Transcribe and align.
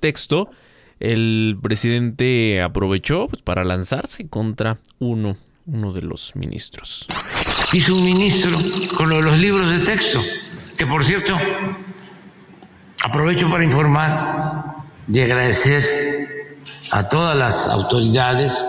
texto, 0.00 0.48
el 1.00 1.58
presidente 1.60 2.62
aprovechó 2.62 3.26
pues, 3.26 3.42
para 3.42 3.64
lanzarse 3.64 4.28
contra 4.28 4.78
uno, 5.00 5.36
de 5.66 6.02
los 6.02 6.36
ministros. 6.36 7.06
Hizo 7.72 7.96
un 7.96 8.04
ministro 8.04 8.56
con 8.96 9.10
los 9.10 9.38
libros 9.38 9.70
de 9.70 9.80
texto, 9.80 10.22
que 10.76 10.86
por 10.86 11.02
cierto, 11.02 11.36
aprovecho 13.02 13.50
para 13.50 13.64
informar 13.64 14.84
y 15.12 15.20
agradecer 15.20 16.58
a 16.92 17.08
todas 17.08 17.36
las 17.36 17.66
autoridades, 17.66 18.64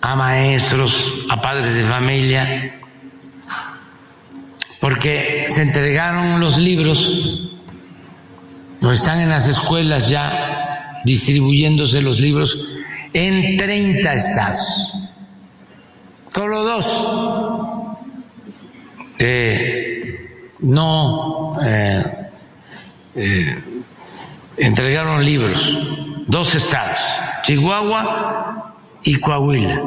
a 0.00 0.16
maestros, 0.16 1.12
a 1.28 1.40
padres 1.42 1.74
de 1.74 1.84
familia, 1.84 2.80
porque 4.80 5.44
se 5.48 5.62
entregaron 5.62 6.40
los 6.40 6.56
libros, 6.56 7.43
están 8.92 9.20
en 9.20 9.28
las 9.30 9.48
escuelas 9.48 10.08
ya 10.08 11.00
distribuyéndose 11.04 12.02
los 12.02 12.20
libros 12.20 12.58
en 13.12 13.56
30 13.56 14.14
estados. 14.14 14.94
Solo 16.28 16.64
dos. 16.64 17.08
Eh, 19.18 20.50
no 20.60 21.52
eh, 21.62 22.04
eh, 23.14 23.58
entregaron 24.56 25.24
libros, 25.24 25.72
dos 26.26 26.54
estados, 26.54 26.98
Chihuahua 27.44 28.74
y 29.04 29.16
Coahuila, 29.16 29.82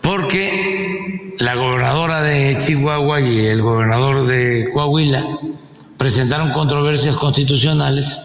porque 0.00 1.34
la 1.38 1.54
gobernadora 1.54 2.22
de 2.22 2.56
Chihuahua 2.58 3.20
y 3.20 3.46
el 3.46 3.60
gobernador 3.60 4.24
de 4.26 4.70
Coahuila 4.72 5.26
presentaron 6.02 6.50
controversias 6.50 7.14
constitucionales 7.14 8.20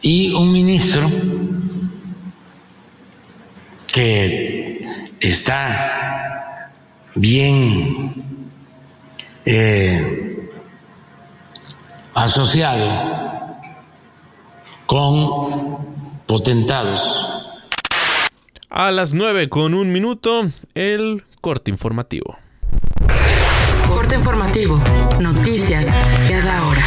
y 0.00 0.32
un 0.32 0.50
ministro 0.50 1.10
que 3.86 4.80
está 5.20 6.72
bien 7.14 8.14
eh, 9.44 10.48
asociado 12.14 13.58
con 14.86 16.24
potentados. 16.24 17.28
A 18.70 18.90
las 18.90 19.12
nueve 19.12 19.50
con 19.50 19.74
un 19.74 19.92
minuto, 19.92 20.48
el 20.74 21.24
Corte 21.42 21.70
informativo. 21.70 22.38
Informativo. 24.14 24.78
Noticias 25.20 25.86
cada 26.28 26.68
hora. 26.68 26.82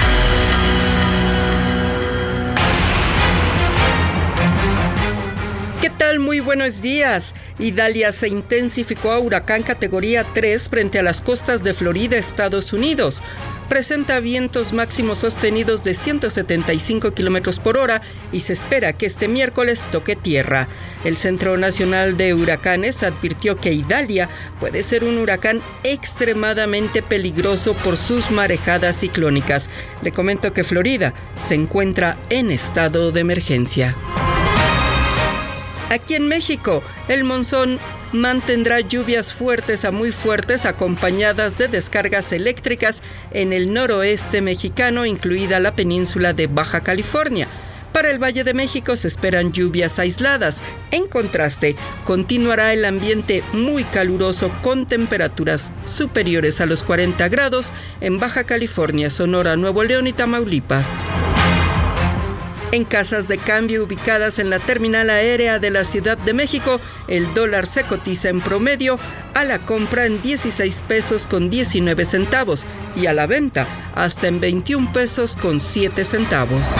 ¿Qué 5.81 5.89
tal? 5.89 6.19
Muy 6.19 6.39
buenos 6.39 6.81
días. 6.81 7.33
Idalia 7.57 8.11
se 8.11 8.27
intensificó 8.27 9.11
a 9.11 9.19
huracán 9.19 9.63
categoría 9.63 10.25
3 10.33 10.69
frente 10.69 10.99
a 10.99 11.03
las 11.03 11.21
costas 11.21 11.63
de 11.63 11.73
Florida, 11.73 12.17
Estados 12.17 12.73
Unidos 12.73 13.23
presenta 13.65 14.19
vientos 14.19 14.73
máximos 14.73 15.19
sostenidos 15.19 15.83
de 15.83 15.93
175 15.93 17.11
kilómetros 17.11 17.59
por 17.59 17.77
hora 17.77 18.01
y 18.31 18.41
se 18.41 18.53
espera 18.53 18.93
que 18.93 19.05
este 19.05 19.27
miércoles 19.27 19.81
toque 19.91 20.15
tierra. 20.15 20.67
El 21.03 21.17
Centro 21.17 21.57
Nacional 21.57 22.17
de 22.17 22.33
Huracanes 22.33 23.03
advirtió 23.03 23.57
que 23.57 23.73
Idalia 23.73 24.29
puede 24.59 24.83
ser 24.83 25.03
un 25.03 25.17
huracán 25.17 25.61
extremadamente 25.83 27.01
peligroso 27.01 27.73
por 27.73 27.97
sus 27.97 28.31
marejadas 28.31 28.97
ciclónicas. 28.97 29.69
Le 30.01 30.11
comento 30.11 30.53
que 30.53 30.63
Florida 30.63 31.13
se 31.35 31.55
encuentra 31.55 32.17
en 32.29 32.51
estado 32.51 33.11
de 33.11 33.21
emergencia. 33.21 33.95
Aquí 35.89 36.15
en 36.15 36.27
México, 36.27 36.83
el 37.07 37.23
monzón 37.23 37.79
mantendrá 38.15 38.79
lluvias 38.79 39.33
fuertes 39.33 39.85
a 39.85 39.91
muy 39.91 40.11
fuertes 40.11 40.65
acompañadas 40.65 41.57
de 41.57 41.67
descargas 41.67 42.31
eléctricas 42.31 43.01
en 43.31 43.53
el 43.53 43.73
noroeste 43.73 44.41
mexicano, 44.41 45.05
incluida 45.05 45.59
la 45.59 45.75
península 45.75 46.33
de 46.33 46.47
Baja 46.47 46.81
California. 46.81 47.47
Para 47.95 48.11
el 48.11 48.21
Valle 48.21 48.43
de 48.43 48.53
México 48.53 48.97
se 48.97 49.07
esperan 49.07 49.53
lluvias 49.53 49.99
aisladas. 49.99 50.61
En 50.91 51.07
contraste, 51.07 51.77
continuará 52.03 52.73
el 52.73 52.83
ambiente 52.83 53.41
muy 53.53 53.85
caluroso 53.85 54.51
con 54.61 54.85
temperaturas 54.85 55.71
superiores 55.85 56.59
a 56.59 56.65
los 56.65 56.83
40 56.83 57.29
grados 57.29 57.71
en 58.01 58.19
Baja 58.19 58.43
California, 58.43 59.09
Sonora, 59.09 59.55
Nuevo 59.55 59.83
León 59.83 60.07
y 60.07 60.13
Tamaulipas. 60.13 61.05
En 62.71 62.83
casas 62.83 63.27
de 63.27 63.37
cambio 63.37 63.83
ubicadas 63.83 64.39
en 64.39 64.49
la 64.49 64.59
terminal 64.59 65.09
aérea 65.09 65.59
de 65.59 65.69
la 65.69 65.83
Ciudad 65.83 66.17
de 66.17 66.33
México, 66.33 66.79
el 67.07 67.33
dólar 67.33 67.67
se 67.67 67.83
cotiza 67.83 68.29
en 68.29 68.41
promedio 68.41 68.99
a 69.33 69.43
la 69.43 69.59
compra 69.59 70.05
en 70.05 70.21
16 70.21 70.83
pesos 70.87 71.27
con 71.27 71.49
19 71.49 72.05
centavos 72.05 72.65
y 72.95 73.05
a 73.05 73.13
la 73.13 73.27
venta 73.27 73.67
hasta 73.95 74.27
en 74.27 74.39
21 74.39 74.91
pesos 74.91 75.35
con 75.35 75.59
7 75.59 76.03
centavos 76.03 76.75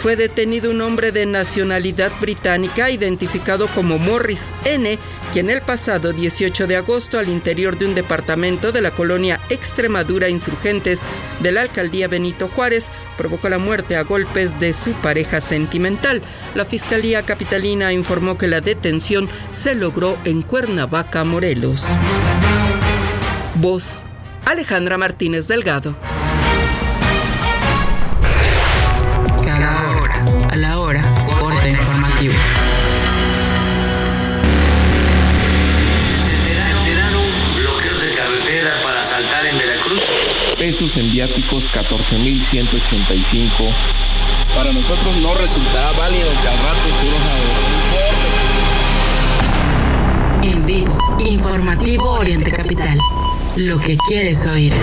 fue 0.00 0.16
detenido 0.16 0.70
un 0.70 0.80
hombre 0.80 1.12
de 1.12 1.26
nacionalidad 1.26 2.10
británica 2.22 2.88
identificado 2.88 3.66
como 3.68 3.98
Morris 3.98 4.50
N., 4.64 4.98
quien 5.30 5.50
el 5.50 5.60
pasado 5.60 6.14
18 6.14 6.66
de 6.66 6.76
agosto 6.76 7.18
al 7.18 7.28
interior 7.28 7.76
de 7.76 7.84
un 7.84 7.94
departamento 7.94 8.72
de 8.72 8.80
la 8.80 8.92
colonia 8.92 9.40
Extremadura 9.50 10.30
Insurgentes 10.30 11.02
de 11.40 11.52
la 11.52 11.60
alcaldía 11.60 12.08
Benito 12.08 12.48
Juárez 12.48 12.90
provocó 13.18 13.50
la 13.50 13.58
muerte 13.58 13.96
a 13.96 14.02
golpes 14.02 14.58
de 14.58 14.72
su 14.72 14.92
pareja 14.94 15.42
sentimental. 15.42 16.22
La 16.54 16.64
Fiscalía 16.64 17.22
Capitalina 17.22 17.92
informó 17.92 18.38
que 18.38 18.48
la 18.48 18.62
detención 18.62 19.28
se 19.52 19.74
logró 19.74 20.16
en 20.24 20.40
Cuernavaca, 20.40 21.24
Morelos. 21.24 21.86
Voz 23.56 24.06
Alejandra 24.46 24.96
Martínez 24.96 25.46
Delgado. 25.46 25.94
Pesos 40.60 40.96
en 40.98 41.10
viáticos 41.10 41.64
14.185. 41.72 43.48
Para 44.54 44.70
nosotros 44.74 45.16
no 45.22 45.32
resultará 45.32 45.90
válido 45.92 46.28
que 46.42 46.48
al 46.48 46.58
rato 46.58 46.80
En 50.42 50.66
vivo, 50.66 50.98
informativo 51.18 52.10
Oriente 52.10 52.52
Capital. 52.52 52.98
Lo 53.56 53.80
que 53.80 53.96
quieres 54.06 54.44
oír. 54.44 54.74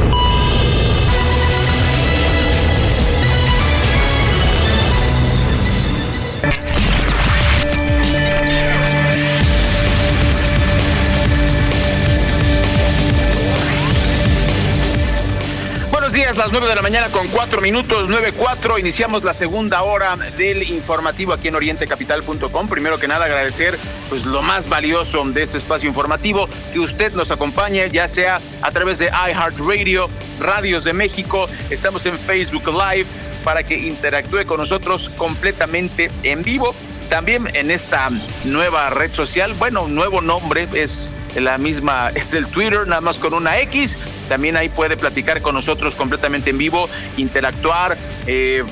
Las 16.38 16.52
9 16.52 16.68
de 16.68 16.76
la 16.76 16.82
mañana 16.82 17.10
con 17.10 17.28
4 17.28 17.62
minutos, 17.62 18.10
9.4. 18.10 18.80
Iniciamos 18.80 19.24
la 19.24 19.34
segunda 19.34 19.82
hora 19.82 20.16
del 20.38 20.64
informativo 20.64 21.34
aquí 21.34 21.48
en 21.48 21.56
orientecapital.com. 21.56 22.68
Primero 22.68 23.00
que 23.00 23.08
nada, 23.08 23.26
agradecer 23.26 23.78
pues 24.10 24.26
lo 24.26 24.44
más 24.44 24.70
valioso 24.70 25.24
de 25.26 25.42
este 25.42 25.58
espacio 25.58 25.90
informativo, 25.90 26.48
que 26.74 26.80
usted 26.80 27.14
nos 27.14 27.32
acompañe, 27.32 27.90
ya 27.90 28.08
sea 28.08 28.40
a 28.62 28.72
través 28.72 29.00
de 29.00 29.08
iHeartRadio, 29.08 30.10
Radios 30.40 30.84
de 30.84 30.94
México, 30.94 31.50
estamos 31.72 32.06
en 32.06 32.20
Facebook 32.20 32.68
Live 32.68 33.08
para 33.44 33.64
que 33.64 33.76
interactúe 33.76 34.46
con 34.46 34.60
nosotros 34.60 35.10
completamente 35.18 36.12
en 36.24 36.44
vivo. 36.44 36.76
También 37.10 37.48
en 37.56 37.72
esta 37.72 38.10
nueva 38.44 38.90
red 38.90 39.12
social, 39.12 39.54
bueno, 39.54 39.88
nuevo 39.88 40.22
nombre 40.22 40.68
es 40.74 41.10
la 41.36 41.58
misma, 41.58 42.12
es 42.16 42.34
el 42.34 42.48
Twitter, 42.48 42.88
nada 42.88 43.02
más 43.02 43.18
con 43.18 43.34
una 43.34 43.60
X. 43.60 43.98
También 44.30 44.58
ahí 44.58 44.70
puede 44.70 44.98
platicar 44.98 45.42
con 45.42 45.56
nosotros 45.56 45.96
completamente 45.96 46.50
en 46.50 46.58
vivo, 46.58 46.90
interactuar. 47.18 47.98
Eh, 48.26 48.64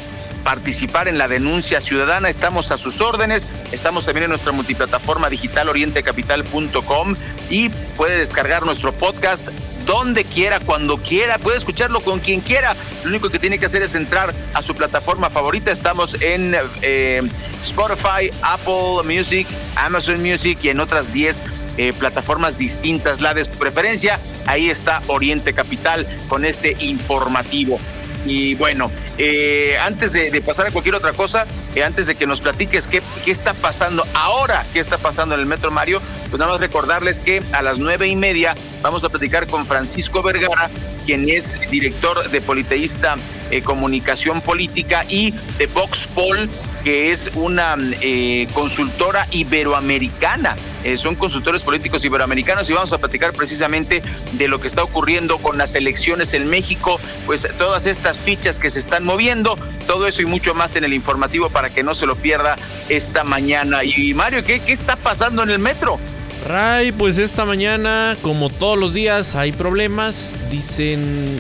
participar 0.46 1.08
en 1.08 1.18
la 1.18 1.28
denuncia 1.28 1.82
ciudadana. 1.82 2.30
Estamos 2.30 2.70
a 2.70 2.78
sus 2.78 3.02
órdenes. 3.02 3.48
Estamos 3.72 4.06
también 4.06 4.26
en 4.26 4.30
nuestra 4.30 4.52
multiplataforma 4.52 5.28
digital 5.28 5.70
orientecapital.com 5.70 7.16
y 7.50 7.70
puede 7.98 8.20
descargar 8.20 8.64
nuestro 8.64 8.94
podcast 8.94 9.50
donde 9.88 10.24
quiera, 10.24 10.60
cuando 10.60 10.98
quiera, 10.98 11.40
puede 11.40 11.58
escucharlo 11.58 12.00
con 12.00 12.20
quien 12.20 12.42
quiera. 12.42 12.76
Lo 13.04 13.10
único 13.10 13.30
que 13.30 13.40
tiene 13.40 13.58
que 13.58 13.66
hacer 13.66 13.82
es 13.82 13.96
entrar 13.96 14.34
a 14.54 14.62
su 14.62 14.76
plataforma 14.76 15.32
favorita. 15.32 15.72
Estamos 15.72 16.16
en 16.22 16.56
eh, 16.84 17.22
Spotify, 17.64 18.32
Apple 18.44 19.04
Music, 19.04 19.48
Amazon 19.76 20.22
Music 20.22 20.60
y 20.62 20.70
en 20.70 20.80
otras 20.80 21.12
10 21.12 21.42
eh, 21.78 21.94
plataformas 21.98 22.58
distintas, 22.58 23.22
la 23.22 23.34
de 23.34 23.46
su 23.46 23.52
preferencia. 23.52 24.20
Ahí 24.46 24.70
está 24.70 25.02
Oriente 25.08 25.54
Capital 25.54 26.08
con 26.28 26.46
este 26.46 26.76
informativo. 26.80 27.80
Y 28.26 28.56
bueno, 28.56 28.92
eh, 29.20 29.78
antes 29.82 30.14
de, 30.14 30.42
pasar 30.42 30.68
a 30.68 30.72
cualquier 30.72 30.96
otra 30.96 31.14
cosa, 31.14 31.46
eh, 31.76 31.84
antes 31.84 32.08
de 32.08 32.16
que 32.16 32.26
nos 32.26 32.42
platiques 32.42 32.88
qué, 32.88 33.02
qué 33.24 33.30
está 33.30 33.54
pasando 33.54 34.04
ahora, 34.16 34.66
qué 34.74 34.80
está 34.80 34.98
pasando 34.98 35.36
en 35.36 35.42
el 35.42 35.48
Metro 35.48 35.70
Mario, 35.70 36.02
pues 36.32 36.40
nada 36.40 36.54
más 36.54 36.60
recordarles 36.60 37.20
que 37.20 37.44
a 37.52 37.62
las 37.62 37.78
nueve 37.78 38.08
y 38.08 38.16
media 38.16 38.56
vamos 38.82 39.04
a 39.04 39.10
platicar 39.10 39.46
con 39.46 39.66
Francisco 39.68 40.24
Vergara, 40.24 40.70
quien 41.06 41.30
es 41.30 41.70
director 41.70 42.30
de 42.32 42.42
Politeísta 42.42 43.16
Comunicación 43.64 44.42
Política 44.42 45.06
y 45.08 45.32
de 45.60 45.68
Vox 45.68 46.08
Pol, 46.08 46.50
que 46.86 47.12
es 47.12 47.32
una 47.34 47.76
eh, 48.00 48.48
consultora 48.54 49.28
iberoamericana. 49.32 50.56
Eh, 50.84 50.98
son 50.98 51.16
consultores 51.16 51.64
políticos 51.64 52.06
iberoamericanos 52.06 52.70
y 52.70 52.74
vamos 52.74 52.94
a 52.94 53.00
platicar 53.00 53.34
precisamente 53.34 54.04
de 54.34 54.48
lo 54.48 54.62
que 54.62 54.68
está 54.68 54.84
ocurriendo 54.84 55.40
con 55.40 55.58
las 55.58 55.74
elecciones 55.74 56.36
en 56.36 56.48
México, 56.48 57.00
pues 57.26 57.48
todas 57.58 57.88
estas 57.88 58.18
fichas 58.18 58.60
que 58.60 58.70
se 58.70 58.78
están 58.78 59.04
moviendo, 59.04 59.58
todo 59.88 60.08
eso 60.08 60.22
y 60.22 60.26
mucho 60.26 60.54
más 60.54 60.76
en 60.76 60.84
el 60.84 60.94
informativo 60.94 61.50
para 61.50 61.72
que 61.72 61.82
no 61.82 61.96
se 61.96 62.06
lo 62.06 62.16
pierda 62.18 62.56
esta 62.88 63.24
mañana. 63.24 63.84
Y 63.84 64.14
Mario, 64.14 64.44
¿qué, 64.44 64.60
qué 64.60 64.72
está 64.72 64.96
pasando 64.96 65.42
en 65.42 65.50
el 65.50 65.58
metro? 65.58 66.00
Ray, 66.48 66.92
pues 66.92 67.18
esta 67.18 67.46
mañana, 67.46 68.16
como 68.22 68.52
todos 68.52 68.78
los 68.78 68.94
días, 68.94 69.36
hay 69.36 69.52
problemas. 69.54 70.36
Dicen, 70.52 71.40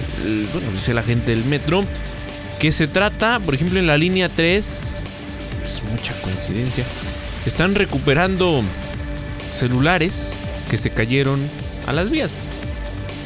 bueno, 0.51 0.71
dice 0.71 0.95
la 0.95 1.03
gente 1.03 1.35
del 1.35 1.45
metro, 1.45 1.85
que 2.59 2.71
se 2.71 2.87
trata, 2.87 3.39
por 3.39 3.53
ejemplo, 3.53 3.79
en 3.79 3.85
la 3.85 3.99
línea 3.99 4.27
3, 4.27 4.93
es 5.65 5.83
mucha 5.83 6.19
coincidencia. 6.21 6.85
Están 7.45 7.75
recuperando 7.75 8.63
celulares 9.53 10.33
que 10.69 10.77
se 10.77 10.89
cayeron 10.89 11.39
a 11.87 11.93
las 11.93 12.09
vías 12.09 12.37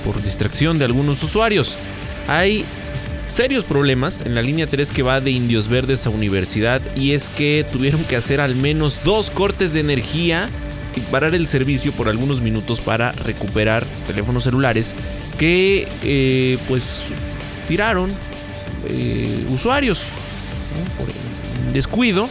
por 0.05 0.21
distracción 0.21 0.77
de 0.77 0.85
algunos 0.85 1.21
usuarios. 1.23 1.77
Hay 2.27 2.65
serios 3.33 3.63
problemas 3.63 4.21
en 4.25 4.35
la 4.35 4.41
línea 4.41 4.67
3 4.67 4.91
que 4.91 5.03
va 5.03 5.21
de 5.21 5.31
Indios 5.31 5.67
Verdes 5.67 6.05
a 6.05 6.09
Universidad 6.09 6.81
y 6.95 7.13
es 7.13 7.29
que 7.29 7.65
tuvieron 7.71 8.03
que 8.03 8.15
hacer 8.15 8.41
al 8.41 8.55
menos 8.55 8.99
dos 9.03 9.29
cortes 9.29 9.73
de 9.73 9.79
energía 9.79 10.49
y 10.95 10.99
parar 11.11 11.35
el 11.35 11.47
servicio 11.47 11.91
por 11.91 12.09
algunos 12.09 12.41
minutos 12.41 12.79
para 12.81 13.11
recuperar 13.11 13.85
teléfonos 14.07 14.43
celulares 14.43 14.93
que 15.37 15.87
eh, 16.03 16.57
pues 16.67 17.03
tiraron 17.67 18.09
eh, 18.87 19.45
usuarios 19.49 20.05
descuido. 21.73 22.27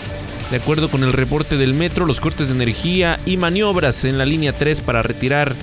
De 0.50 0.56
acuerdo 0.56 0.88
con 0.88 1.02
el 1.05 1.12
reporte 1.12 1.56
del 1.56 1.75
metro, 1.75 2.06
los 2.06 2.20
cortes 2.20 2.49
de 2.49 2.55
energía 2.55 3.20
y 3.26 3.37
maniobras 3.37 4.05
en 4.05 4.17
la 4.17 4.25
línea 4.25 4.52
3 4.52 4.81
para 4.81 5.02
retirar 5.02 5.55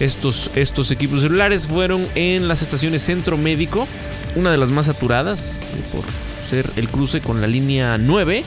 estos, 0.00 0.50
estos 0.54 0.92
equipos 0.92 1.22
celulares 1.22 1.66
fueron 1.66 2.06
en 2.14 2.46
las 2.46 2.62
estaciones 2.62 3.02
Centro 3.02 3.36
Médico, 3.36 3.88
una 4.36 4.52
de 4.52 4.56
las 4.56 4.70
más 4.70 4.86
saturadas 4.86 5.58
eh, 5.74 5.82
por 5.92 6.04
ser 6.48 6.70
el 6.76 6.88
cruce 6.88 7.20
con 7.20 7.40
la 7.40 7.48
línea 7.48 7.98
9, 7.98 8.44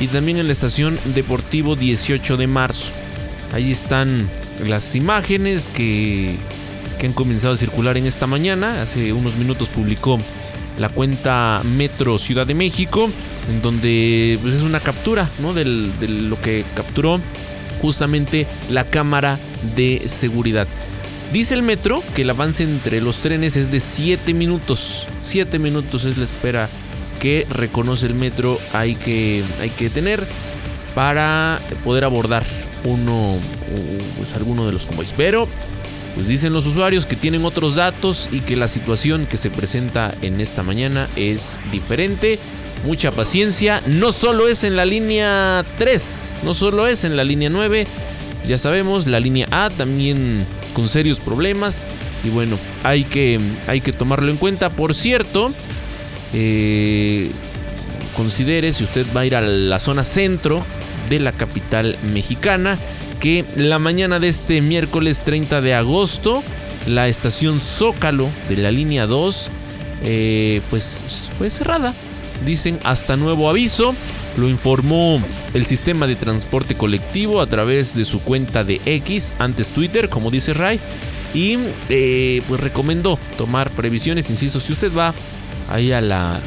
y 0.00 0.06
también 0.08 0.38
en 0.38 0.46
la 0.46 0.52
estación 0.52 0.98
Deportivo 1.14 1.74
18 1.74 2.36
de 2.36 2.46
marzo. 2.46 2.92
Ahí 3.54 3.72
están 3.72 4.28
las 4.66 4.94
imágenes 4.94 5.68
que, 5.68 6.36
que 7.00 7.06
han 7.06 7.14
comenzado 7.14 7.54
a 7.54 7.56
circular 7.56 7.96
en 7.96 8.06
esta 8.06 8.26
mañana. 8.26 8.82
Hace 8.82 9.12
unos 9.12 9.36
minutos 9.36 9.68
publicó 9.70 10.18
la 10.78 10.88
cuenta 10.88 11.60
Metro 11.64 12.18
Ciudad 12.18 12.46
de 12.46 12.54
México, 12.54 13.10
en 13.50 13.62
donde 13.62 14.38
pues, 14.42 14.54
es 14.54 14.62
una 14.62 14.80
captura 14.80 15.28
¿no? 15.40 15.54
de 15.54 15.64
lo 15.64 16.40
que 16.40 16.64
capturó 16.74 17.20
justamente 17.80 18.46
la 18.70 18.84
cámara 18.84 19.38
de 19.76 20.02
seguridad. 20.06 20.66
Dice 21.32 21.54
el 21.54 21.62
metro 21.62 22.02
que 22.14 22.22
el 22.22 22.30
avance 22.30 22.62
entre 22.62 23.00
los 23.00 23.18
trenes 23.18 23.56
es 23.56 23.70
de 23.70 23.80
7 23.80 24.32
minutos. 24.32 25.06
7 25.24 25.58
minutos 25.58 26.04
es 26.04 26.16
la 26.16 26.24
espera 26.24 26.68
que 27.20 27.46
reconoce 27.50 28.06
el 28.06 28.14
metro 28.14 28.58
hay 28.72 28.94
que, 28.94 29.42
hay 29.60 29.70
que 29.70 29.90
tener 29.90 30.24
para 30.94 31.60
poder 31.84 32.04
abordar 32.04 32.44
uno, 32.84 33.34
pues, 34.16 34.32
alguno 34.34 34.64
de 34.66 34.72
los 34.72 34.86
convoys. 34.86 35.12
Pero 35.16 35.48
pues 36.18 36.26
dicen 36.26 36.52
los 36.52 36.66
usuarios 36.66 37.06
que 37.06 37.14
tienen 37.14 37.44
otros 37.44 37.76
datos 37.76 38.28
y 38.32 38.40
que 38.40 38.56
la 38.56 38.66
situación 38.66 39.24
que 39.24 39.38
se 39.38 39.50
presenta 39.50 40.12
en 40.20 40.40
esta 40.40 40.64
mañana 40.64 41.08
es 41.14 41.60
diferente. 41.70 42.40
Mucha 42.84 43.12
paciencia, 43.12 43.80
no 43.86 44.10
solo 44.10 44.48
es 44.48 44.64
en 44.64 44.74
la 44.74 44.84
línea 44.84 45.64
3, 45.78 46.32
no 46.42 46.54
solo 46.54 46.88
es 46.88 47.04
en 47.04 47.16
la 47.16 47.22
línea 47.22 47.50
9, 47.50 47.86
ya 48.48 48.58
sabemos, 48.58 49.06
la 49.06 49.20
línea 49.20 49.46
A 49.52 49.70
también 49.70 50.44
con 50.72 50.88
serios 50.88 51.20
problemas 51.20 51.86
y 52.24 52.30
bueno, 52.30 52.58
hay 52.82 53.04
que, 53.04 53.38
hay 53.68 53.80
que 53.80 53.92
tomarlo 53.92 54.32
en 54.32 54.38
cuenta. 54.38 54.70
Por 54.70 54.94
cierto, 54.94 55.52
eh, 56.34 57.30
considere 58.16 58.72
si 58.72 58.82
usted 58.82 59.06
va 59.16 59.20
a 59.20 59.26
ir 59.26 59.36
a 59.36 59.40
la 59.40 59.78
zona 59.78 60.02
centro 60.02 60.66
de 61.08 61.20
la 61.20 61.30
capital 61.30 61.96
mexicana, 62.12 62.76
que 63.20 63.44
la 63.56 63.78
mañana 63.78 64.18
de 64.18 64.28
este 64.28 64.60
miércoles 64.60 65.22
30 65.24 65.60
de 65.60 65.74
agosto, 65.74 66.42
la 66.86 67.08
estación 67.08 67.60
Zócalo 67.60 68.28
de 68.48 68.56
la 68.56 68.70
línea 68.70 69.06
2, 69.06 69.50
eh, 70.04 70.60
pues 70.70 71.28
fue 71.36 71.50
cerrada. 71.50 71.94
Dicen 72.44 72.78
hasta 72.84 73.16
nuevo 73.16 73.50
aviso. 73.50 73.94
Lo 74.36 74.48
informó 74.48 75.20
el 75.52 75.66
sistema 75.66 76.06
de 76.06 76.14
transporte 76.14 76.76
colectivo 76.76 77.40
a 77.40 77.46
través 77.46 77.96
de 77.96 78.04
su 78.04 78.20
cuenta 78.22 78.62
de 78.62 78.80
X, 78.86 79.34
antes 79.38 79.70
Twitter, 79.70 80.08
como 80.08 80.30
dice 80.30 80.54
Ray. 80.54 80.78
Y 81.34 81.58
eh, 81.88 82.40
pues 82.46 82.60
recomendó 82.60 83.18
tomar 83.36 83.70
previsiones, 83.70 84.30
insisto, 84.30 84.60
si 84.60 84.72
usted 84.72 84.92
va 84.96 85.12
ahí 85.68 85.92
a 85.92 86.00
la, 86.00 86.38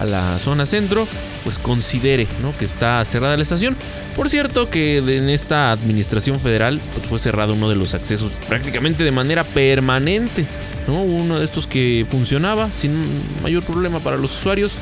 a 0.00 0.04
la 0.04 0.38
zona 0.38 0.64
centro, 0.64 1.06
pues 1.44 1.58
considere 1.58 2.26
¿no? 2.42 2.56
que 2.56 2.64
está 2.64 3.04
cerrada 3.04 3.36
la 3.36 3.42
estación. 3.42 3.76
Por 4.16 4.28
cierto 4.28 4.70
que 4.70 4.98
en 4.98 5.28
esta 5.28 5.70
administración 5.70 6.40
federal 6.40 6.80
pues 6.94 7.06
fue 7.06 7.18
cerrado 7.18 7.54
uno 7.54 7.68
de 7.68 7.76
los 7.76 7.94
accesos 7.94 8.32
prácticamente 8.48 9.04
de 9.04 9.12
manera 9.12 9.44
permanente. 9.44 10.46
¿no? 10.88 11.02
Uno 11.02 11.38
de 11.38 11.44
estos 11.44 11.66
que 11.66 12.06
funcionaba 12.10 12.72
sin 12.72 13.04
mayor 13.42 13.62
problema 13.62 14.00
para 14.00 14.16
los 14.16 14.36
usuarios, 14.36 14.72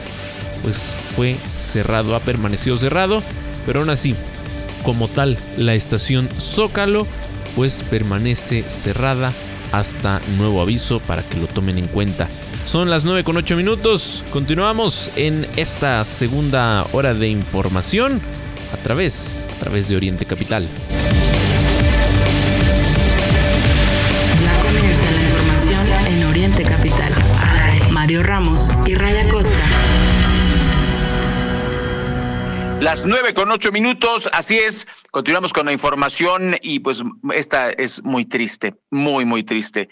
pues 0.62 0.92
fue 1.16 1.36
cerrado, 1.56 2.14
ha 2.14 2.20
permanecido 2.20 2.76
cerrado, 2.76 3.22
pero 3.66 3.80
aún 3.80 3.90
así, 3.90 4.14
como 4.82 5.08
tal, 5.08 5.36
la 5.56 5.74
estación 5.74 6.28
Zócalo 6.40 7.06
pues 7.56 7.84
permanece 7.88 8.62
cerrada 8.62 9.32
hasta 9.72 10.20
nuevo 10.38 10.60
aviso 10.60 11.00
para 11.00 11.22
que 11.22 11.38
lo 11.38 11.46
tomen 11.46 11.78
en 11.78 11.86
cuenta. 11.86 12.28
Son 12.64 12.88
las 12.90 13.04
9 13.04 13.24
con 13.24 13.36
8 13.36 13.56
minutos. 13.56 14.24
Continuamos 14.32 15.10
en 15.16 15.46
esta 15.56 16.04
segunda 16.04 16.86
hora 16.92 17.12
de 17.12 17.28
información 17.28 18.20
a 18.72 18.76
través, 18.76 19.40
a 19.56 19.60
través 19.60 19.88
de 19.88 19.96
Oriente 19.96 20.24
Capital. 20.24 20.66
Ya 24.40 24.54
comienza 24.62 25.10
la 25.10 25.22
información 25.22 25.86
en 26.06 26.24
Oriente 26.28 26.62
Capital. 26.62 27.12
Mario 27.90 28.22
Ramos 28.22 28.68
y 28.86 28.94
Raya 28.94 29.28
Costa. 29.28 29.66
Las 32.80 33.04
nueve 33.04 33.32
con 33.32 33.50
ocho 33.52 33.70
minutos, 33.70 34.28
así 34.32 34.58
es. 34.58 34.88
Continuamos 35.12 35.52
con 35.52 35.66
la 35.66 35.72
información 35.72 36.56
y 36.62 36.80
pues 36.80 37.02
esta 37.32 37.70
es 37.70 38.02
muy 38.02 38.24
triste, 38.24 38.74
muy, 38.90 39.24
muy 39.24 39.44
triste. 39.44 39.88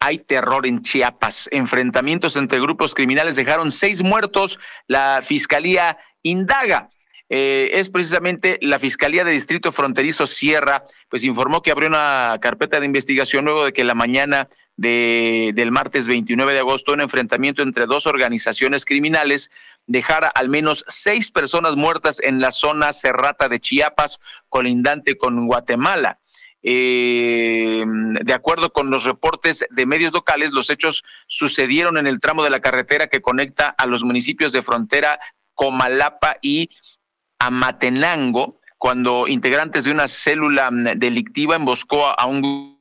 Hay 0.00 0.18
terror 0.18 0.66
en 0.66 0.82
Chiapas. 0.82 1.48
Enfrentamientos 1.52 2.36
entre 2.36 2.60
grupos 2.60 2.94
criminales 2.94 3.36
dejaron 3.36 3.72
seis 3.72 4.02
muertos. 4.02 4.58
La 4.86 5.22
fiscalía 5.22 5.98
indaga. 6.22 6.90
Eh, 7.30 7.70
es 7.80 7.88
precisamente 7.88 8.58
la 8.60 8.78
Fiscalía 8.78 9.24
de 9.24 9.32
Distrito 9.32 9.72
Fronterizo 9.72 10.26
Sierra, 10.26 10.84
pues 11.08 11.24
informó 11.24 11.62
que 11.62 11.70
abrió 11.70 11.88
una 11.88 12.36
carpeta 12.40 12.80
de 12.80 12.86
investigación 12.86 13.46
luego 13.46 13.64
de 13.64 13.72
que 13.72 13.82
la 13.82 13.94
mañana 13.94 14.48
de, 14.76 15.52
del 15.54 15.70
martes 15.70 16.06
29 16.06 16.52
de 16.52 16.58
agosto 16.58 16.92
un 16.92 17.00
enfrentamiento 17.00 17.62
entre 17.62 17.86
dos 17.86 18.06
organizaciones 18.06 18.84
criminales 18.84 19.50
dejara 19.86 20.28
al 20.28 20.48
menos 20.48 20.84
seis 20.86 21.30
personas 21.30 21.76
muertas 21.76 22.20
en 22.20 22.40
la 22.40 22.52
zona 22.52 22.92
cerrata 22.92 23.48
de 23.48 23.60
Chiapas, 23.60 24.18
colindante 24.48 25.16
con 25.16 25.46
Guatemala. 25.46 26.18
Eh, 26.66 27.84
de 27.86 28.32
acuerdo 28.32 28.72
con 28.72 28.88
los 28.88 29.04
reportes 29.04 29.66
de 29.68 29.86
medios 29.86 30.14
locales, 30.14 30.50
los 30.52 30.70
hechos 30.70 31.04
sucedieron 31.26 31.98
en 31.98 32.06
el 32.06 32.20
tramo 32.20 32.42
de 32.42 32.48
la 32.48 32.60
carretera 32.60 33.06
que 33.06 33.20
conecta 33.20 33.68
a 33.68 33.86
los 33.86 34.02
municipios 34.02 34.50
de 34.52 34.62
frontera 34.62 35.20
Comalapa 35.52 36.38
y 36.40 36.70
Amatenango, 37.38 38.60
cuando 38.78 39.28
integrantes 39.28 39.84
de 39.84 39.90
una 39.90 40.08
célula 40.08 40.70
delictiva 40.96 41.56
emboscó 41.56 42.06
a 42.18 42.24
un 42.26 42.40
grupo 42.40 42.73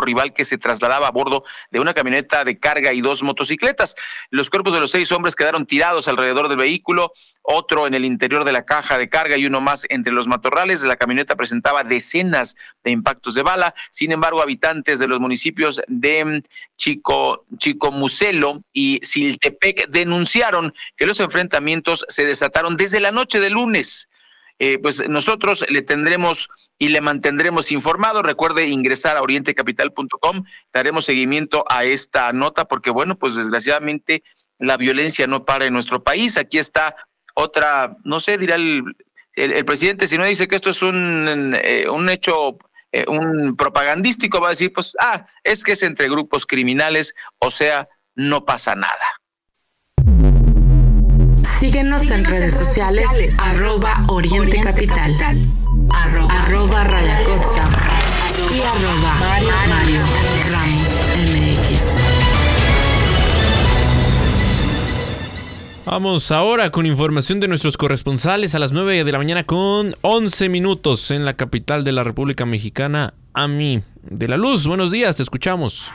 rival 0.00 0.32
que 0.32 0.44
se 0.44 0.58
trasladaba 0.58 1.08
a 1.08 1.10
bordo 1.10 1.44
de 1.70 1.80
una 1.80 1.94
camioneta 1.94 2.44
de 2.44 2.58
carga 2.58 2.92
y 2.92 3.00
dos 3.00 3.22
motocicletas. 3.22 3.94
Los 4.30 4.50
cuerpos 4.50 4.74
de 4.74 4.80
los 4.80 4.90
seis 4.90 5.10
hombres 5.12 5.36
quedaron 5.36 5.66
tirados 5.66 6.08
alrededor 6.08 6.48
del 6.48 6.58
vehículo, 6.58 7.12
otro 7.42 7.86
en 7.86 7.94
el 7.94 8.04
interior 8.04 8.44
de 8.44 8.52
la 8.52 8.64
caja 8.64 8.98
de 8.98 9.08
carga 9.08 9.36
y 9.36 9.46
uno 9.46 9.60
más 9.60 9.86
entre 9.88 10.12
los 10.12 10.26
matorrales. 10.26 10.82
La 10.82 10.96
camioneta 10.96 11.36
presentaba 11.36 11.84
decenas 11.84 12.56
de 12.84 12.90
impactos 12.90 13.34
de 13.34 13.42
bala. 13.42 13.74
Sin 13.90 14.12
embargo, 14.12 14.42
habitantes 14.42 14.98
de 14.98 15.08
los 15.08 15.20
municipios 15.20 15.80
de 15.86 16.42
Chico, 16.76 17.44
Chico 17.56 17.90
Muselo 17.92 18.62
y 18.72 19.00
Siltepec 19.02 19.88
denunciaron 19.88 20.74
que 20.96 21.06
los 21.06 21.20
enfrentamientos 21.20 22.04
se 22.08 22.24
desataron 22.24 22.76
desde 22.76 23.00
la 23.00 23.12
noche 23.12 23.40
de 23.40 23.50
lunes. 23.50 24.08
Eh, 24.58 24.78
pues 24.78 25.08
nosotros 25.08 25.64
le 25.68 25.82
tendremos 25.82 26.48
y 26.78 26.88
le 26.88 27.00
mantendremos 27.00 27.70
informado. 27.72 28.22
Recuerde 28.22 28.66
ingresar 28.66 29.16
a 29.16 29.22
orientecapital.com. 29.22 30.44
Daremos 30.72 31.04
seguimiento 31.04 31.64
a 31.68 31.84
esta 31.84 32.32
nota 32.32 32.66
porque, 32.66 32.90
bueno, 32.90 33.18
pues 33.18 33.34
desgraciadamente 33.34 34.22
la 34.58 34.76
violencia 34.76 35.26
no 35.26 35.44
para 35.44 35.66
en 35.66 35.72
nuestro 35.72 36.02
país. 36.02 36.36
Aquí 36.36 36.58
está 36.58 36.96
otra, 37.34 37.96
no 38.04 38.20
sé, 38.20 38.36
dirá 38.38 38.56
el, 38.56 38.82
el, 39.34 39.64
presidente, 39.64 40.08
si 40.08 40.18
no 40.18 40.24
dice 40.24 40.48
que 40.48 40.56
esto 40.56 40.70
es 40.70 40.82
un, 40.82 41.54
eh, 41.62 41.88
un 41.88 42.10
hecho 42.10 42.58
eh, 42.90 43.04
un 43.06 43.54
propagandístico 43.56 44.40
va 44.40 44.48
a 44.48 44.50
decir, 44.50 44.72
pues, 44.72 44.96
ah, 45.00 45.26
es 45.44 45.62
que 45.62 45.72
es 45.72 45.82
entre 45.82 46.08
grupos 46.08 46.46
criminales, 46.46 47.14
o 47.38 47.50
sea, 47.50 47.88
no 48.14 48.44
pasa 48.44 48.74
nada. 48.74 49.20
Síguenos, 51.60 52.08
en 52.12 52.24
redes 52.24 52.56
sociales, 52.56 53.36
arroba 53.38 54.04
Oriente, 54.06 54.60
Capital, 54.60 55.12
arroba, 55.90 56.84
Raya 56.84 57.24
Costa 57.24 57.68
y 58.48 58.60
arroba 58.60 59.16
Mario 59.68 60.02
Ramos 60.52 61.00
MX. 61.16 62.28
Vamos 65.84 66.30
ahora 66.30 66.70
con 66.70 66.86
información 66.86 67.40
de 67.40 67.48
nuestros 67.48 67.76
corresponsales 67.76 68.54
a 68.54 68.60
las 68.60 68.70
9 68.70 69.02
de 69.02 69.12
la 69.12 69.18
mañana 69.18 69.44
con 69.44 69.96
11 70.02 70.48
minutos 70.48 71.10
en 71.10 71.24
la 71.24 71.34
capital 71.34 71.82
de 71.82 71.90
la 71.90 72.04
República 72.04 72.46
Mexicana, 72.46 73.14
Ami 73.34 73.82
de 74.02 74.28
la 74.28 74.36
Luz. 74.36 74.66
Buenos 74.68 74.92
días, 74.92 75.16
te 75.16 75.24
escuchamos. 75.24 75.90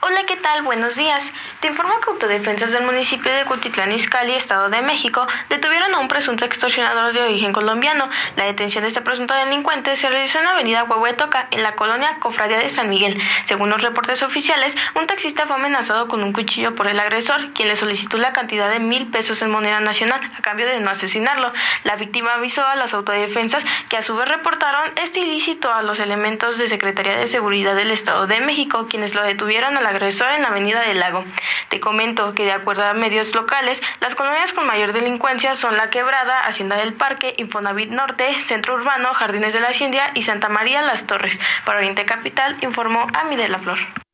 Hola, 0.00 0.26
¿qué 0.26 0.36
tal? 0.36 0.62
Buenos 0.62 0.94
días. 0.94 1.32
Te 1.58 1.66
informo 1.66 2.00
que 2.00 2.10
autodefensas 2.10 2.70
del 2.70 2.84
municipio 2.84 3.32
de 3.32 3.44
Cutitlán 3.44 3.90
Izcalli, 3.90 4.32
Estado 4.32 4.68
de 4.68 4.80
México, 4.80 5.26
detuvieron 5.48 5.92
a 5.92 5.98
un 5.98 6.06
presunto 6.06 6.44
extorsionador 6.44 7.12
de 7.12 7.22
origen 7.22 7.52
colombiano. 7.52 8.08
La 8.36 8.44
detención 8.44 8.82
de 8.82 8.88
este 8.88 9.00
presunto 9.00 9.34
delincuente 9.34 9.96
se 9.96 10.08
realizó 10.08 10.38
en 10.38 10.44
la 10.44 10.52
avenida 10.52 10.84
Huehuetoca, 10.84 11.48
en 11.50 11.64
la 11.64 11.74
colonia 11.74 12.18
Cofradía 12.20 12.58
de 12.58 12.68
San 12.68 12.88
Miguel. 12.88 13.20
Según 13.46 13.70
los 13.70 13.82
reportes 13.82 14.22
oficiales, 14.22 14.76
un 14.94 15.08
taxista 15.08 15.48
fue 15.48 15.56
amenazado 15.56 16.06
con 16.06 16.22
un 16.22 16.32
cuchillo 16.32 16.76
por 16.76 16.86
el 16.86 17.00
agresor, 17.00 17.52
quien 17.52 17.66
le 17.66 17.74
solicitó 17.74 18.18
la 18.18 18.32
cantidad 18.32 18.70
de 18.70 18.78
mil 18.78 19.08
pesos 19.08 19.42
en 19.42 19.50
moneda 19.50 19.80
nacional 19.80 20.20
a 20.38 20.42
cambio 20.42 20.68
de 20.68 20.78
no 20.78 20.90
asesinarlo. 20.90 21.52
La 21.82 21.96
víctima 21.96 22.34
avisó 22.34 22.64
a 22.64 22.76
las 22.76 22.94
autodefensas 22.94 23.64
que 23.88 23.96
a 23.96 24.02
su 24.02 24.14
vez 24.14 24.28
reportaron 24.28 24.92
este 25.02 25.18
ilícito 25.18 25.72
a 25.72 25.82
los 25.82 25.98
elementos 25.98 26.56
de 26.56 26.68
Secretaría 26.68 27.16
de 27.16 27.26
Seguridad 27.26 27.74
del 27.74 27.90
Estado 27.90 28.28
de 28.28 28.40
México, 28.40 28.86
quienes 28.88 29.16
lo 29.16 29.24
detuvieron 29.24 29.76
a 29.76 29.80
la 29.80 29.87
agresor 29.88 30.30
en 30.32 30.42
la 30.42 30.48
Avenida 30.48 30.80
del 30.80 31.00
Lago. 31.00 31.24
Te 31.68 31.80
comento 31.80 32.34
que 32.34 32.44
de 32.44 32.52
acuerdo 32.52 32.84
a 32.84 32.94
medios 32.94 33.34
locales, 33.34 33.82
las 34.00 34.14
colonias 34.14 34.52
con 34.52 34.66
mayor 34.66 34.92
delincuencia 34.92 35.54
son 35.54 35.76
La 35.76 35.90
Quebrada, 35.90 36.46
Hacienda 36.46 36.76
del 36.76 36.94
Parque, 36.94 37.34
Infonavit 37.36 37.90
Norte, 37.90 38.40
Centro 38.40 38.74
Urbano, 38.74 39.14
Jardines 39.14 39.52
de 39.52 39.60
la 39.60 39.68
Hacienda 39.68 40.10
y 40.14 40.22
Santa 40.22 40.48
María 40.48 40.82
Las 40.82 41.06
Torres. 41.06 41.38
Para 41.64 41.78
Oriente 41.78 42.04
Capital 42.04 42.56
informó 42.60 43.06
Ami 43.14 43.36
de 43.36 43.48
la 43.48 43.58
Flor. 43.58 44.07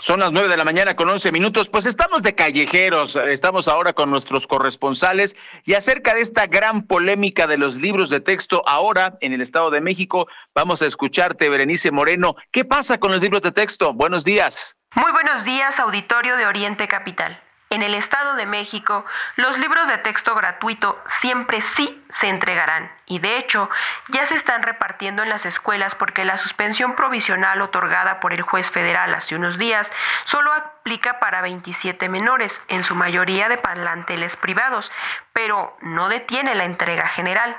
Son 0.00 0.20
las 0.20 0.30
nueve 0.30 0.48
de 0.48 0.56
la 0.56 0.64
mañana 0.64 0.94
con 0.94 1.08
once 1.08 1.32
minutos. 1.32 1.68
Pues 1.68 1.84
estamos 1.84 2.22
de 2.22 2.36
callejeros. 2.36 3.16
Estamos 3.16 3.66
ahora 3.66 3.94
con 3.94 4.10
nuestros 4.10 4.46
corresponsales 4.46 5.36
y 5.64 5.74
acerca 5.74 6.14
de 6.14 6.20
esta 6.20 6.46
gran 6.46 6.86
polémica 6.86 7.48
de 7.48 7.58
los 7.58 7.76
libros 7.76 8.08
de 8.08 8.20
texto 8.20 8.62
ahora 8.66 9.18
en 9.20 9.32
el 9.32 9.40
Estado 9.40 9.70
de 9.70 9.80
México, 9.80 10.28
vamos 10.54 10.82
a 10.82 10.86
escucharte, 10.86 11.48
Berenice 11.48 11.90
Moreno. 11.90 12.36
¿Qué 12.52 12.64
pasa 12.64 12.98
con 12.98 13.10
los 13.10 13.22
libros 13.22 13.42
de 13.42 13.50
texto? 13.50 13.92
Buenos 13.92 14.24
días. 14.24 14.76
Muy 14.94 15.10
buenos 15.10 15.44
días, 15.44 15.78
auditorio 15.80 16.36
de 16.36 16.46
Oriente 16.46 16.86
Capital. 16.86 17.42
En 17.70 17.82
el 17.82 17.94
Estado 17.94 18.34
de 18.34 18.46
México, 18.46 19.04
los 19.36 19.58
libros 19.58 19.88
de 19.88 19.98
texto 19.98 20.34
gratuito 20.34 21.02
siempre 21.04 21.60
sí 21.60 22.02
se 22.08 22.28
entregarán 22.28 22.90
y 23.04 23.18
de 23.18 23.36
hecho 23.36 23.68
ya 24.08 24.24
se 24.24 24.36
están 24.36 24.62
repartiendo 24.62 25.22
en 25.22 25.28
las 25.28 25.44
escuelas 25.44 25.94
porque 25.94 26.24
la 26.24 26.38
suspensión 26.38 26.96
provisional 26.96 27.60
otorgada 27.60 28.20
por 28.20 28.32
el 28.32 28.40
juez 28.40 28.70
federal 28.70 29.12
hace 29.12 29.36
unos 29.36 29.58
días 29.58 29.92
solo 30.24 30.52
aplica 30.52 31.20
para 31.20 31.42
27 31.42 32.08
menores, 32.08 32.62
en 32.68 32.84
su 32.84 32.94
mayoría 32.94 33.50
de 33.50 33.58
planteles 33.58 34.36
privados, 34.36 34.90
pero 35.34 35.76
no 35.82 36.08
detiene 36.08 36.54
la 36.54 36.64
entrega 36.64 37.06
general. 37.08 37.54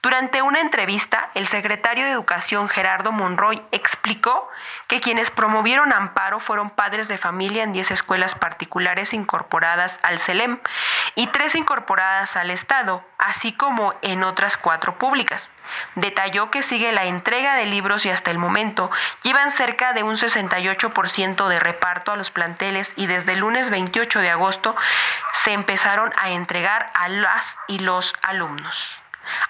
Durante 0.00 0.42
una 0.42 0.60
entrevista, 0.60 1.30
el 1.34 1.48
secretario 1.48 2.04
de 2.04 2.12
Educación 2.12 2.68
Gerardo 2.68 3.10
Monroy 3.10 3.60
explicó 3.72 4.48
que 4.86 5.00
quienes 5.00 5.28
promovieron 5.32 5.92
amparo 5.92 6.38
fueron 6.38 6.70
padres 6.70 7.08
de 7.08 7.18
familia 7.18 7.64
en 7.64 7.72
10 7.72 7.90
escuelas 7.90 8.36
particulares 8.36 9.12
incorporadas 9.12 9.98
al 10.02 10.20
CELEM 10.20 10.60
y 11.16 11.26
tres 11.26 11.56
incorporadas 11.56 12.36
al 12.36 12.52
Estado, 12.52 13.04
así 13.18 13.52
como 13.52 13.92
en 14.02 14.22
otras 14.22 14.56
cuatro 14.56 14.98
públicas. 14.98 15.50
Detalló 15.96 16.52
que 16.52 16.62
sigue 16.62 16.92
la 16.92 17.06
entrega 17.06 17.56
de 17.56 17.66
libros 17.66 18.06
y 18.06 18.10
hasta 18.10 18.30
el 18.30 18.38
momento 18.38 18.92
llevan 19.24 19.50
cerca 19.50 19.94
de 19.94 20.04
un 20.04 20.14
68% 20.14 21.48
de 21.48 21.58
reparto 21.58 22.12
a 22.12 22.16
los 22.16 22.30
planteles 22.30 22.92
y 22.94 23.06
desde 23.06 23.32
el 23.32 23.40
lunes 23.40 23.68
28 23.70 24.20
de 24.20 24.30
agosto 24.30 24.76
se 25.32 25.52
empezaron 25.52 26.12
a 26.16 26.30
entregar 26.30 26.92
a 26.94 27.08
las 27.08 27.58
y 27.66 27.80
los 27.80 28.14
alumnos 28.22 29.02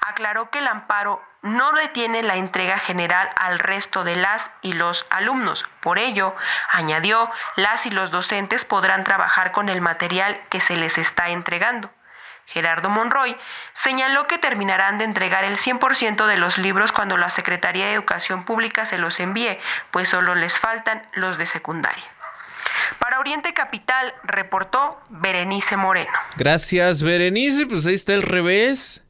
aclaró 0.07 0.51
que 0.51 0.59
el 0.59 0.67
amparo 0.67 1.23
no 1.43 1.73
detiene 1.73 2.23
la 2.23 2.37
entrega 2.37 2.79
general 2.79 3.31
al 3.37 3.59
resto 3.59 4.05
de 4.05 4.17
las 4.17 4.51
y 4.63 4.73
los 4.73 5.07
alumnos. 5.11 5.65
Por 5.81 5.99
ello, 5.99 6.35
añadió, 6.73 7.31
las 7.57 7.87
y 7.87 7.91
los 7.91 8.11
docentes 8.11 8.65
podrán 8.65 9.05
trabajar 9.05 9.53
con 9.53 9.69
el 9.69 9.81
material 9.81 10.41
que 10.51 10.61
se 10.61 10.77
les 10.77 10.99
está 10.99 11.29
entregando. 11.29 11.91
Gerardo 12.47 12.89
Monroy 12.89 13.37
señaló 13.75 14.27
que 14.27 14.39
terminarán 14.39 14.99
de 14.99 15.05
entregar 15.05 15.45
el 15.45 15.59
100% 15.59 16.27
de 16.27 16.39
los 16.39 16.57
libros 16.57 16.93
cuando 16.93 17.19
la 17.19 17.29
Secretaría 17.29 17.87
de 17.87 17.93
Educación 17.93 18.45
Pública 18.45 18.87
se 18.87 18.97
los 18.97 19.21
envíe, 19.21 19.59
pues 19.91 20.09
solo 20.09 20.35
les 20.35 20.59
faltan 20.59 21.07
los 21.13 21.37
de 21.37 21.47
secundaria. 21.47 22.05
Para 22.99 23.21
Oriente 23.21 23.53
Capital 23.53 24.15
reportó 24.25 25.01
Berenice 25.11 25.77
Moreno. 25.77 26.13
Gracias, 26.37 27.03
Berenice. 27.03 27.67
Pues 27.67 27.87
ahí 27.87 27.95
está 27.95 28.15
el 28.15 28.23
revés 28.23 29.05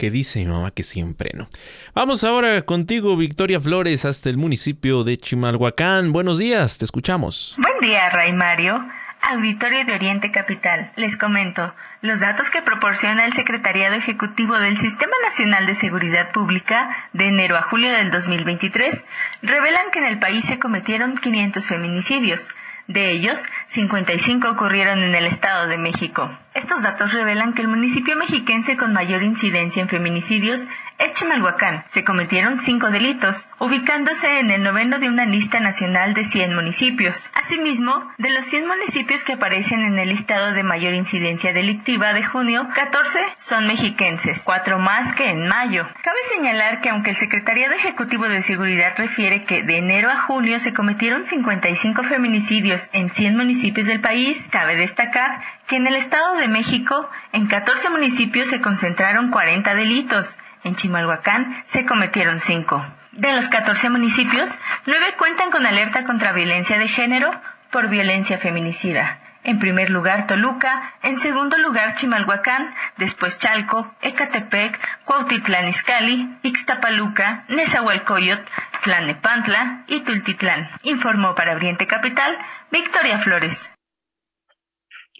que 0.00 0.10
dice 0.10 0.38
mi 0.38 0.46
mamá 0.46 0.70
que 0.70 0.82
siempre 0.82 1.30
no. 1.34 1.46
Vamos 1.94 2.24
ahora 2.24 2.62
contigo, 2.62 3.18
Victoria 3.18 3.60
Flores, 3.60 4.06
hasta 4.06 4.30
el 4.30 4.38
municipio 4.38 5.04
de 5.04 5.18
Chimalhuacán. 5.18 6.14
Buenos 6.14 6.38
días, 6.38 6.78
te 6.78 6.86
escuchamos. 6.86 7.54
Buen 7.58 7.80
día, 7.82 8.08
Ray 8.08 8.32
Mario. 8.32 8.82
Auditorio 9.20 9.84
de 9.84 9.92
Oriente 9.92 10.32
Capital. 10.32 10.90
Les 10.96 11.14
comento, 11.18 11.74
los 12.00 12.18
datos 12.18 12.48
que 12.48 12.62
proporciona 12.62 13.26
el 13.26 13.34
Secretariado 13.34 13.96
Ejecutivo 13.96 14.58
del 14.58 14.80
Sistema 14.80 15.12
Nacional 15.28 15.66
de 15.66 15.78
Seguridad 15.80 16.32
Pública 16.32 16.88
de 17.12 17.26
enero 17.26 17.58
a 17.58 17.62
julio 17.62 17.92
del 17.92 18.10
2023 18.10 18.98
revelan 19.42 19.90
que 19.92 19.98
en 19.98 20.06
el 20.06 20.18
país 20.18 20.42
se 20.48 20.58
cometieron 20.58 21.18
500 21.18 21.66
feminicidios. 21.66 22.40
De 22.86 23.10
ellos, 23.10 23.38
55 23.74 24.50
ocurrieron 24.50 25.02
en 25.02 25.14
el 25.14 25.26
Estado 25.26 25.68
de 25.68 25.78
México. 25.78 26.30
Estos 26.54 26.82
datos 26.82 27.12
revelan 27.12 27.52
que 27.52 27.62
el 27.62 27.68
municipio 27.68 28.16
mexiquense 28.16 28.76
con 28.76 28.92
mayor 28.92 29.22
incidencia 29.22 29.82
en 29.82 29.88
feminicidios 29.88 30.60
es 31.00 31.14
Chimalhuacán. 31.14 31.84
Se 31.94 32.04
cometieron 32.04 32.60
cinco 32.64 32.90
delitos, 32.90 33.34
ubicándose 33.58 34.40
en 34.40 34.50
el 34.50 34.62
noveno 34.62 34.98
de 34.98 35.08
una 35.08 35.24
lista 35.24 35.58
nacional 35.58 36.12
de 36.12 36.28
100 36.28 36.54
municipios. 36.54 37.16
Asimismo, 37.34 37.92
de 38.18 38.30
los 38.30 38.44
100 38.46 38.66
municipios 38.66 39.22
que 39.24 39.32
aparecen 39.32 39.80
en 39.80 39.98
el 39.98 40.10
listado 40.10 40.52
de 40.52 40.62
mayor 40.62 40.92
incidencia 40.92 41.54
delictiva 41.54 42.12
de 42.12 42.22
junio, 42.22 42.68
14 42.74 43.18
son 43.48 43.66
mexiquenses, 43.66 44.40
cuatro 44.44 44.78
más 44.78 45.16
que 45.16 45.30
en 45.30 45.48
mayo. 45.48 45.88
Cabe 46.02 46.18
señalar 46.34 46.82
que 46.82 46.90
aunque 46.90 47.10
el 47.10 47.16
Secretariado 47.16 47.74
Ejecutivo 47.74 48.28
de 48.28 48.42
Seguridad 48.44 48.92
refiere 48.96 49.44
que 49.44 49.62
de 49.62 49.78
enero 49.78 50.10
a 50.10 50.20
junio 50.20 50.60
se 50.60 50.74
cometieron 50.74 51.26
55 51.26 52.04
feminicidios 52.04 52.80
en 52.92 53.10
100 53.10 53.36
municipios 53.36 53.86
del 53.86 54.00
país, 54.00 54.36
cabe 54.50 54.76
destacar 54.76 55.40
que 55.66 55.76
en 55.76 55.86
el 55.86 55.96
Estado 55.96 56.36
de 56.36 56.48
México, 56.48 57.08
en 57.32 57.46
14 57.48 57.88
municipios 57.88 58.48
se 58.50 58.60
concentraron 58.60 59.30
40 59.30 59.74
delitos, 59.74 60.28
en 60.64 60.76
Chimalhuacán 60.76 61.64
se 61.72 61.84
cometieron 61.86 62.40
5. 62.46 62.86
De 63.12 63.32
los 63.32 63.48
14 63.48 63.90
municipios, 63.90 64.48
9 64.86 65.06
cuentan 65.18 65.50
con 65.50 65.66
alerta 65.66 66.04
contra 66.04 66.32
violencia 66.32 66.78
de 66.78 66.88
género 66.88 67.30
por 67.70 67.88
violencia 67.88 68.38
feminicida. 68.38 69.18
En 69.42 69.58
primer 69.58 69.88
lugar 69.88 70.26
Toluca, 70.26 70.94
en 71.02 71.20
segundo 71.22 71.56
lugar 71.58 71.96
Chimalhuacán, 71.96 72.74
después 72.98 73.38
Chalco, 73.38 73.94
Ecatepec, 74.02 74.78
Cuautitlán 75.04 75.68
Izcalli, 75.68 76.38
Ixtapaluca, 76.42 77.44
Nezahualcóyotl, 77.48 78.44
Tlanepantla 78.82 79.84
y 79.86 80.00
Tultitlán. 80.00 80.70
Informó 80.82 81.34
para 81.34 81.54
Oriente 81.54 81.86
Capital 81.86 82.36
Victoria 82.70 83.20
Flores. 83.20 83.56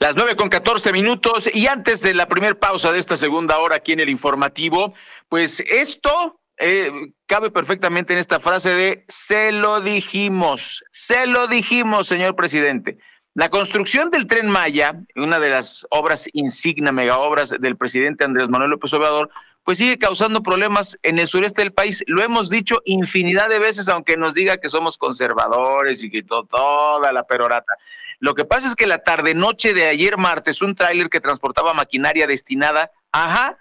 Las 0.02 0.16
nueve 0.16 0.34
con 0.34 0.48
catorce 0.48 0.92
minutos 0.94 1.54
y 1.54 1.66
antes 1.66 2.00
de 2.00 2.14
la 2.14 2.26
primera 2.26 2.54
pausa 2.54 2.90
de 2.90 2.98
esta 2.98 3.18
segunda 3.18 3.58
hora 3.58 3.76
aquí 3.76 3.92
en 3.92 4.00
el 4.00 4.08
informativo, 4.08 4.94
pues 5.28 5.60
esto 5.60 6.40
eh, 6.56 6.90
cabe 7.26 7.50
perfectamente 7.50 8.14
en 8.14 8.18
esta 8.18 8.40
frase 8.40 8.70
de 8.70 9.04
se 9.08 9.52
lo 9.52 9.82
dijimos, 9.82 10.82
se 10.90 11.26
lo 11.26 11.48
dijimos, 11.48 12.06
señor 12.06 12.34
presidente. 12.34 12.96
La 13.34 13.50
construcción 13.50 14.10
del 14.10 14.26
tren 14.26 14.48
Maya, 14.48 14.94
una 15.16 15.38
de 15.38 15.50
las 15.50 15.86
obras 15.90 16.30
insignia, 16.32 16.92
mega 16.92 17.18
obras 17.18 17.50
del 17.50 17.76
presidente 17.76 18.24
Andrés 18.24 18.48
Manuel 18.48 18.70
López 18.70 18.94
Obrador, 18.94 19.28
pues 19.64 19.76
sigue 19.76 19.98
causando 19.98 20.42
problemas 20.42 20.98
en 21.02 21.18
el 21.18 21.28
sureste 21.28 21.60
del 21.60 21.74
país. 21.74 22.02
Lo 22.06 22.22
hemos 22.22 22.48
dicho 22.48 22.80
infinidad 22.86 23.50
de 23.50 23.58
veces, 23.58 23.90
aunque 23.90 24.16
nos 24.16 24.32
diga 24.32 24.56
que 24.56 24.70
somos 24.70 24.96
conservadores 24.96 26.02
y 26.02 26.10
que 26.10 26.22
toda 26.22 27.12
la 27.12 27.24
perorata. 27.24 27.74
Lo 28.20 28.34
que 28.34 28.44
pasa 28.44 28.68
es 28.68 28.76
que 28.76 28.86
la 28.86 29.02
tarde-noche 29.02 29.72
de 29.74 29.86
ayer 29.86 30.18
martes, 30.18 30.60
un 30.60 30.74
tráiler 30.74 31.08
que 31.08 31.20
transportaba 31.20 31.72
maquinaria 31.72 32.26
destinada, 32.26 32.92
ajá, 33.12 33.58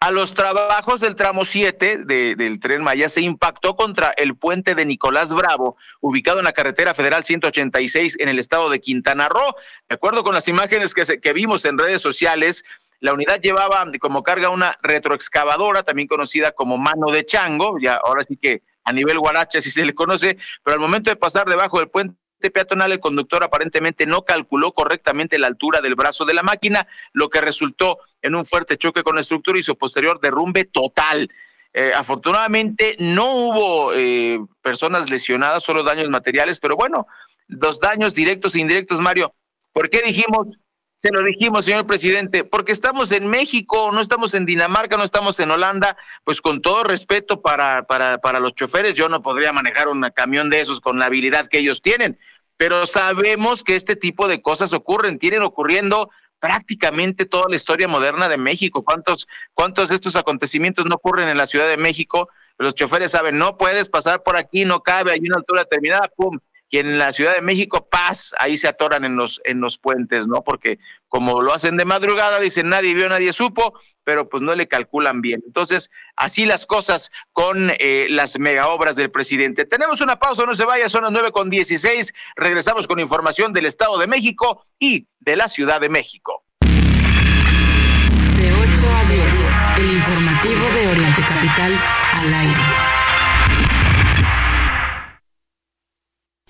a 0.00 0.10
los 0.10 0.32
trabajos 0.34 1.02
del 1.02 1.14
tramo 1.14 1.44
7 1.44 2.04
del 2.06 2.58
tren 2.58 2.82
Maya 2.82 3.10
se 3.10 3.20
impactó 3.20 3.76
contra 3.76 4.12
el 4.16 4.34
puente 4.34 4.74
de 4.74 4.86
Nicolás 4.86 5.32
Bravo, 5.32 5.76
ubicado 6.00 6.38
en 6.38 6.46
la 6.46 6.54
carretera 6.54 6.94
federal 6.94 7.22
186 7.22 8.16
en 8.18 8.30
el 8.30 8.38
estado 8.38 8.70
de 8.70 8.80
Quintana 8.80 9.28
Roo. 9.28 9.54
De 9.88 9.94
acuerdo 9.94 10.24
con 10.24 10.34
las 10.34 10.48
imágenes 10.48 10.94
que, 10.94 11.20
que 11.20 11.32
vimos 11.34 11.66
en 11.66 11.78
redes 11.78 12.00
sociales, 12.00 12.64
la 12.98 13.12
unidad 13.12 13.40
llevaba 13.40 13.84
como 14.00 14.22
carga 14.22 14.48
una 14.48 14.78
retroexcavadora, 14.82 15.82
también 15.82 16.08
conocida 16.08 16.52
como 16.52 16.78
mano 16.78 17.10
de 17.12 17.26
chango, 17.26 17.76
ya 17.78 17.96
ahora 17.96 18.24
sí 18.24 18.38
que 18.38 18.62
a 18.84 18.92
nivel 18.92 19.18
guaracha 19.18 19.60
si 19.60 19.70
se 19.70 19.84
le 19.84 19.94
conoce, 19.94 20.38
pero 20.64 20.74
al 20.74 20.80
momento 20.80 21.10
de 21.10 21.16
pasar 21.16 21.46
debajo 21.46 21.78
del 21.78 21.90
puente 21.90 22.19
peatonal, 22.48 22.92
el 22.92 23.00
conductor 23.00 23.44
aparentemente 23.44 24.06
no 24.06 24.24
calculó 24.24 24.72
correctamente 24.72 25.38
la 25.38 25.48
altura 25.48 25.82
del 25.82 25.96
brazo 25.96 26.24
de 26.24 26.32
la 26.32 26.42
máquina, 26.42 26.86
lo 27.12 27.28
que 27.28 27.42
resultó 27.42 27.98
en 28.22 28.34
un 28.34 28.46
fuerte 28.46 28.78
choque 28.78 29.02
con 29.02 29.16
la 29.16 29.20
estructura 29.20 29.58
y 29.58 29.62
su 29.62 29.76
posterior 29.76 30.20
derrumbe 30.20 30.64
total. 30.64 31.30
Eh, 31.72 31.92
afortunadamente 31.94 32.96
no 32.98 33.32
hubo 33.32 33.92
eh, 33.94 34.40
personas 34.62 35.10
lesionadas, 35.10 35.62
solo 35.62 35.82
daños 35.82 36.08
materiales, 36.08 36.58
pero 36.58 36.76
bueno, 36.76 37.06
los 37.46 37.78
daños 37.80 38.14
directos 38.14 38.54
e 38.54 38.60
indirectos, 38.60 39.00
Mario. 39.00 39.34
¿Por 39.72 39.90
qué 39.90 40.00
dijimos? 40.02 40.48
Se 40.96 41.10
lo 41.10 41.22
dijimos, 41.22 41.64
señor 41.64 41.86
presidente, 41.86 42.44
porque 42.44 42.72
estamos 42.72 43.10
en 43.12 43.26
México, 43.26 43.90
no 43.90 44.02
estamos 44.02 44.34
en 44.34 44.44
Dinamarca, 44.44 44.98
no 44.98 45.02
estamos 45.02 45.40
en 45.40 45.50
Holanda, 45.50 45.96
pues 46.24 46.42
con 46.42 46.60
todo 46.60 46.84
respeto 46.84 47.40
para, 47.40 47.84
para, 47.84 48.18
para 48.18 48.38
los 48.38 48.54
choferes, 48.54 48.96
yo 48.96 49.08
no 49.08 49.22
podría 49.22 49.50
manejar 49.50 49.88
un 49.88 50.06
camión 50.14 50.50
de 50.50 50.60
esos 50.60 50.82
con 50.82 50.98
la 50.98 51.06
habilidad 51.06 51.46
que 51.46 51.60
ellos 51.60 51.80
tienen, 51.80 52.18
pero 52.60 52.86
sabemos 52.86 53.64
que 53.64 53.74
este 53.74 53.96
tipo 53.96 54.28
de 54.28 54.42
cosas 54.42 54.74
ocurren, 54.74 55.18
tienen 55.18 55.40
ocurriendo 55.40 56.10
prácticamente 56.38 57.24
toda 57.24 57.46
la 57.48 57.56
historia 57.56 57.88
moderna 57.88 58.28
de 58.28 58.36
México. 58.36 58.84
¿Cuántos, 58.84 59.26
cuántos 59.54 59.88
de 59.88 59.94
estos 59.94 60.14
acontecimientos 60.14 60.84
no 60.84 60.96
ocurren 60.96 61.30
en 61.30 61.38
la 61.38 61.46
Ciudad 61.46 61.66
de 61.66 61.78
México? 61.78 62.28
Los 62.58 62.74
choferes 62.74 63.12
saben, 63.12 63.38
no 63.38 63.56
puedes 63.56 63.88
pasar 63.88 64.22
por 64.22 64.36
aquí, 64.36 64.66
no 64.66 64.82
cabe, 64.82 65.12
hay 65.12 65.20
una 65.20 65.38
altura 65.38 65.62
determinada, 65.62 66.10
pum, 66.14 66.38
y 66.70 66.78
en 66.78 66.98
la 66.98 67.12
Ciudad 67.12 67.34
de 67.34 67.42
México, 67.42 67.88
paz, 67.90 68.32
ahí 68.38 68.56
se 68.56 68.68
atoran 68.68 69.04
en 69.04 69.16
los, 69.16 69.40
en 69.44 69.60
los 69.60 69.76
puentes, 69.76 70.28
¿no? 70.28 70.44
Porque 70.44 70.78
como 71.08 71.42
lo 71.42 71.52
hacen 71.52 71.76
de 71.76 71.84
madrugada, 71.84 72.38
dicen 72.38 72.68
nadie 72.68 72.94
vio, 72.94 73.08
nadie 73.08 73.32
supo, 73.32 73.74
pero 74.04 74.28
pues 74.28 74.40
no 74.40 74.54
le 74.54 74.68
calculan 74.68 75.20
bien. 75.20 75.42
Entonces, 75.44 75.90
así 76.14 76.46
las 76.46 76.66
cosas 76.66 77.10
con 77.32 77.72
eh, 77.78 78.06
las 78.08 78.38
mega 78.38 78.68
obras 78.68 78.94
del 78.94 79.10
presidente. 79.10 79.64
Tenemos 79.64 80.00
una 80.00 80.20
pausa, 80.20 80.44
no 80.46 80.54
se 80.54 80.64
vaya, 80.64 80.88
son 80.88 81.02
las 81.02 81.12
nueve 81.12 81.32
con 81.32 81.50
dieciséis. 81.50 82.12
Regresamos 82.36 82.86
con 82.86 83.00
información 83.00 83.52
del 83.52 83.66
Estado 83.66 83.98
de 83.98 84.06
México 84.06 84.64
y 84.78 85.08
de 85.18 85.34
la 85.34 85.48
Ciudad 85.48 85.80
de 85.80 85.88
México. 85.88 86.44
De 86.60 88.52
8 88.52 88.70
a 88.94 89.04
10, 89.10 89.34
el 89.78 89.92
informativo 89.96 90.68
de 90.70 90.86
Oriente 90.86 91.22
Capital 91.26 91.76
al 92.12 92.32
aire. 92.34 92.59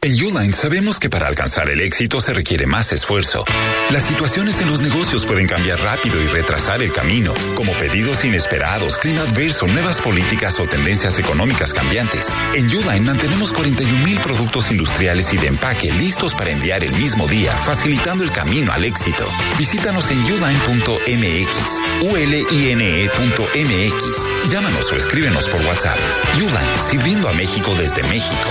En 0.02 0.14
Uline 0.14 0.54
sabemos 0.54 0.98
que 0.98 1.10
para 1.10 1.26
alcanzar 1.26 1.68
el 1.68 1.82
éxito 1.82 2.22
se 2.22 2.32
requiere 2.32 2.66
más 2.66 2.90
esfuerzo. 2.90 3.44
Las 3.90 4.04
situaciones 4.04 4.58
en 4.62 4.70
los 4.70 4.80
negocios 4.80 5.26
pueden 5.26 5.46
cambiar 5.46 5.78
rápido 5.78 6.22
y 6.22 6.26
retrasar 6.26 6.80
el 6.80 6.90
camino, 6.90 7.34
como 7.54 7.74
pedidos 7.74 8.24
inesperados, 8.24 8.96
clima 8.96 9.20
adverso, 9.20 9.66
nuevas 9.66 10.00
políticas 10.00 10.58
o 10.58 10.62
tendencias 10.62 11.18
económicas 11.18 11.74
cambiantes. 11.74 12.34
En 12.54 12.74
Uline 12.74 13.04
mantenemos 13.04 13.52
41 13.52 14.02
mil 14.02 14.18
productos 14.20 14.70
industriales 14.70 15.34
y 15.34 15.36
de 15.36 15.48
empaque 15.48 15.92
listos 15.92 16.34
para 16.34 16.50
enviar 16.50 16.82
el 16.82 16.94
mismo 16.94 17.28
día, 17.28 17.52
facilitando 17.52 18.24
el 18.24 18.32
camino 18.32 18.72
al 18.72 18.86
éxito. 18.86 19.26
Visítanos 19.58 20.10
en 20.10 20.24
uline.mx, 20.24 21.56
uline.mx. 22.00 22.90
Llámanos 24.50 24.92
o 24.92 24.96
escríbenos 24.96 25.46
por 25.46 25.60
WhatsApp. 25.60 25.98
Uline, 26.36 26.78
sirviendo 26.88 27.28
a 27.28 27.34
México 27.34 27.74
desde 27.78 28.02
México. 28.04 28.48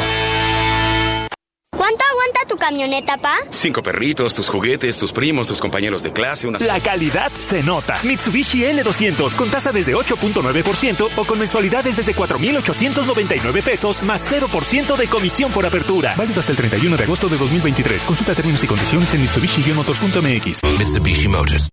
¿Cuánto 1.79 2.03
aguanta 2.12 2.39
tu 2.47 2.58
camioneta, 2.58 3.17
pa? 3.17 3.38
Cinco 3.51 3.82
perritos, 3.82 4.36
tus 4.36 4.49
juguetes, 4.49 4.97
tus 4.97 5.13
primos, 5.13 5.47
tus 5.47 5.60
compañeros 5.62 6.03
de 6.03 6.12
clase, 6.12 6.47
una... 6.47 6.60
La 6.60 6.79
calidad 6.79 7.32
se 7.32 7.63
nota. 7.63 7.97
Mitsubishi 8.03 8.63
L200 8.63 9.36
con 9.36 9.49
tasa 9.49 9.71
desde 9.71 9.95
8.9% 9.95 11.10
o 11.15 11.23
con 11.25 11.39
mensualidades 11.39 11.95
desde 11.97 12.13
4.899 12.15 13.63
pesos 13.63 14.03
más 14.03 14.32
0% 14.32 14.97
de 14.97 15.08
comisión 15.08 15.51
por 15.51 15.65
apertura. 15.65 16.15
Válido 16.17 16.39
hasta 16.41 16.51
el 16.51 16.58
31 16.58 16.97
de 16.97 17.03
agosto 17.03 17.29
de 17.29 17.38
2023. 17.38 18.01
Consulta 18.03 18.36
términos 18.36 18.63
y 18.63 18.67
condiciones 18.67 19.13
en 19.13 19.21
Mitsubishi-motors.mx. 19.25 20.79
Mitsubishi 20.79 21.27
Motors. 21.27 21.69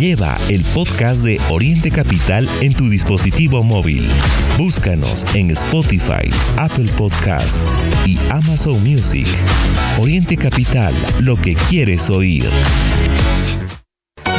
Lleva 0.00 0.38
el 0.48 0.64
podcast 0.72 1.24
de 1.24 1.38
Oriente 1.50 1.90
Capital 1.90 2.48
en 2.62 2.72
tu 2.72 2.88
dispositivo 2.88 3.62
móvil. 3.62 4.10
Búscanos 4.56 5.26
en 5.34 5.50
Spotify, 5.50 6.26
Apple 6.56 6.90
Podcast 6.96 7.62
y 8.06 8.18
Amazon 8.30 8.82
Music. 8.82 9.26
Oriente 9.98 10.38
Capital, 10.38 10.94
lo 11.18 11.36
que 11.36 11.54
quieres 11.68 12.08
oír. 12.08 12.48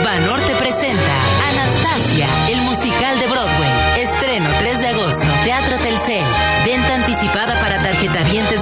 Banorte 0.04 0.56
presenta 0.56 1.15
Anastasia, 1.52 2.28
el 2.50 2.60
musical 2.62 3.19
de 3.19 3.28
Broadway. 3.28 4.02
Estreno 4.02 4.50
3 4.62 4.80
de 4.80 4.88
agosto, 4.88 5.28
Teatro 5.43 5.78
Telcel. 5.78 6.26
Venta 6.65 6.95
anticipada 6.95 7.54
para 7.62 7.80
tarjetavientes 7.84 8.61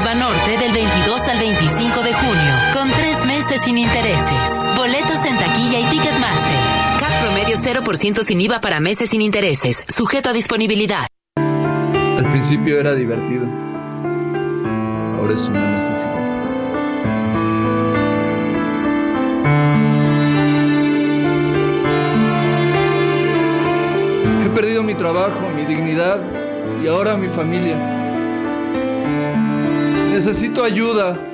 sin 7.97 8.39
IVA 8.39 8.62
para 8.62 8.80
meses 8.80 9.10
sin 9.10 9.21
intereses, 9.21 9.84
sujeto 9.88 10.30
a 10.30 10.34
disponibilidad. 10.34 11.08
Al 11.36 12.30
principio 12.30 12.80
era 12.80 12.93
divertido, 12.93 13.45
ahora 15.17 15.34
es 15.34 15.45
una 15.45 15.71
necesidad. 15.71 16.13
He 24.45 24.49
perdido 24.49 24.84
mi 24.84 24.93
trabajo, 24.93 25.49
mi 25.56 25.65
dignidad 25.65 26.21
y 26.84 26.88
ahora 26.88 27.17
mi 27.17 27.30
familia. 27.30 27.78
Necesito 30.12 30.63
ayuda 30.63 31.29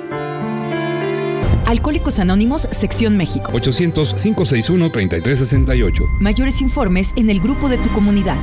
Alcohólicos 1.66 2.18
Anónimos, 2.20 2.68
Sección 2.70 3.16
México. 3.16 3.50
800-561-3368. 3.52 6.08
Mayores 6.20 6.60
informes 6.60 7.12
en 7.16 7.28
el 7.28 7.40
grupo 7.40 7.68
de 7.68 7.78
tu 7.78 7.90
comunidad. 7.90 8.36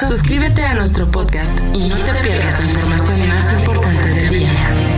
Suscríbete 0.00 0.64
a 0.64 0.74
nuestro 0.74 1.10
podcast 1.10 1.52
y 1.74 1.86
no 1.88 1.96
te 1.96 2.14
pierdas 2.22 2.58
la 2.58 2.66
información 2.70 3.28
más 3.28 3.60
importante 3.60 4.08
del 4.08 4.30
día. 4.30 4.48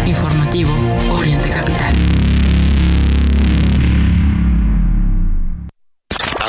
Informativo 0.06 0.70
Oriente 1.10 1.50
Capital. 1.50 1.92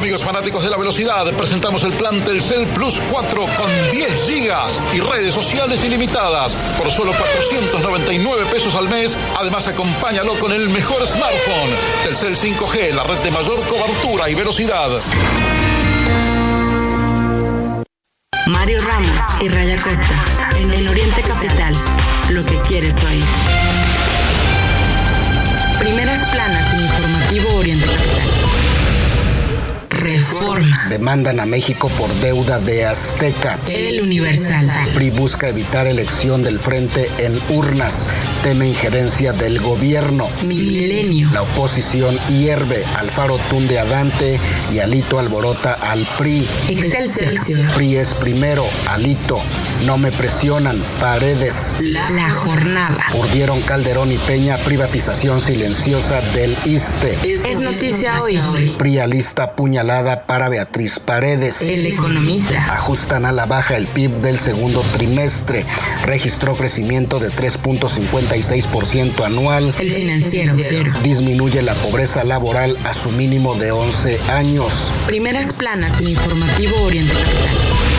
Amigos 0.00 0.24
fanáticos 0.24 0.62
de 0.62 0.70
la 0.70 0.78
velocidad, 0.78 1.30
presentamos 1.34 1.84
el 1.84 1.92
plan 1.92 2.24
Telcel 2.24 2.66
Plus 2.68 3.02
4 3.10 3.38
con 3.38 3.90
10 3.92 4.26
gigas 4.26 4.80
y 4.94 5.00
redes 5.00 5.34
sociales 5.34 5.84
ilimitadas 5.84 6.54
por 6.78 6.90
solo 6.90 7.12
499 7.12 8.46
pesos 8.46 8.74
al 8.76 8.88
mes. 8.88 9.14
Además, 9.38 9.66
acompáñalo 9.66 10.38
con 10.38 10.52
el 10.52 10.70
mejor 10.70 11.06
smartphone. 11.06 11.70
Telcel 12.02 12.34
5G, 12.34 12.94
la 12.94 13.02
red 13.02 13.18
de 13.18 13.30
mayor 13.30 13.62
cobertura 13.66 14.30
y 14.30 14.34
velocidad. 14.34 14.88
Mario 18.46 18.78
Ramos 18.82 19.42
y 19.42 19.48
Raya 19.48 19.76
Costa, 19.82 20.56
en 20.56 20.70
el 20.70 20.88
Oriente 20.88 21.20
Capital, 21.20 21.74
lo 22.30 22.42
que 22.46 22.58
quieres 22.62 22.96
oír. 23.04 23.24
Primeras 25.78 26.24
planas 26.24 26.72
informativo 26.72 27.54
Oriente. 27.56 28.09
Reforma. 30.54 30.86
Demandan 30.88 31.40
a 31.40 31.46
México 31.46 31.88
por 31.98 32.12
deuda 32.20 32.58
de 32.58 32.84
Azteca. 32.84 33.58
El 33.66 34.02
Universal. 34.02 34.90
PRI 34.94 35.10
busca 35.10 35.48
evitar 35.48 35.86
elección 35.86 36.42
del 36.42 36.58
frente 36.58 37.10
en 37.18 37.38
urnas. 37.50 38.06
Teme 38.42 38.68
injerencia 38.68 39.32
del 39.32 39.60
gobierno. 39.60 40.28
Milenio. 40.44 41.30
La 41.32 41.42
oposición 41.42 42.18
hierve. 42.28 42.84
Alfaro 42.96 43.38
tunde 43.50 43.78
a 43.78 43.84
Dante 43.84 44.40
y 44.72 44.78
Alito 44.78 45.18
alborota 45.18 45.74
al 45.74 46.06
PRI. 46.18 46.46
Excelsior. 46.68 47.72
PRI 47.74 47.96
es 47.96 48.14
primero. 48.14 48.66
Alito. 48.88 49.40
No 49.86 49.98
me 49.98 50.10
presionan. 50.12 50.82
Paredes. 51.00 51.76
La, 51.80 52.10
la 52.10 52.30
jornada. 52.30 53.04
Urdieron 53.14 53.60
Calderón 53.62 54.12
y 54.12 54.18
Peña 54.18 54.56
privatización 54.58 55.40
silenciosa 55.40 56.20
del 56.34 56.56
ISTE. 56.64 57.18
Es, 57.24 57.44
es 57.44 57.60
noticia 57.60 58.22
hoy. 58.22 58.38
PRI 58.78 58.98
alista 58.98 59.54
puñalada 59.54 60.26
para 60.26 60.48
Beatriz 60.50 60.98
Paredes. 60.98 61.62
El 61.62 61.86
economista. 61.86 62.74
Ajustan 62.74 63.24
a 63.24 63.32
la 63.32 63.46
baja 63.46 63.76
el 63.76 63.86
PIB 63.86 64.16
del 64.16 64.38
segundo 64.38 64.84
trimestre. 64.92 65.64
Registró 66.02 66.56
crecimiento 66.56 67.18
de 67.18 67.30
3.56% 67.30 69.24
anual. 69.24 69.74
El 69.78 69.90
financiero. 69.90 70.92
Disminuye 71.02 71.62
la 71.62 71.74
pobreza 71.74 72.24
laboral 72.24 72.76
a 72.84 72.92
su 72.92 73.10
mínimo 73.10 73.54
de 73.54 73.72
11 73.72 74.20
años. 74.30 74.92
Primeras 75.06 75.52
planas 75.52 76.00
en 76.00 76.08
informativo 76.10 76.82
Oriente 76.82 77.14
Capital. 77.14 77.89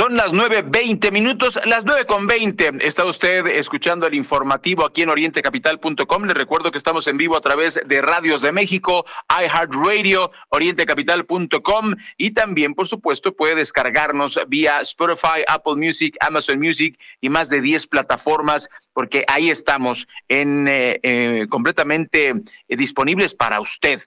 Son 0.00 0.16
las 0.16 0.32
9.20 0.32 1.10
minutos, 1.10 1.58
las 1.64 1.84
9.20. 1.84 2.84
Está 2.84 3.04
usted 3.04 3.48
escuchando 3.48 4.06
el 4.06 4.14
informativo 4.14 4.86
aquí 4.86 5.02
en 5.02 5.08
orientecapital.com. 5.08 6.22
Le 6.22 6.34
recuerdo 6.34 6.70
que 6.70 6.78
estamos 6.78 7.08
en 7.08 7.16
vivo 7.16 7.36
a 7.36 7.40
través 7.40 7.80
de 7.84 8.00
Radios 8.00 8.40
de 8.40 8.52
México, 8.52 9.04
iHeartRadio, 9.28 10.30
orientecapital.com 10.50 11.96
y 12.16 12.30
también, 12.30 12.76
por 12.76 12.86
supuesto, 12.86 13.34
puede 13.34 13.56
descargarnos 13.56 14.38
vía 14.46 14.80
Spotify, 14.82 15.42
Apple 15.48 15.74
Music, 15.74 16.16
Amazon 16.20 16.60
Music 16.60 16.96
y 17.20 17.28
más 17.28 17.50
de 17.50 17.60
10 17.60 17.88
plataformas 17.88 18.70
porque 18.98 19.24
ahí 19.28 19.50
estamos 19.50 20.06
en 20.28 20.66
eh, 20.68 20.98
eh, 21.02 21.46
completamente 21.48 22.34
eh, 22.68 22.76
disponibles 22.76 23.34
para 23.34 23.60
usted. 23.60 24.00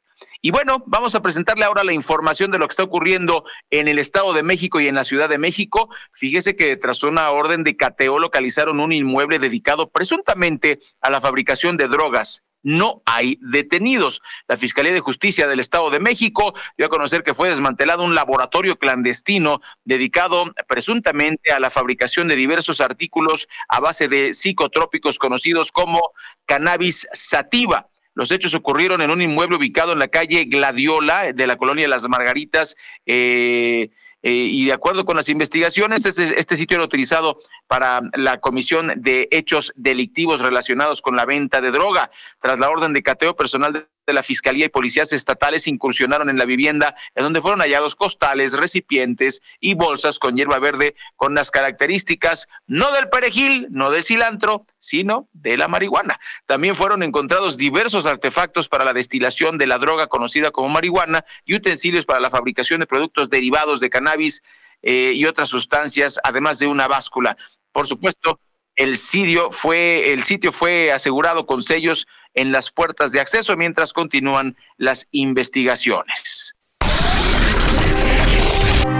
Y 0.43 0.49
bueno, 0.49 0.83
vamos 0.87 1.13
a 1.13 1.21
presentarle 1.21 1.65
ahora 1.65 1.83
la 1.83 1.93
información 1.93 2.49
de 2.49 2.57
lo 2.57 2.67
que 2.67 2.71
está 2.71 2.83
ocurriendo 2.83 3.45
en 3.69 3.87
el 3.87 3.99
Estado 3.99 4.33
de 4.33 4.41
México 4.41 4.79
y 4.79 4.87
en 4.87 4.95
la 4.95 5.03
Ciudad 5.03 5.29
de 5.29 5.37
México. 5.37 5.89
Fíjese 6.13 6.55
que 6.55 6.75
tras 6.77 7.03
una 7.03 7.29
orden 7.29 7.63
de 7.63 7.77
cateo 7.77 8.17
localizaron 8.17 8.79
un 8.79 8.91
inmueble 8.91 9.37
dedicado 9.37 9.91
presuntamente 9.91 10.79
a 10.99 11.11
la 11.11 11.21
fabricación 11.21 11.77
de 11.77 11.87
drogas 11.87 12.43
no 12.63 13.01
hay 13.05 13.37
detenidos. 13.41 14.21
La 14.47 14.57
Fiscalía 14.57 14.93
de 14.93 14.99
Justicia 14.99 15.47
del 15.47 15.59
Estado 15.59 15.89
de 15.89 15.99
México 15.99 16.53
dio 16.77 16.87
a 16.87 16.89
conocer 16.89 17.23
que 17.23 17.33
fue 17.33 17.49
desmantelado 17.49 18.03
un 18.03 18.15
laboratorio 18.15 18.77
clandestino 18.77 19.61
dedicado 19.83 20.53
presuntamente 20.67 21.51
a 21.51 21.59
la 21.59 21.69
fabricación 21.69 22.27
de 22.27 22.35
diversos 22.35 22.81
artículos 22.81 23.47
a 23.67 23.79
base 23.79 24.07
de 24.07 24.33
psicotrópicos 24.33 25.17
conocidos 25.17 25.71
como 25.71 25.99
cannabis 26.45 27.07
sativa. 27.13 27.90
Los 28.13 28.31
hechos 28.31 28.53
ocurrieron 28.53 29.01
en 29.01 29.11
un 29.11 29.21
inmueble 29.21 29.57
ubicado 29.57 29.93
en 29.93 29.99
la 29.99 30.09
calle 30.09 30.45
Gladiola 30.45 31.31
de 31.33 31.47
la 31.47 31.55
colonia 31.55 31.87
Las 31.87 32.07
Margaritas. 32.09 32.75
Eh, 33.05 33.89
eh, 34.23 34.31
y 34.31 34.65
de 34.65 34.73
acuerdo 34.73 35.03
con 35.03 35.15
las 35.15 35.29
investigaciones, 35.29 36.05
este, 36.05 36.39
este, 36.39 36.55
sitio 36.55 36.75
era 36.75 36.85
utilizado 36.85 37.39
para 37.67 38.01
la 38.13 38.39
comisión 38.39 38.91
de 38.95 39.27
hechos 39.31 39.73
delictivos 39.75 40.41
relacionados 40.41 41.01
con 41.01 41.15
la 41.15 41.25
venta 41.25 41.59
de 41.59 41.71
droga. 41.71 42.11
Tras 42.39 42.59
la 42.59 42.69
orden 42.69 42.93
de 42.93 43.01
cateo 43.01 43.35
personal 43.35 43.73
de 43.73 43.87
de 44.11 44.15
la 44.15 44.23
Fiscalía 44.23 44.65
y 44.65 44.69
policías 44.69 45.13
estatales 45.13 45.67
incursionaron 45.67 46.29
en 46.29 46.37
la 46.37 46.45
vivienda, 46.45 46.95
en 47.15 47.23
donde 47.23 47.41
fueron 47.41 47.61
hallados 47.61 47.95
costales, 47.95 48.53
recipientes 48.53 49.41
y 49.59 49.73
bolsas 49.73 50.19
con 50.19 50.35
hierba 50.35 50.59
verde 50.59 50.95
con 51.15 51.33
las 51.33 51.51
características 51.51 52.47
no 52.67 52.91
del 52.91 53.09
perejil, 53.09 53.67
no 53.71 53.89
del 53.89 54.03
cilantro, 54.03 54.65
sino 54.77 55.29
de 55.33 55.57
la 55.57 55.67
marihuana. 55.67 56.19
También 56.45 56.75
fueron 56.75 57.03
encontrados 57.03 57.57
diversos 57.57 58.05
artefactos 58.05 58.67
para 58.67 58.85
la 58.85 58.93
destilación 58.93 59.57
de 59.57 59.67
la 59.67 59.77
droga 59.77 60.07
conocida 60.07 60.51
como 60.51 60.69
marihuana 60.69 61.25
y 61.45 61.55
utensilios 61.55 62.05
para 62.05 62.19
la 62.19 62.29
fabricación 62.29 62.81
de 62.81 62.87
productos 62.87 63.29
derivados 63.29 63.79
de 63.79 63.89
cannabis 63.89 64.43
eh, 64.81 65.13
y 65.15 65.25
otras 65.25 65.49
sustancias, 65.49 66.19
además 66.23 66.59
de 66.59 66.67
una 66.67 66.87
báscula. 66.87 67.37
Por 67.71 67.87
supuesto, 67.87 68.39
el 68.81 68.97
sitio 68.97 69.51
fue 69.51 70.11
el 70.11 70.23
sitio 70.23 70.51
fue 70.51 70.91
asegurado 70.91 71.45
con 71.45 71.61
sellos 71.61 72.07
en 72.33 72.51
las 72.51 72.71
puertas 72.71 73.11
de 73.11 73.19
acceso 73.19 73.55
mientras 73.55 73.93
continúan 73.93 74.57
las 74.77 75.07
investigaciones. 75.11 76.55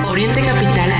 Orientecapital.com 0.05 0.90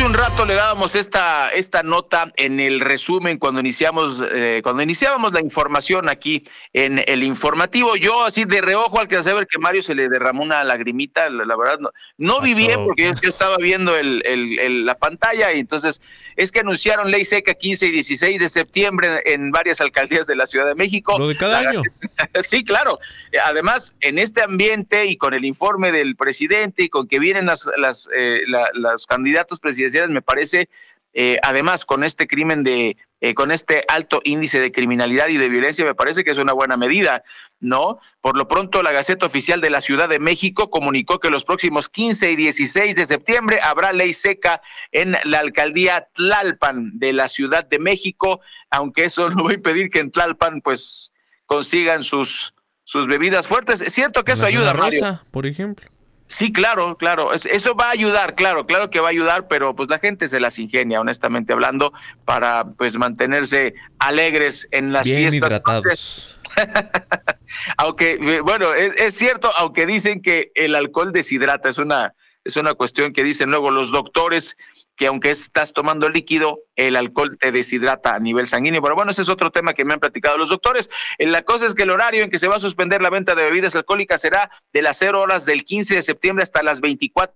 hace 0.00 0.06
un 0.06 0.14
rato 0.14 0.46
le 0.46 0.54
dábamos 0.54 0.94
esta, 0.94 1.50
esta 1.50 1.82
nota 1.82 2.32
en 2.36 2.58
el 2.58 2.80
resumen 2.80 3.36
cuando 3.38 3.60
iniciamos, 3.60 4.22
eh, 4.32 4.60
cuando 4.62 4.82
iniciábamos 4.82 5.30
la 5.34 5.40
información 5.42 6.08
aquí 6.08 6.42
en 6.72 7.04
el 7.06 7.22
informativo. 7.22 7.96
Yo 7.96 8.24
así 8.24 8.46
de 8.46 8.62
reojo 8.62 8.98
alcancé 8.98 9.28
a 9.30 9.34
ver 9.34 9.46
que 9.46 9.58
Mario 9.58 9.82
se 9.82 9.94
le 9.94 10.08
derramó 10.08 10.42
una 10.42 10.64
lagrimita, 10.64 11.28
la, 11.28 11.44
la 11.44 11.54
verdad 11.54 11.80
no, 11.80 11.90
no 12.16 12.40
vi 12.40 12.54
bien 12.54 12.82
porque 12.84 13.04
yo, 13.04 13.10
yo 13.22 13.28
estaba 13.28 13.58
viendo 13.58 13.94
el, 13.94 14.22
el, 14.24 14.58
el- 14.58 14.86
la 14.86 14.94
pantalla 14.96 15.52
y 15.52 15.60
entonces 15.60 16.00
es 16.36 16.50
que 16.50 16.60
anunciaron 16.60 17.10
ley 17.10 17.26
seca 17.26 17.52
15 17.52 17.86
y 17.88 17.90
16 17.90 18.40
de 18.40 18.48
septiembre 18.48 19.20
en 19.26 19.50
varias 19.50 19.82
alcaldías 19.82 20.26
de 20.26 20.34
la 20.36 20.46
Ciudad 20.46 20.64
de 20.66 20.74
México. 20.76 21.18
Lo 21.18 21.28
de 21.28 21.36
cada 21.36 21.60
La- 21.60 21.70
año. 21.70 21.82
sí, 22.44 22.64
claro. 22.64 22.98
Eh, 23.32 23.38
Además, 23.44 23.94
en 24.00 24.18
este 24.18 24.40
ambiente 24.42 25.04
y 25.06 25.16
con 25.16 25.34
el 25.34 25.44
informe 25.44 25.92
del 25.92 26.16
presidente 26.16 26.84
y 26.84 26.88
con 26.88 27.06
que 27.06 27.18
vienen 27.18 27.44
las, 27.46 27.68
las, 27.76 28.08
eh, 28.16 28.42
la- 28.46 28.70
los 28.72 29.06
candidatos 29.06 29.58
presidenciales, 29.60 29.89
me 30.08 30.22
parece, 30.22 30.68
eh, 31.12 31.38
además 31.42 31.84
con 31.84 32.04
este 32.04 32.26
crimen 32.26 32.62
de, 32.62 32.96
eh, 33.20 33.34
con 33.34 33.50
este 33.50 33.84
alto 33.88 34.20
índice 34.24 34.60
de 34.60 34.72
criminalidad 34.72 35.28
y 35.28 35.36
de 35.36 35.48
violencia, 35.48 35.84
me 35.84 35.94
parece 35.94 36.24
que 36.24 36.30
es 36.30 36.38
una 36.38 36.54
buena 36.54 36.76
medida, 36.76 37.22
¿no? 37.58 37.98
Por 38.22 38.36
lo 38.36 38.48
pronto, 38.48 38.82
la 38.82 38.92
Gaceta 38.92 39.26
Oficial 39.26 39.60
de 39.60 39.68
la 39.68 39.82
Ciudad 39.82 40.08
de 40.08 40.18
México 40.18 40.70
comunicó 40.70 41.20
que 41.20 41.28
los 41.28 41.44
próximos 41.44 41.88
15 41.90 42.30
y 42.30 42.36
16 42.36 42.96
de 42.96 43.04
septiembre 43.04 43.60
habrá 43.62 43.92
ley 43.92 44.14
seca 44.14 44.62
en 44.90 45.16
la 45.24 45.40
alcaldía 45.40 46.08
Tlalpan 46.14 46.98
de 46.98 47.12
la 47.12 47.28
Ciudad 47.28 47.66
de 47.66 47.78
México, 47.78 48.40
aunque 48.70 49.04
eso 49.04 49.28
no 49.30 49.44
va 49.44 49.50
a 49.50 49.54
impedir 49.54 49.90
que 49.90 49.98
en 49.98 50.10
Tlalpan, 50.10 50.62
pues, 50.62 51.12
consigan 51.44 52.04
sus, 52.04 52.54
sus 52.84 53.06
bebidas 53.06 53.46
fuertes. 53.46 53.80
Es 53.80 53.92
cierto 53.92 54.24
que 54.24 54.32
eso 54.32 54.46
ayuda, 54.46 54.72
Mario. 54.72 55.00
rosa, 55.00 55.24
por 55.30 55.46
ejemplo. 55.46 55.86
Sí, 56.32 56.52
claro, 56.52 56.96
claro. 56.96 57.34
Es- 57.34 57.44
eso 57.46 57.74
va 57.74 57.88
a 57.88 57.90
ayudar, 57.90 58.36
claro, 58.36 58.64
claro 58.64 58.88
que 58.88 59.00
va 59.00 59.08
a 59.08 59.10
ayudar, 59.10 59.48
pero 59.48 59.74
pues 59.74 59.88
la 59.90 59.98
gente 59.98 60.28
se 60.28 60.38
las 60.38 60.60
ingenia, 60.60 61.00
honestamente 61.00 61.52
hablando, 61.52 61.92
para 62.24 62.66
pues 62.78 62.96
mantenerse 62.96 63.74
alegres 63.98 64.68
en 64.70 64.92
las 64.92 65.02
Bien 65.04 65.28
fiestas. 65.30 65.48
hidratados. 65.50 66.40
Aunque, 67.76 68.12
eh, 68.20 68.40
bueno, 68.42 68.72
es, 68.74 68.94
es 68.96 69.14
cierto, 69.14 69.50
aunque 69.58 69.86
dicen 69.86 70.22
que 70.22 70.52
el 70.54 70.74
alcohol 70.74 71.12
deshidrata, 71.12 71.68
es 71.68 71.78
una, 71.78 72.14
es 72.44 72.56
una 72.56 72.74
cuestión 72.74 73.12
que 73.12 73.24
dicen 73.24 73.50
luego 73.50 73.70
los 73.70 73.90
doctores, 73.90 74.56
que 75.00 75.06
aunque 75.06 75.30
estás 75.30 75.72
tomando 75.72 76.10
líquido, 76.10 76.60
el 76.76 76.94
alcohol 76.94 77.38
te 77.38 77.52
deshidrata 77.52 78.14
a 78.14 78.18
nivel 78.18 78.46
sanguíneo. 78.46 78.82
Pero 78.82 78.94
bueno, 78.94 79.12
ese 79.12 79.22
es 79.22 79.30
otro 79.30 79.50
tema 79.50 79.72
que 79.72 79.86
me 79.86 79.94
han 79.94 79.98
platicado 79.98 80.36
los 80.36 80.50
doctores. 80.50 80.90
Eh, 81.16 81.26
La 81.26 81.40
cosa 81.40 81.64
es 81.64 81.72
que 81.72 81.84
el 81.84 81.90
horario 81.90 82.22
en 82.22 82.28
que 82.28 82.38
se 82.38 82.48
va 82.48 82.56
a 82.56 82.60
suspender 82.60 83.00
la 83.00 83.08
venta 83.08 83.34
de 83.34 83.44
bebidas 83.44 83.74
alcohólicas 83.74 84.20
será 84.20 84.50
de 84.74 84.82
las 84.82 84.98
0 84.98 85.18
horas 85.22 85.46
del 85.46 85.64
15 85.64 85.94
de 85.94 86.02
septiembre 86.02 86.42
hasta 86.42 86.62
las 86.62 86.82
24 86.82 87.34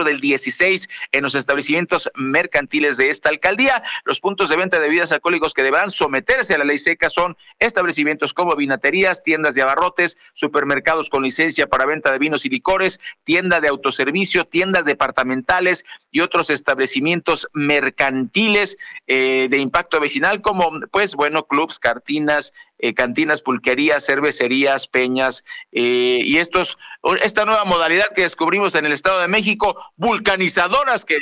del 0.00 0.20
16 0.20 0.88
en 1.12 1.22
los 1.22 1.34
establecimientos 1.34 2.10
mercantiles 2.14 2.96
de 2.96 3.10
esta 3.10 3.28
alcaldía. 3.28 3.82
Los 4.04 4.20
puntos 4.20 4.48
de 4.48 4.56
venta 4.56 4.80
de 4.80 4.86
bebidas 4.88 5.12
alcohólicos 5.12 5.52
que 5.52 5.62
deberán 5.62 5.90
someterse 5.90 6.54
a 6.54 6.58
la 6.58 6.64
ley 6.64 6.78
seca 6.78 7.10
son 7.10 7.36
establecimientos 7.58 8.32
como 8.32 8.56
vinaterías, 8.56 9.22
tiendas 9.22 9.54
de 9.54 9.62
abarrotes, 9.62 10.16
supermercados 10.32 11.10
con 11.10 11.22
licencia 11.22 11.66
para 11.66 11.84
venta 11.84 12.10
de 12.10 12.18
vinos 12.18 12.46
y 12.46 12.48
licores, 12.48 13.00
tienda 13.22 13.60
de 13.60 13.68
autoservicio, 13.68 14.46
tiendas 14.46 14.86
departamentales 14.86 15.84
y 16.10 16.20
otros 16.20 16.48
establecimientos 16.48 17.48
mercantiles 17.52 18.78
eh, 19.06 19.48
de 19.50 19.58
impacto 19.58 20.00
vecinal 20.00 20.40
como, 20.40 20.70
pues, 20.90 21.14
bueno, 21.14 21.46
clubs, 21.46 21.78
cartinas, 21.78 22.54
eh, 22.82 22.94
cantinas, 22.94 23.42
pulquerías, 23.42 24.04
cervecerías, 24.04 24.88
peñas 24.88 25.44
eh, 25.70 26.18
y 26.20 26.38
estos 26.38 26.78
esta 27.22 27.44
nueva 27.44 27.64
modalidad 27.64 28.06
que 28.12 28.22
descubrimos 28.22 28.74
en 28.74 28.86
el 28.86 28.92
Estado 28.92 29.20
de 29.20 29.28
México, 29.28 29.80
vulcanizadoras 29.94 31.04
que 31.04 31.18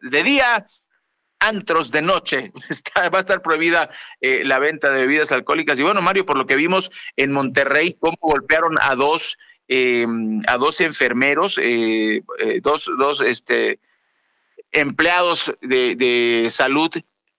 de 0.00 0.22
día 0.24 0.66
antros 1.38 1.92
de 1.92 2.02
noche. 2.02 2.50
va 2.96 3.18
a 3.18 3.20
estar 3.20 3.40
prohibida 3.40 3.88
eh, 4.20 4.42
la 4.44 4.58
venta 4.58 4.90
de 4.90 5.02
bebidas 5.02 5.30
alcohólicas. 5.30 5.78
Y 5.78 5.84
bueno, 5.84 6.02
Mario, 6.02 6.26
por 6.26 6.36
lo 6.36 6.46
que 6.46 6.56
vimos 6.56 6.90
en 7.14 7.30
Monterrey, 7.30 7.96
cómo 8.00 8.16
golpearon 8.20 8.76
a 8.80 8.96
dos, 8.96 9.38
em, 9.68 10.42
a 10.48 10.56
dos 10.56 10.80
enfermeros, 10.80 11.60
dos, 12.62 12.90
dos 12.98 13.20
este, 13.20 13.78
empleados 14.72 15.52
de, 15.60 15.94
de 15.94 16.48
salud 16.50 16.90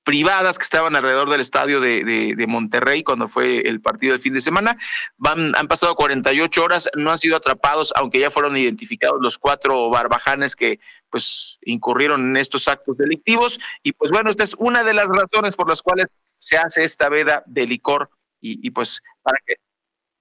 privadas 0.08 0.58
que 0.58 0.64
estaban 0.64 0.96
alrededor 0.96 1.30
del 1.30 1.42
estadio 1.42 1.82
de, 1.82 2.46
Monterrey 2.48 3.04
cuando 3.04 3.28
fue 3.28 3.60
el 3.68 3.82
partido 3.82 4.14
del 4.14 4.22
fin 4.22 4.34
de 4.34 4.40
semana. 4.40 4.78
Van, 5.18 5.54
han 5.54 5.68
pasado 5.68 5.96
48 5.96 6.64
horas, 6.64 6.90
no 6.96 7.12
han 7.12 7.18
sido 7.18 7.36
atrapados, 7.36 7.92
aunque 7.94 8.22
ya 8.22 8.32
fueron 8.32 8.56
identificados 8.56 9.18
los 9.20 9.38
cuatro 9.38 9.90
barbajanes 9.90 10.56
que 10.56 10.80
pues 11.10 11.60
incurrieron 11.62 12.22
en 12.22 12.38
estos 12.38 12.70
actos 12.70 12.98
delictivos. 12.98 13.60
Y 13.84 13.92
pues 13.92 14.10
bueno, 14.10 14.30
esta 14.30 14.46
es 14.46 14.56
una 14.60 14.86
de 14.86 14.94
las 14.94 15.10
razones 15.10 15.56
por 15.56 15.68
las 15.68 15.82
cuales 15.82 16.06
se 16.38 16.58
hace 16.58 16.86
esta 16.86 17.10
veda 17.10 17.44
de 17.46 17.68
licor 17.68 18.10
y, 18.40 18.72
pues 18.72 19.02
para 19.24 19.38
que, 19.46 19.56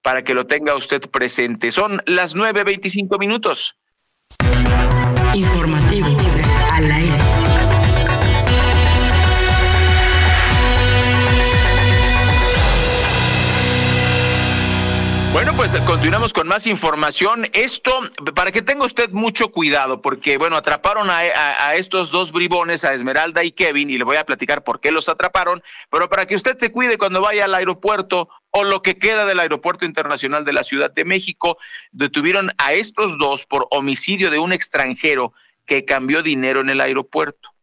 para 0.02 0.24
que 0.24 0.34
lo 0.34 0.48
tenga 0.48 0.74
usted 0.74 1.00
presente. 1.02 1.70
Son 1.70 2.02
las 2.06 2.34
9.25 2.34 3.20
minutos. 3.20 3.76
Informativo 5.32 6.08
al 6.72 6.90
aire. 6.90 7.15
Bueno, 15.36 15.54
pues 15.54 15.76
continuamos 15.84 16.32
con 16.32 16.48
más 16.48 16.66
información. 16.66 17.46
Esto, 17.52 17.92
para 18.34 18.50
que 18.52 18.62
tenga 18.62 18.86
usted 18.86 19.10
mucho 19.10 19.52
cuidado, 19.52 20.00
porque, 20.00 20.38
bueno, 20.38 20.56
atraparon 20.56 21.10
a, 21.10 21.74
estos 21.74 22.10
dos 22.10 22.32
bribones, 22.32 22.86
a 22.86 22.94
Esmeralda 22.94 23.44
y 23.44 23.52
Kevin, 23.52 23.90
y 23.90 23.98
le 23.98 24.04
voy 24.04 24.16
a 24.16 24.24
platicar 24.24 24.64
por 24.64 24.80
qué 24.80 24.90
los 24.90 25.10
atraparon, 25.10 25.62
pero 25.90 26.08
para 26.08 26.24
que 26.24 26.36
usted 26.36 26.56
se 26.56 26.72
cuide 26.72 26.96
cuando 26.96 27.20
vaya 27.20 27.44
al 27.44 27.54
aeropuerto 27.54 28.30
o 28.50 28.64
lo 28.64 28.80
que 28.80 28.96
queda 28.96 29.26
del 29.26 29.38
Aeropuerto 29.38 29.84
Internacional 29.84 30.46
de 30.46 30.54
la 30.54 30.64
Ciudad 30.64 30.90
de 30.90 31.04
México, 31.04 31.58
detuvieron 31.92 32.52
a 32.56 32.72
estos 32.72 33.18
dos 33.18 33.44
por 33.44 33.66
homicidio 33.70 34.30
de 34.30 34.38
un 34.38 34.54
extranjero 34.54 35.34
que 35.66 35.84
cambió 35.84 36.22
dinero 36.22 36.62
en 36.62 36.70
el 36.70 36.80
aeropuerto. 36.80 37.55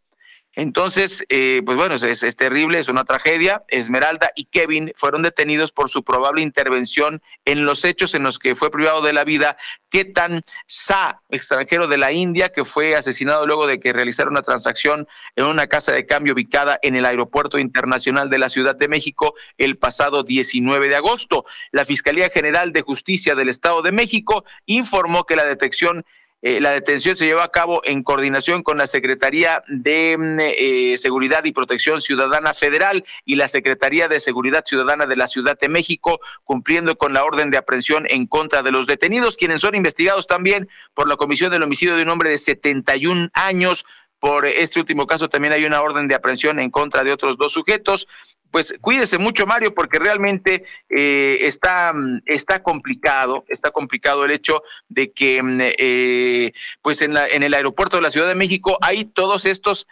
Entonces, 0.56 1.26
eh, 1.30 1.64
pues 1.66 1.78
bueno, 1.78 1.96
es, 1.96 2.36
terrible, 2.36 2.78
es 2.78 2.88
una 2.88 3.06
tragedia. 3.06 3.64
Esmeralda 3.70 4.32
y 4.36 4.46
Kevin 4.46 4.92
fueron 4.96 5.24
detenidos 5.24 5.72
por 5.72 5.90
su 5.90 6.04
probable 6.04 6.44
intervención 6.44 7.24
en 7.46 7.66
los 7.66 7.84
hechos 7.86 8.14
en 8.14 8.22
los 8.22 8.38
que 8.38 8.54
fue 8.56 8.70
privado 8.70 9.02
de 9.02 9.14
la 9.14 9.24
vida 9.24 9.58
Ketan 9.90 10.42
Sa, 10.68 11.24
extranjero 11.30 11.88
de 11.88 11.98
la 11.98 12.12
India, 12.12 12.50
que 12.50 12.66
fue 12.66 12.96
asesinado 12.96 13.48
luego 13.48 13.66
de 13.66 13.80
que 13.80 13.94
realizara 13.94 14.30
una 14.30 14.44
transacción 14.44 15.08
en 15.36 15.46
una 15.46 15.66
casa 15.66 15.92
de 15.92 16.06
cambio 16.06 16.34
ubicada 16.34 16.78
en 16.84 16.96
el 16.96 17.06
Aeropuerto 17.06 17.58
Internacional 17.58 18.30
de 18.30 18.38
la 18.38 18.50
Ciudad 18.50 18.76
de 18.76 18.88
México 18.88 19.34
el 19.58 19.80
pasado 19.80 20.22
19 20.22 20.88
de 20.88 20.96
agosto. 20.96 21.46
La 21.72 21.86
Fiscalía 21.86 22.30
General 22.30 22.72
de 22.74 22.82
Justicia 22.84 23.34
del 23.34 23.50
Estado 23.50 23.82
de 23.82 23.92
México 23.92 24.46
informó 24.68 25.26
que 25.26 25.36
la 25.36 25.46
detección 25.46 26.06
eh, 26.46 26.60
la 26.60 26.72
detención 26.72 27.16
se 27.16 27.26
llevó 27.26 27.40
a 27.40 27.54
cabo 27.54 27.82
en 27.86 28.04
coordinación 28.04 28.64
con 28.64 28.78
la 28.78 28.86
Secretaría 28.86 29.64
de 29.68 30.18
mm, 30.18 30.40
eh, 30.42 30.98
Seguridad 30.98 31.46
y 31.46 31.54
Protección 31.54 32.02
Ciudadana 32.02 32.54
Federal 32.54 33.06
y 33.24 33.36
la 33.36 33.48
Secretaría 33.48 34.10
de 34.10 34.20
Seguridad 34.20 34.66
Ciudadana 34.66 35.06
de 35.06 35.16
la 35.16 35.28
Ciudad 35.28 35.58
de 35.58 35.70
México, 35.70 36.20
cumpliendo 36.44 36.98
con 36.98 37.14
la 37.14 37.24
orden 37.24 37.50
de 37.50 37.56
aprehensión 37.56 38.06
en 38.10 38.28
contra 38.28 38.62
de 38.62 38.72
los 38.72 38.88
detenidos, 38.88 39.38
quienes 39.38 39.62
son 39.62 39.74
investigados 39.74 40.28
también 40.28 40.68
por 40.94 41.08
la 41.08 41.16
Comisión 41.16 41.50
del 41.50 41.64
Homicidio 41.64 41.96
de 41.96 42.04
un 42.04 42.10
hombre 42.10 42.30
de 42.30 42.38
71 42.38 43.30
años. 43.34 43.86
Por 44.20 44.46
este 44.46 44.82
último 44.82 45.08
caso 45.08 45.30
también 45.30 45.54
hay 45.54 45.64
una 45.64 45.82
orden 45.82 46.10
de 46.10 46.16
aprehensión 46.16 46.60
en 46.60 46.72
contra 46.72 47.06
de 47.06 47.14
otros 47.14 47.38
dos 47.38 47.54
sujetos 47.54 48.06
pues 48.54 48.76
cuídese 48.82 49.18
mucho, 49.18 49.48
Mario, 49.48 49.74
porque 49.74 49.98
realmente 49.98 50.64
eh, 50.88 51.40
está, 51.42 51.92
está 52.28 52.62
complicado, 52.62 53.46
está 53.48 53.72
complicado 53.72 54.26
el 54.26 54.32
hecho 54.32 54.62
de 54.90 55.12
que, 55.12 55.42
mm, 55.42 55.60
eh, 55.60 56.52
pues 56.84 57.02
en, 57.02 57.16
la, 57.16 57.28
en 57.28 57.42
el 57.42 57.56
aeropuerto 57.56 57.96
de 57.96 58.04
la 58.04 58.12
Ciudad 58.12 58.28
de 58.28 58.36
México 58.36 58.78
hay 58.82 59.06
todos 59.06 59.48
estos 59.48 59.88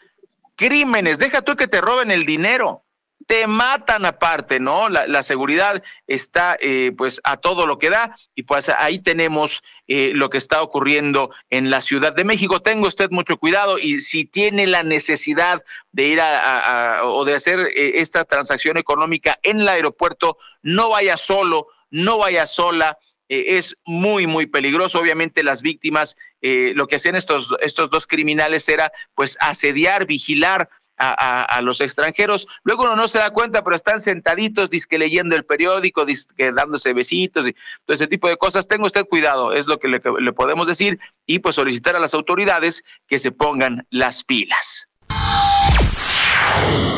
crímenes. 0.56 1.18
Deja 1.18 1.42
tú 1.42 1.56
que 1.56 1.68
te 1.68 1.82
roben 1.82 2.12
el 2.12 2.24
dinero 2.24 2.84
te 3.28 3.48
matan 3.48 4.06
aparte, 4.06 4.60
¿no? 4.60 4.90
La, 4.90 5.24
seguridad 5.24 5.82
está 6.06 6.58
eh, 6.60 6.92
pues 6.98 7.22
a 7.24 7.38
todo 7.38 7.66
lo 7.66 7.80
que 7.80 7.90
da 7.90 8.16
y 8.36 8.44
pues 8.44 8.68
ahí 8.68 9.00
tenemos 9.00 9.64
eh, 9.94 10.14
lo 10.14 10.30
que 10.30 10.38
está 10.38 10.62
ocurriendo 10.62 11.32
en 11.50 11.70
la 11.70 11.82
Ciudad 11.82 12.16
de 12.16 12.24
México. 12.24 12.62
Tenga 12.62 12.88
usted 12.88 13.10
mucho 13.12 13.36
cuidado 13.36 13.78
y 13.78 14.00
si 14.00 14.24
tiene 14.24 14.66
la 14.66 14.84
necesidad 14.84 15.66
de 15.92 16.06
ir 16.06 16.22
a, 16.22 17.02
o 17.04 17.26
de 17.26 17.34
hacer 17.34 17.60
eh, 17.60 18.00
esta 18.00 18.24
transacción 18.24 18.78
económica 18.78 19.38
en 19.44 19.60
el 19.60 19.68
aeropuerto, 19.68 20.38
no 20.62 20.92
vaya 20.92 21.18
solo, 21.18 21.68
no 21.90 22.20
vaya 22.20 22.48
sola. 22.48 23.00
es 23.28 23.76
muy, 23.84 24.28
muy 24.28 24.46
peligroso. 24.46 24.98
Obviamente 24.98 25.44
las 25.44 25.62
víctimas, 25.62 26.16
lo 26.42 26.88
que 26.88 26.96
hacían 26.96 27.18
estos, 27.18 27.54
estos 27.60 27.90
dos 27.90 28.08
criminales 28.08 28.70
era 28.70 28.94
pues 29.14 29.38
asediar, 29.42 30.06
vigilar 30.06 30.70
a, 31.02 31.62
los 31.62 31.82
extranjeros. 31.82 32.48
Luego 32.64 32.84
uno 32.84 32.96
no 32.96 33.08
se 33.08 33.20
da 33.20 33.32
cuenta, 33.32 33.64
pero 33.64 33.76
están 33.76 34.00
sentaditos, 34.02 34.70
disque 34.70 34.98
leyendo 34.98 35.36
el 35.36 35.46
periódico, 35.46 36.06
disque 36.06 36.52
dándose 36.52 36.94
besitos 36.94 37.48
y 37.48 37.54
todo 37.86 37.96
ese 37.96 38.08
tipo 38.08 38.28
de 38.28 38.38
cosas. 38.38 38.68
Tenga 38.68 38.86
usted 38.86 39.06
cuidado, 39.06 39.54
es 39.54 39.68
lo 39.68 39.80
que 39.80 39.88
le, 39.88 40.00
podemos 40.34 40.68
decir, 40.68 41.00
y 41.26 41.40
pues 41.40 41.56
solicitar 41.56 41.96
a 41.96 42.00
las 42.00 42.14
autoridades 42.14 42.84
que 43.08 43.20
se 43.20 43.32
pongan 43.32 43.88
las 43.90 44.24
pilas. 44.24 44.88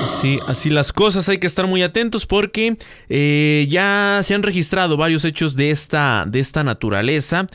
Sí, 0.08 0.40
así 0.48 0.70
las 0.70 0.94
cosas, 0.94 1.28
hay 1.30 1.38
que 1.38 1.48
estar 1.48 1.68
muy 1.68 1.84
atentos 1.84 2.26
porque 2.26 2.78
eh, 3.10 3.66
ya 3.70 4.22
se 4.24 4.34
han 4.34 4.44
registrado 4.44 4.98
varios 4.98 5.26
hechos 5.26 5.56
de 5.56 5.70
esta, 5.72 6.26
de 6.28 6.40
esta 6.40 6.64
naturaleza 6.64 7.46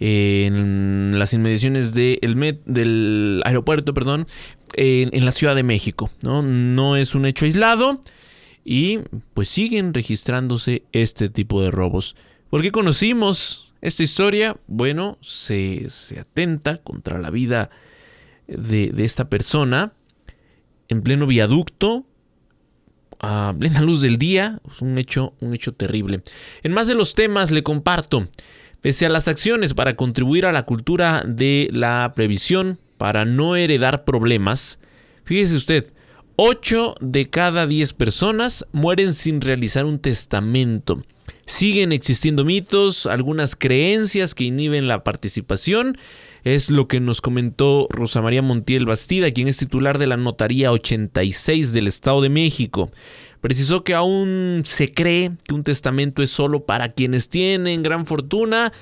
en 0.00 1.18
las 1.18 1.32
inmediaciones 1.32 1.92
del 1.94 3.42
aeropuerto, 3.44 3.94
perdón, 3.94 4.26
en, 4.74 5.24
la 5.24 5.32
Ciudad 5.32 5.54
de 5.54 5.62
México. 5.62 6.10
¿no? 6.22 6.42
no 6.42 6.96
es 6.96 7.14
un 7.14 7.26
hecho 7.26 7.44
aislado 7.44 8.00
y 8.64 9.00
pues 9.34 9.48
siguen 9.48 9.94
registrándose 9.94 10.82
este 10.92 11.28
tipo 11.28 11.62
de 11.62 11.70
robos. 11.70 12.16
¿Por 12.50 12.62
qué 12.62 12.72
conocimos 12.72 13.72
esta 13.80 14.02
historia? 14.02 14.56
Bueno, 14.66 15.18
se, 15.20 15.88
atenta 16.18 16.78
contra 16.78 17.18
la 17.18 17.30
vida 17.30 17.70
de, 18.46 18.90
de 18.90 19.04
esta 19.04 19.28
persona 19.28 19.92
en 20.88 21.02
pleno 21.02 21.26
viaducto, 21.26 22.06
a 23.20 23.54
plena 23.58 23.80
luz 23.80 24.00
del 24.00 24.18
día, 24.18 24.60
un 24.80 24.98
hecho, 24.98 25.34
un 25.40 25.54
hecho 25.54 25.72
terrible. 25.72 26.22
En 26.62 26.72
más 26.72 26.86
de 26.86 26.94
los 26.94 27.14
temas 27.14 27.50
le 27.50 27.62
comparto, 27.62 28.28
pese 28.80 29.06
a 29.06 29.10
las 29.10 29.28
acciones 29.28 29.74
para 29.74 29.96
contribuir 29.96 30.46
a 30.46 30.52
la 30.52 30.64
cultura 30.64 31.24
de 31.26 31.68
la 31.72 32.12
previsión, 32.14 32.78
para 32.98 33.24
no 33.24 33.56
heredar 33.56 34.04
problemas, 34.04 34.78
fíjese 35.24 35.56
usted, 35.56 35.92
8 36.36 36.96
de 37.00 37.30
cada 37.30 37.66
10 37.66 37.94
personas 37.94 38.66
mueren 38.72 39.14
sin 39.14 39.40
realizar 39.40 39.86
un 39.86 39.98
testamento. 39.98 41.02
Siguen 41.46 41.92
existiendo 41.92 42.44
mitos, 42.44 43.06
algunas 43.06 43.56
creencias 43.56 44.34
que 44.34 44.44
inhiben 44.44 44.86
la 44.86 45.02
participación 45.02 45.96
es 46.44 46.70
lo 46.70 46.86
que 46.88 47.00
nos 47.00 47.20
comentó 47.20 47.88
Rosa 47.90 48.22
María 48.22 48.42
Montiel 48.42 48.86
Bastida, 48.86 49.30
quien 49.30 49.48
es 49.48 49.56
titular 49.56 49.98
de 49.98 50.06
la 50.06 50.16
Notaría 50.16 50.70
86 50.72 51.72
del 51.72 51.86
Estado 51.86 52.20
de 52.20 52.28
México. 52.28 52.90
Precisó 53.40 53.84
que 53.84 53.94
aún 53.94 54.62
se 54.64 54.92
cree 54.92 55.32
que 55.46 55.54
un 55.54 55.64
testamento 55.64 56.22
es 56.22 56.30
solo 56.30 56.64
para 56.64 56.92
quienes 56.92 57.28
tienen 57.28 57.82
gran 57.82 58.06
fortuna 58.06 58.72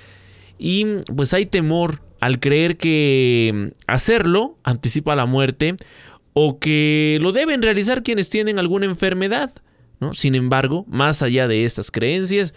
y 0.59 0.87
pues 1.15 1.35
hay 1.35 1.47
temor 1.47 2.01
al 2.21 2.41
creer 2.41 2.77
que 2.77 3.73
hacerlo 3.87 4.59
anticipa 4.65 5.17
la 5.17 5.27
muerte 5.27 5.77
o 6.33 6.59
que 6.59 7.19
lo 7.21 7.33
deben 7.33 7.63
realizar 7.63 8.03
quienes 8.03 8.29
tienen 8.29 8.59
alguna 8.59 8.87
enfermedad. 8.87 9.53
Sin 10.13 10.35
embargo, 10.35 10.85
más 10.89 11.23
allá 11.23 11.49
de 11.49 11.65
estas 11.65 11.91
creencias, 11.91 12.53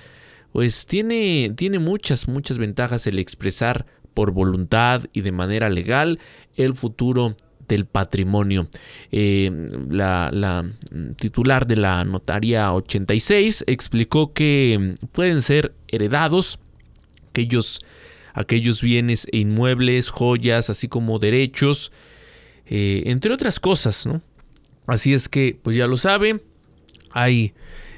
pues 0.52 0.86
tiene, 0.86 1.54
tiene 1.56 1.80
muchas, 1.80 2.28
muchas 2.28 2.58
ventajas 2.58 3.08
el 3.08 3.20
expresar 3.20 3.86
por 4.14 4.32
voluntad 4.32 5.06
y 5.14 5.22
de 5.22 5.32
manera 5.32 5.70
legal 5.70 6.20
el 6.56 6.74
futuro 6.74 7.36
del 7.70 7.86
patrimonio. 7.86 8.68
Eh, 9.12 9.50
la, 9.90 10.66
titular 11.16 11.66
de 11.68 11.78
la 11.78 12.04
notaría 12.04 12.74
86 12.74 13.64
explicó 13.68 14.34
que 14.34 14.96
pueden 15.14 15.42
ser 15.42 15.74
heredados 15.88 16.60
aquellos, 17.30 17.80
aquellos 18.40 18.82
bienes 18.82 19.28
e 19.34 19.40
inmuebles, 19.40 20.10
joyas, 20.10 20.70
así 20.70 20.88
como 20.88 21.20
derechos, 21.20 21.92
eh, 22.66 23.04
entre 23.08 23.34
otras 23.34 23.60
cosas, 23.60 24.06
¿no? 24.06 24.22
Así 24.88 25.14
es 25.14 25.28
que, 25.28 25.60
pues 25.62 25.76
ya 25.76 25.88
lo 25.88 25.98
sabe, 25.98 26.42
hay 27.12 27.54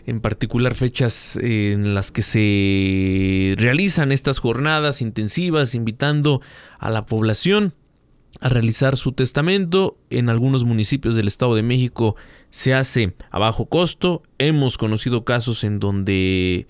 en 0.07 0.19
particular 0.19 0.73
fechas 0.73 1.37
en 1.37 1.93
las 1.93 2.11
que 2.11 2.23
se 2.23 3.53
realizan 3.55 4.11
estas 4.11 4.39
jornadas 4.39 5.03
intensivas 5.03 5.75
invitando 5.75 6.41
a 6.79 6.89
la 6.89 7.05
población 7.05 7.75
a 8.39 8.49
realizar 8.49 8.97
su 8.97 9.11
testamento. 9.11 9.99
En 10.09 10.27
algunos 10.27 10.63
municipios 10.63 11.15
del 11.15 11.27
Estado 11.27 11.53
de 11.53 11.61
México 11.61 12.15
se 12.49 12.73
hace 12.73 13.13
a 13.29 13.37
bajo 13.37 13.67
costo. 13.67 14.23
Hemos 14.39 14.79
conocido 14.79 15.23
casos 15.23 15.63
en 15.63 15.79
donde 15.79 16.65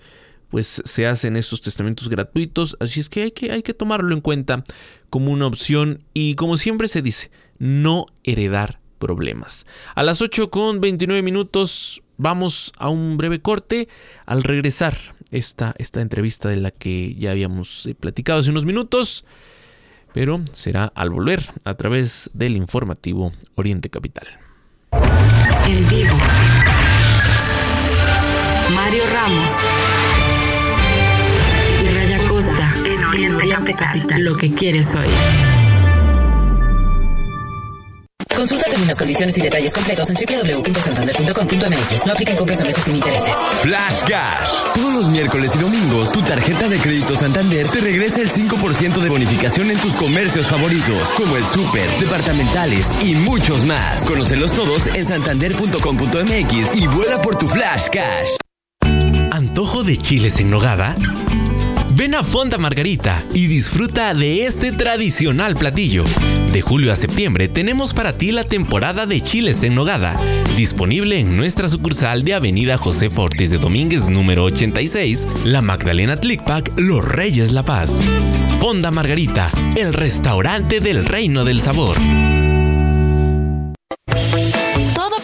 pues 0.52 0.82
se 0.84 1.06
hacen 1.06 1.36
estos 1.36 1.62
testamentos 1.62 2.10
gratuitos, 2.10 2.76
así 2.78 3.00
es 3.00 3.08
que 3.08 3.22
hay 3.22 3.30
que, 3.30 3.50
hay 3.50 3.62
que 3.62 3.72
tomarlo 3.72 4.14
en 4.14 4.20
cuenta 4.20 4.64
como 5.08 5.32
una 5.32 5.46
opción 5.46 6.04
y 6.12 6.34
como 6.34 6.58
siempre 6.58 6.88
se 6.88 7.00
dice, 7.00 7.30
no 7.58 8.04
heredar 8.22 8.78
problemas. 8.98 9.66
A 9.94 10.02
las 10.02 10.20
8 10.20 10.50
con 10.50 10.82
29 10.82 11.22
minutos 11.22 12.02
vamos 12.18 12.70
a 12.78 12.90
un 12.90 13.16
breve 13.16 13.40
corte. 13.40 13.88
Al 14.26 14.42
regresar 14.42 14.94
esta, 15.30 15.74
esta 15.78 16.02
entrevista 16.02 16.50
de 16.50 16.56
la 16.56 16.70
que 16.70 17.14
ya 17.14 17.30
habíamos 17.30 17.86
eh, 17.86 17.94
platicado 17.94 18.40
hace 18.40 18.50
unos 18.50 18.66
minutos, 18.66 19.24
pero 20.12 20.42
será 20.52 20.92
al 20.94 21.08
volver 21.08 21.48
a 21.64 21.74
través 21.76 22.30
del 22.34 22.56
informativo 22.56 23.32
Oriente 23.54 23.88
Capital. 23.88 24.28
En 25.66 25.88
vivo. 25.88 26.14
Mario 28.74 29.02
Ramos 29.12 29.58
en 33.14 33.34
Oriente 33.34 33.74
Capital. 33.74 34.24
Lo 34.24 34.36
que 34.36 34.52
quieres 34.52 34.94
oír. 34.94 35.10
Consulta 38.34 38.64
términos, 38.70 38.96
condiciones 38.96 39.36
y 39.38 39.42
detalles 39.42 39.72
completos 39.72 40.08
en 40.10 40.16
www.santander.com.mx. 40.16 42.06
No 42.06 42.12
aplican 42.12 42.36
compras 42.36 42.60
a 42.60 42.64
meses 42.64 42.82
sin 42.84 42.96
intereses. 42.96 43.36
Flash 43.60 44.00
Cash. 44.08 44.48
Todos 44.74 44.94
los 44.94 45.08
miércoles 45.08 45.52
y 45.54 45.58
domingos, 45.58 46.10
tu 46.12 46.22
tarjeta 46.22 46.68
de 46.68 46.78
crédito 46.78 47.14
Santander 47.14 47.68
te 47.68 47.80
regresa 47.80 48.20
el 48.20 48.30
5% 48.30 49.00
de 49.00 49.08
bonificación 49.08 49.70
en 49.70 49.78
tus 49.78 49.92
comercios 49.94 50.46
favoritos, 50.46 51.08
como 51.16 51.36
el 51.36 51.44
súper, 51.44 51.88
departamentales 52.00 52.92
y 53.02 53.14
muchos 53.14 53.64
más. 53.64 54.02
Conocelos 54.04 54.52
todos 54.52 54.86
en 54.88 55.04
santander.com.mx 55.04 56.76
y 56.76 56.86
vuela 56.86 57.20
por 57.22 57.36
tu 57.36 57.46
Flash 57.48 57.88
Cash. 57.90 58.30
¿Antojo 59.30 59.84
de 59.84 59.96
chiles 59.98 60.38
en 60.40 60.50
nogada? 60.50 60.94
Ven 61.94 62.14
a 62.14 62.22
Fonda 62.22 62.56
Margarita 62.56 63.22
y 63.34 63.48
disfruta 63.48 64.14
de 64.14 64.46
este 64.46 64.72
tradicional 64.72 65.56
platillo. 65.56 66.04
De 66.50 66.62
julio 66.62 66.90
a 66.90 66.96
septiembre 66.96 67.48
tenemos 67.48 67.92
para 67.92 68.16
ti 68.16 68.32
la 68.32 68.44
temporada 68.44 69.04
de 69.04 69.20
chiles 69.20 69.62
en 69.62 69.74
nogada, 69.74 70.18
disponible 70.56 71.18
en 71.18 71.36
nuestra 71.36 71.68
sucursal 71.68 72.24
de 72.24 72.32
Avenida 72.34 72.78
José 72.78 73.10
Fortes 73.10 73.50
de 73.50 73.58
Domínguez 73.58 74.08
número 74.08 74.44
86, 74.44 75.28
La 75.44 75.60
Magdalena 75.60 76.16
Tlicpac, 76.16 76.72
Los 76.76 77.06
Reyes 77.06 77.52
La 77.52 77.62
Paz. 77.62 78.00
Fonda 78.58 78.90
Margarita, 78.90 79.50
el 79.76 79.92
restaurante 79.92 80.80
del 80.80 81.04
reino 81.04 81.44
del 81.44 81.60
sabor 81.60 81.98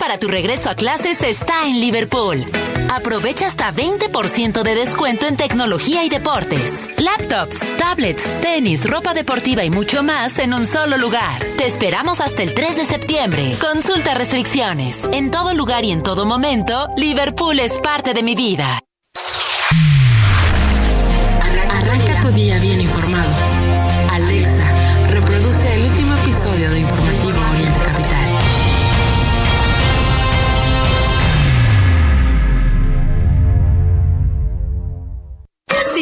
para 0.09 0.19
tu 0.19 0.29
regreso 0.29 0.71
a 0.71 0.75
clases 0.75 1.21
está 1.21 1.67
en 1.67 1.81
Liverpool. 1.81 2.43
Aprovecha 2.91 3.47
hasta 3.47 3.75
20% 3.75 4.63
de 4.63 4.75
descuento 4.75 5.27
en 5.27 5.37
tecnología 5.37 6.03
y 6.03 6.09
deportes. 6.09 6.89
Laptops, 6.97 7.61
tablets, 7.77 8.23
tenis, 8.41 8.89
ropa 8.89 9.13
deportiva 9.13 9.65
y 9.65 9.71
mucho 9.71 10.03
más 10.03 10.39
en 10.39 10.55
un 10.55 10.65
solo 10.65 10.97
lugar. 10.97 11.45
Te 11.59 11.67
esperamos 11.67 12.23
hasta 12.23 12.43
el 12.43 12.55
3 12.55 12.77
de 12.79 12.85
septiembre. 12.87 13.53
Consulta 13.61 14.15
restricciones. 14.15 15.07
En 15.13 15.31
todo 15.31 15.53
lugar 15.53 15.85
y 15.85 15.91
en 15.91 16.03
todo 16.03 16.25
momento, 16.25 16.89
Liverpool 16.97 17.61
es 17.61 17.79
parte 17.79 18.15
de 18.15 18.23
mi 18.23 18.35
vida. 18.35 18.81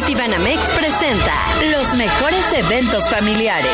Citibanamex 0.07 0.71
presenta 0.71 1.35
los 1.73 1.97
mejores 1.97 2.53
eventos 2.53 3.11
familiares. 3.11 3.73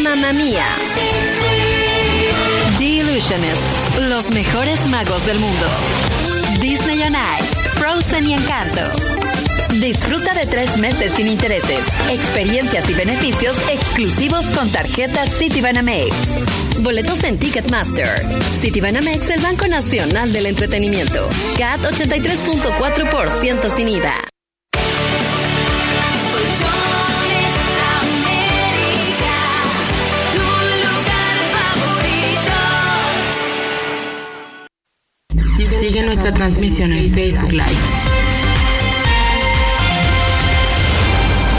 Mamma 0.00 0.32
Mía. 0.32 0.64
The 2.78 2.84
Illusionists, 2.84 3.98
los 4.08 4.30
mejores 4.30 4.86
magos 4.90 5.26
del 5.26 5.40
mundo. 5.40 5.66
Disney 6.60 7.02
on 7.02 7.14
Ice, 7.14 7.68
Frozen 7.80 8.30
y 8.30 8.34
Encanto. 8.34 8.80
Disfruta 9.80 10.34
de 10.34 10.46
tres 10.46 10.78
meses 10.78 11.10
sin 11.10 11.26
intereses, 11.26 11.80
experiencias 12.08 12.88
y 12.88 12.94
beneficios 12.94 13.56
exclusivos 13.70 14.52
con 14.52 14.70
tarjetas 14.70 15.36
Citibanamex. 15.36 16.14
Boletos 16.78 17.24
en 17.24 17.40
Ticketmaster. 17.40 18.40
Citibanamex, 18.60 19.30
el 19.30 19.42
Banco 19.42 19.66
Nacional 19.66 20.32
del 20.32 20.46
Entretenimiento. 20.46 21.28
CAT 21.58 21.80
83.4% 21.80 23.68
sin 23.68 23.88
IVA. 23.88 24.31
Nuestra 36.04 36.32
transmisión 36.32 36.92
en 36.92 37.08
Facebook 37.08 37.52
Live. 37.52 37.62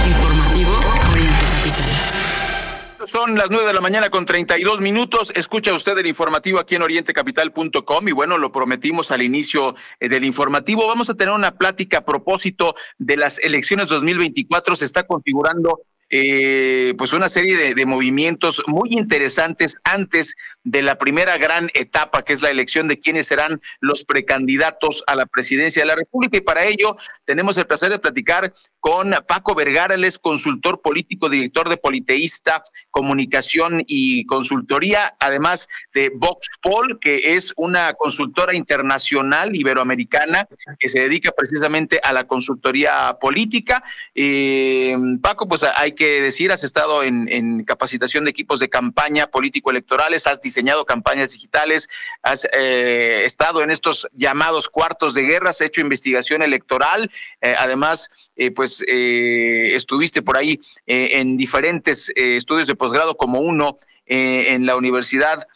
Informativo 0.05 0.71
Oriente 1.13 1.45
Capital. 1.45 3.07
Son 3.07 3.37
las 3.37 3.49
9 3.49 3.67
de 3.67 3.73
la 3.73 3.79
mañana 3.79 4.09
con 4.09 4.25
32 4.25 4.81
minutos. 4.81 5.31
Escucha 5.33 5.73
usted 5.73 5.97
el 5.97 6.07
informativo 6.07 6.59
aquí 6.59 6.75
en 6.75 6.81
orientecapital.com 6.81 8.07
y 8.09 8.11
bueno, 8.11 8.37
lo 8.37 8.51
prometimos 8.51 9.11
al 9.11 9.21
inicio 9.21 9.75
eh, 10.01 10.09
del 10.09 10.25
informativo. 10.25 10.87
Vamos 10.87 11.09
a 11.09 11.13
tener 11.13 11.33
una 11.33 11.51
plática 11.51 11.99
a 11.99 12.05
propósito 12.05 12.75
de 12.97 13.15
las 13.15 13.39
elecciones 13.39 13.87
2024. 13.87 14.75
Se 14.75 14.83
está 14.83 15.03
configurando 15.03 15.83
eh, 16.15 16.93
pues 16.95 17.11
una 17.11 17.27
serie 17.27 17.73
de, 17.73 17.85
movimientos 17.87 18.61
muy 18.67 18.89
interesantes 18.91 19.77
antes 19.83 20.35
de 20.63 20.83
la 20.83 20.99
primera 20.99 21.39
gran 21.39 21.71
etapa, 21.73 22.23
que 22.23 22.33
es 22.33 22.41
la 22.43 22.51
elección 22.51 22.87
de 22.87 22.99
quiénes 22.99 23.25
serán 23.25 23.61
los 23.79 24.03
precandidatos 24.03 25.03
a 25.07 25.15
la 25.15 25.25
presidencia 25.25 25.81
de 25.81 25.87
la 25.87 25.95
República. 25.95 26.37
Y 26.37 26.41
para 26.41 26.65
ello 26.65 26.97
tenemos 27.25 27.57
el 27.57 27.65
placer 27.65 27.89
de 27.89 27.97
platicar 27.97 28.53
con 28.79 29.15
Paco 29.27 29.55
Vergara, 29.55 29.95
él 29.95 30.03
es 30.03 30.19
consultor 30.19 30.81
político, 30.81 31.29
director 31.29 31.67
de 31.67 31.77
Politeísta, 31.77 32.63
Comunicación 32.91 33.83
y 33.87 34.25
Consultoría, 34.25 35.15
además 35.19 35.67
de 35.93 36.11
Voxpol, 36.13 36.99
que 36.99 37.33
es 37.33 37.53
una 37.55 37.93
consultora 37.93 38.53
internacional 38.53 39.55
iberoamericana 39.55 40.47
que 40.77 40.89
se 40.89 40.99
dedica 40.99 41.31
precisamente 41.31 41.99
a 42.03 42.13
la 42.13 42.27
consultoría 42.27 43.17
política. 43.19 43.83
Eh, 44.13 44.95
Paco, 45.21 45.47
pues 45.47 45.63
hay 45.63 45.93
que 45.93 46.02
decir, 46.05 46.51
has 46.51 46.63
estado 46.63 47.03
en, 47.03 47.27
en 47.31 47.63
capacitación 47.63 48.23
de 48.23 48.31
equipos 48.31 48.59
de 48.59 48.69
campaña 48.69 49.27
político-electorales, 49.27 50.27
has 50.27 50.41
diseñado 50.41 50.85
campañas 50.85 51.31
digitales, 51.31 51.89
has 52.21 52.47
eh, 52.53 53.23
estado 53.25 53.63
en 53.63 53.71
estos 53.71 54.07
llamados 54.13 54.69
cuartos 54.69 55.13
de 55.13 55.23
guerra, 55.23 55.49
has 55.51 55.61
hecho 55.61 55.81
investigación 55.81 56.41
electoral, 56.41 57.11
eh, 57.41 57.55
además, 57.57 58.09
eh, 58.35 58.51
pues 58.51 58.83
estuviste 58.87 60.21
por 60.21 60.37
ahí 60.37 60.59
en 60.85 61.37
diferentes 61.37 62.11
estudios 62.15 62.67
de 62.67 62.75
posgrado 62.75 63.15
como 63.15 63.39
uno 63.39 63.77
en 64.05 64.65
la 64.65 64.75
Universidad 64.75 65.47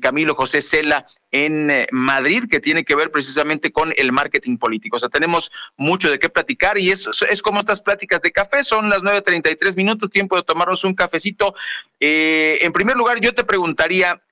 Camilo 0.00 0.34
José 0.34 0.60
Cela 0.60 1.06
en 1.44 1.86
Madrid, 1.90 2.44
que 2.50 2.60
tiene 2.60 2.84
que 2.84 2.94
ver 2.94 3.10
precisamente 3.10 3.70
con 3.70 3.92
el 3.96 4.10
marketing 4.10 4.56
político. 4.56 4.96
O 4.96 5.00
sea, 5.00 5.10
tenemos 5.10 5.50
mucho 5.76 6.10
de 6.10 6.18
qué 6.18 6.30
platicar 6.30 6.78
y 6.78 6.90
es, 6.90 7.08
es 7.28 7.42
como 7.42 7.58
estas 7.58 7.82
pláticas 7.82 8.22
de 8.22 8.32
café, 8.32 8.64
son 8.64 8.88
las 8.88 9.00
9.33 9.02 9.76
minutos, 9.76 10.10
tiempo 10.10 10.36
de 10.36 10.42
tomarnos 10.44 10.84
un 10.84 10.94
cafecito. 10.94 11.54
en 12.00 12.72
primer 12.72 12.96
lugar, 12.96 13.20
yo 13.20 13.34
te 13.34 13.44
preguntaría, 13.44 14.22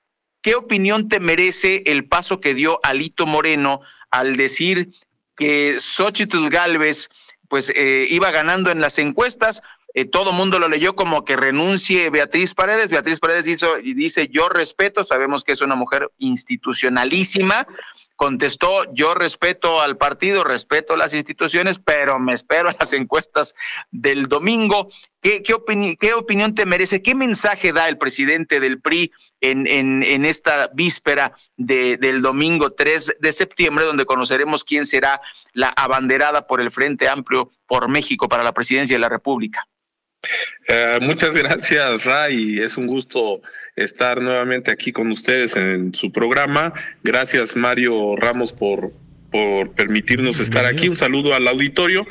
¿qué 0.41 0.55
opinión 0.55 1.07
te 1.07 1.19
merece 1.19 1.83
el 1.85 2.07
paso 2.07 2.39
que 2.39 2.55
dio 2.55 2.79
Alito 2.81 3.27
Moreno 3.27 3.81
al 4.09 4.35
decir 4.35 4.89
que 5.35 5.77
Xochitl 5.79 6.49
Galvez 6.49 7.09
pues 7.47 7.71
eh, 7.75 8.07
iba 8.09 8.31
ganando 8.31 8.71
en 8.71 8.81
las 8.81 8.97
encuestas 8.97 9.61
eh, 9.97 10.03
todo 10.03 10.33
mundo 10.33 10.59
lo 10.59 10.67
leyó 10.67 10.93
como 10.93 11.23
que 11.23 11.37
renuncie 11.37 12.09
Beatriz 12.09 12.53
Paredes. 12.53 12.91
Beatriz 12.91 13.21
Paredes 13.21 13.47
hizo, 13.47 13.79
y 13.79 13.93
dice, 13.93 14.27
yo 14.27 14.49
respeto, 14.49 15.05
sabemos 15.05 15.45
que 15.45 15.53
es 15.53 15.61
una 15.61 15.75
mujer 15.75 16.11
institucionalísima, 16.17 17.65
contestó, 18.17 18.93
yo 18.93 19.13
respeto 19.13 19.79
al 19.79 19.95
partido, 19.95 20.43
respeto 20.43 20.97
las 20.97 21.13
instituciones, 21.13 21.79
pero 21.79 22.19
me 22.19 22.33
espero 22.33 22.67
a 22.67 22.75
las 22.77 22.91
encuestas 22.91 23.55
del 23.89 24.27
domingo. 24.27 24.89
¿Qué, 25.21 25.41
opinión 26.13 26.53
te 26.55 26.65
merece? 26.65 27.01
¿Qué 27.01 27.15
mensaje 27.15 27.71
da 27.71 27.87
el 27.87 27.97
presidente 27.97 28.59
del 28.59 28.81
PRI 28.81 29.13
en, 29.39 30.25
esta 30.25 30.69
víspera 30.73 31.37
de, 31.55 31.95
del 31.95 32.21
domingo 32.21 32.73
3 32.73 33.15
de 33.21 33.31
septiembre, 33.31 33.85
donde 33.85 34.05
conoceremos 34.05 34.65
quién 34.65 34.85
será 34.85 35.21
la 35.53 35.69
abanderada 35.69 36.47
por 36.47 36.59
el 36.59 36.69
Frente 36.69 37.07
Amplio 37.07 37.49
por 37.65 37.87
México 37.87 38.27
para 38.27 38.43
la 38.43 38.53
presidencia 38.53 38.97
de 38.97 38.99
la 38.99 39.09
República? 39.09 39.65
Eh, 40.67 40.99
muchas 41.01 41.33
gracias, 41.33 42.03
Ray. 42.03 42.59
Es 42.61 42.77
un 42.77 42.87
gusto 42.87 43.41
estar 43.75 44.21
nuevamente 44.21 44.71
aquí 44.71 44.91
con 44.91 45.11
ustedes 45.11 45.55
en 45.55 45.93
su 45.93 46.11
programa. 46.11 46.73
Gracias, 47.03 47.55
Mario 47.55 48.15
Ramos, 48.15 48.53
por, 48.53 48.91
por 49.31 49.73
permitirnos 49.73 50.39
estar 50.39 50.65
aquí. 50.65 50.89
Un 50.89 50.95
saludo 50.95 51.33
al 51.33 51.47
auditorio. 51.47 52.07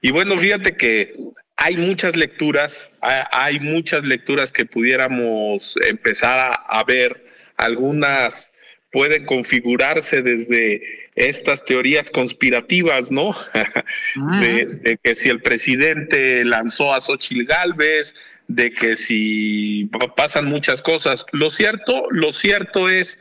Y 0.00 0.12
bueno, 0.12 0.36
fíjate 0.38 0.76
que 0.76 1.14
hay 1.60 1.76
muchas 1.76 2.14
lecturas, 2.14 2.92
hay 3.00 3.58
muchas 3.58 4.04
lecturas 4.04 4.52
que 4.52 4.64
pudiéramos 4.64 5.76
empezar 5.88 6.52
a, 6.64 6.84
ver. 6.84 7.26
Algunas 7.56 8.52
pueden 8.92 9.24
configurarse 9.24 10.22
desde 10.22 11.07
estas 11.18 11.64
teorías 11.64 12.10
conspirativas, 12.10 13.10
¿no? 13.10 13.34
de, 14.40 14.66
de, 14.66 14.98
que 15.02 15.14
si 15.14 15.28
el 15.28 15.42
presidente 15.42 16.44
lanzó 16.44 16.94
a 16.94 17.00
Xochitl 17.00 17.44
Galvez, 17.44 18.14
de 18.48 18.72
que 18.72 18.96
si 18.96 19.90
pasan 20.16 20.46
muchas 20.46 20.82
cosas. 20.82 21.26
Lo 21.32 21.50
cierto, 21.50 22.06
lo 22.10 22.32
cierto 22.32 22.88
es 22.88 23.20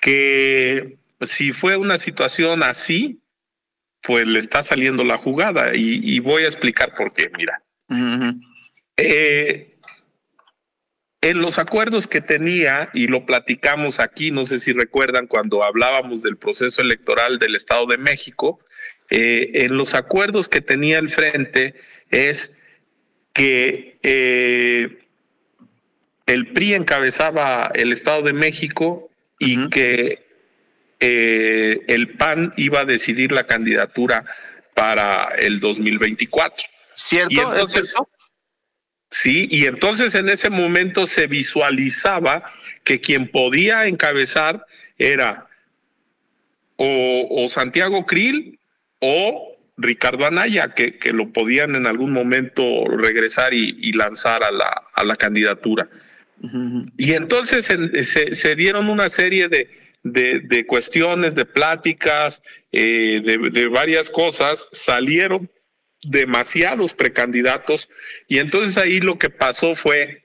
que 0.00 0.98
si 1.26 1.52
fue 1.52 1.76
una 1.76 1.98
situación 1.98 2.62
así, 2.62 3.20
pues 4.02 4.26
le 4.26 4.38
está 4.38 4.62
saliendo 4.62 5.04
la 5.04 5.16
jugada 5.16 5.74
y, 5.74 6.18
voy 6.20 6.42
a 6.42 6.48
explicar 6.48 6.94
por 6.94 7.12
qué. 7.12 7.30
Mira, 7.36 7.62
eh, 8.96 9.67
en 11.20 11.42
los 11.42 11.58
acuerdos 11.58 12.06
que 12.06 12.20
tenía, 12.20 12.90
y 12.94 13.08
lo 13.08 13.26
platicamos 13.26 13.98
aquí, 13.98 14.30
no 14.30 14.44
sé 14.44 14.60
si 14.60 14.72
recuerdan 14.72 15.26
cuando 15.26 15.64
hablábamos 15.64 16.22
del 16.22 16.36
proceso 16.36 16.80
electoral 16.80 17.38
del 17.38 17.56
Estado 17.56 17.86
de 17.86 17.98
México, 17.98 18.60
eh, 19.10 19.50
en 19.64 19.76
los 19.76 19.94
acuerdos 19.94 20.48
que 20.48 20.60
tenía 20.60 20.98
el 20.98 21.08
frente 21.08 21.74
es 22.10 22.52
que 23.32 23.98
eh, 24.02 24.98
el 26.26 26.52
PRI 26.52 26.74
encabezaba 26.74 27.70
el 27.74 27.92
Estado 27.92 28.22
de 28.22 28.34
México 28.34 29.10
y 29.38 29.70
que 29.70 30.26
eh, 31.00 31.80
el 31.88 32.16
PAN 32.16 32.52
iba 32.56 32.80
a 32.80 32.84
decidir 32.84 33.32
la 33.32 33.46
candidatura 33.46 34.24
para 34.74 35.34
el 35.38 35.58
2024. 35.58 36.66
¿Cierto? 36.94 37.30
entonces, 37.30 37.94
Sí, 39.10 39.48
y 39.50 39.66
entonces 39.66 40.14
en 40.14 40.28
ese 40.28 40.50
momento 40.50 41.06
se 41.06 41.26
visualizaba 41.26 42.44
que 42.84 43.00
quien 43.00 43.28
podía 43.28 43.86
encabezar 43.86 44.64
era 44.98 45.46
o, 46.76 47.28
o 47.30 47.48
Santiago 47.48 48.06
Krill 48.06 48.58
o 49.00 49.56
Ricardo 49.76 50.26
Anaya, 50.26 50.74
que, 50.74 50.98
que, 50.98 51.12
lo 51.12 51.32
podían 51.32 51.76
en 51.76 51.86
algún 51.86 52.12
momento 52.12 52.84
regresar 52.88 53.54
y, 53.54 53.92
lanzar 53.92 54.42
a 54.42 54.50
la, 54.50 54.82
a 54.92 55.04
la 55.04 55.16
candidatura. 55.16 55.88
Y 56.96 57.12
entonces 57.12 57.64
se, 57.64 58.34
se, 58.34 58.56
dieron 58.56 58.88
una 58.88 59.08
serie 59.08 59.48
de, 59.48 59.68
de, 60.02 60.66
cuestiones, 60.66 61.34
de 61.34 61.44
pláticas, 61.44 62.42
eh, 62.72 63.20
de, 63.24 63.68
varias 63.68 64.10
cosas, 64.10 64.68
salieron 64.72 65.50
demasiados 66.02 66.94
precandidatos 66.94 67.88
y 68.28 68.38
entonces 68.38 68.76
ahí 68.78 69.00
lo 69.00 69.18
que 69.18 69.30
pasó 69.30 69.74
fue 69.74 70.24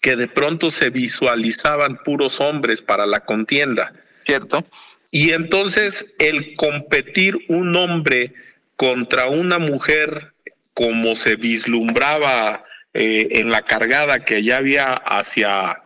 que 0.00 0.16
de 0.16 0.28
pronto 0.28 0.70
se 0.70 0.90
visualizaban 0.90 1.98
puros 2.02 2.40
hombres 2.40 2.80
para 2.80 3.06
la 3.06 3.20
contienda. 3.20 3.92
Cierto. 4.24 4.64
Y 5.10 5.32
entonces 5.32 6.14
el 6.18 6.54
competir 6.54 7.38
un 7.48 7.76
hombre 7.76 8.32
contra 8.76 9.26
una 9.26 9.58
mujer 9.58 10.32
como 10.72 11.14
se 11.14 11.36
vislumbraba 11.36 12.64
eh, 12.94 13.28
en 13.32 13.50
la 13.50 13.62
cargada 13.62 14.24
que 14.24 14.42
ya 14.42 14.56
había 14.56 14.94
hacia, 14.94 15.82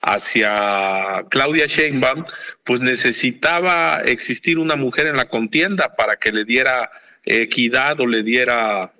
hacia 0.00 1.24
Claudia 1.28 1.66
Sheinbaum, 1.66 2.24
pues 2.64 2.80
necesitaba 2.80 4.02
existir 4.04 4.58
una 4.58 4.76
mujer 4.76 5.06
en 5.06 5.16
la 5.16 5.28
contienda 5.28 5.94
para 5.96 6.14
que 6.14 6.32
le 6.32 6.44
diera 6.44 6.90
equidad 7.24 8.00
o 8.00 8.06
le 8.06 8.22
diera 8.22 8.92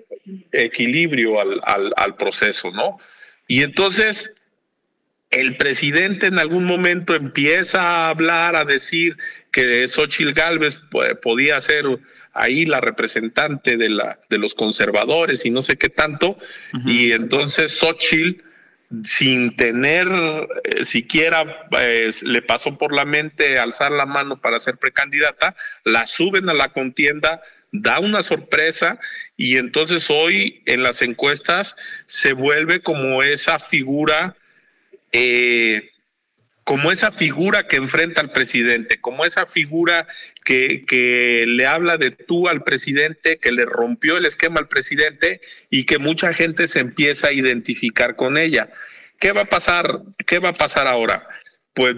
equilibrio 0.52 1.40
al, 1.40 1.60
al, 1.64 1.92
al 1.96 2.16
proceso, 2.16 2.70
¿no? 2.70 2.98
Y 3.46 3.62
entonces 3.62 4.40
el 5.30 5.56
presidente 5.56 6.26
en 6.26 6.38
algún 6.38 6.64
momento 6.64 7.14
empieza 7.14 7.80
a 7.82 8.08
hablar, 8.08 8.56
a 8.56 8.64
decir 8.64 9.16
que 9.52 9.86
Xochitl 9.88 10.32
Galvez 10.32 10.78
podía 11.22 11.60
ser 11.60 11.84
ahí 12.32 12.64
la 12.64 12.80
representante 12.80 13.76
de, 13.76 13.90
la, 13.90 14.20
de 14.28 14.38
los 14.38 14.54
conservadores 14.54 15.44
y 15.46 15.50
no 15.50 15.62
sé 15.62 15.76
qué 15.76 15.88
tanto, 15.88 16.36
y 16.84 17.12
entonces 17.12 17.72
Xochitl, 17.78 18.42
sin 19.04 19.54
tener 19.54 20.08
eh, 20.64 20.84
siquiera 20.84 21.68
pues, 21.70 22.24
le 22.24 22.42
pasó 22.42 22.76
por 22.76 22.92
la 22.92 23.04
mente 23.04 23.56
alzar 23.60 23.92
la 23.92 24.04
mano 24.04 24.40
para 24.40 24.58
ser 24.58 24.78
precandidata, 24.78 25.54
la 25.84 26.06
suben 26.06 26.48
a 26.48 26.54
la 26.54 26.72
contienda, 26.72 27.40
da 27.72 28.00
una 28.00 28.22
sorpresa 28.22 28.98
y 29.36 29.56
entonces 29.56 30.10
hoy 30.10 30.62
en 30.66 30.82
las 30.82 31.02
encuestas 31.02 31.76
se 32.06 32.32
vuelve 32.32 32.80
como 32.80 33.22
esa 33.22 33.58
figura 33.58 34.36
eh, 35.12 35.90
como 36.70 36.92
esa 36.92 37.10
figura 37.10 37.66
que 37.66 37.74
enfrenta 37.74 38.20
al 38.20 38.30
presidente, 38.30 39.00
como 39.00 39.24
esa 39.24 39.44
figura 39.44 40.06
que, 40.44 40.84
que, 40.86 41.44
le 41.48 41.66
habla 41.66 41.96
de 41.96 42.12
tú 42.12 42.46
al 42.46 42.62
presidente, 42.62 43.38
que 43.38 43.50
le 43.50 43.64
rompió 43.64 44.16
el 44.16 44.26
esquema 44.26 44.60
al 44.60 44.68
presidente 44.68 45.40
y 45.68 45.84
que 45.84 45.98
mucha 45.98 46.32
gente 46.32 46.68
se 46.68 46.78
empieza 46.78 47.26
a 47.26 47.32
identificar 47.32 48.14
con 48.14 48.38
ella. 48.38 48.70
¿Qué 49.18 49.32
va 49.32 49.42
a 49.42 49.48
pasar? 49.48 50.02
¿Qué 50.26 50.38
va 50.38 50.50
a 50.50 50.54
pasar 50.54 50.86
ahora? 50.86 51.26
Pues 51.74 51.96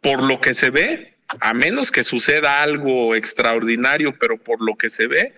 por 0.00 0.22
lo 0.22 0.40
que 0.40 0.54
se 0.54 0.70
ve, 0.70 1.14
a 1.38 1.54
menos 1.54 1.90
que 1.90 2.04
suceda 2.04 2.62
algo 2.62 3.14
extraordinario, 3.14 4.16
pero 4.18 4.38
por 4.38 4.60
lo 4.62 4.76
que 4.76 4.90
se 4.90 5.06
ve, 5.06 5.34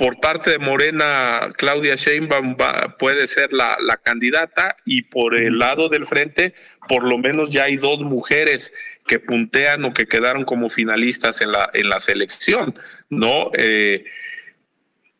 por 0.00 0.18
parte 0.18 0.52
de 0.52 0.58
Morena, 0.58 1.50
Claudia 1.58 1.94
Sheinbaum 1.94 2.56
puede 2.98 3.26
ser 3.26 3.52
la, 3.52 3.76
candidata 4.02 4.76
y 4.86 5.02
por 5.02 5.38
el 5.38 5.58
lado 5.58 5.90
del 5.90 6.06
frente, 6.06 6.54
por 6.88 7.06
lo 7.06 7.18
menos 7.18 7.50
ya 7.50 7.64
hay 7.64 7.76
dos 7.76 8.00
mujeres 8.00 8.72
que 9.06 9.18
puntean 9.18 9.84
o 9.84 9.92
que 9.92 10.06
quedaron 10.06 10.46
como 10.46 10.70
finalistas 10.70 11.42
en 11.42 11.52
la, 11.52 11.68
en 11.74 11.90
la 11.90 12.00
selección, 12.00 12.78
¿no? 13.10 13.50
Eh, 13.52 14.06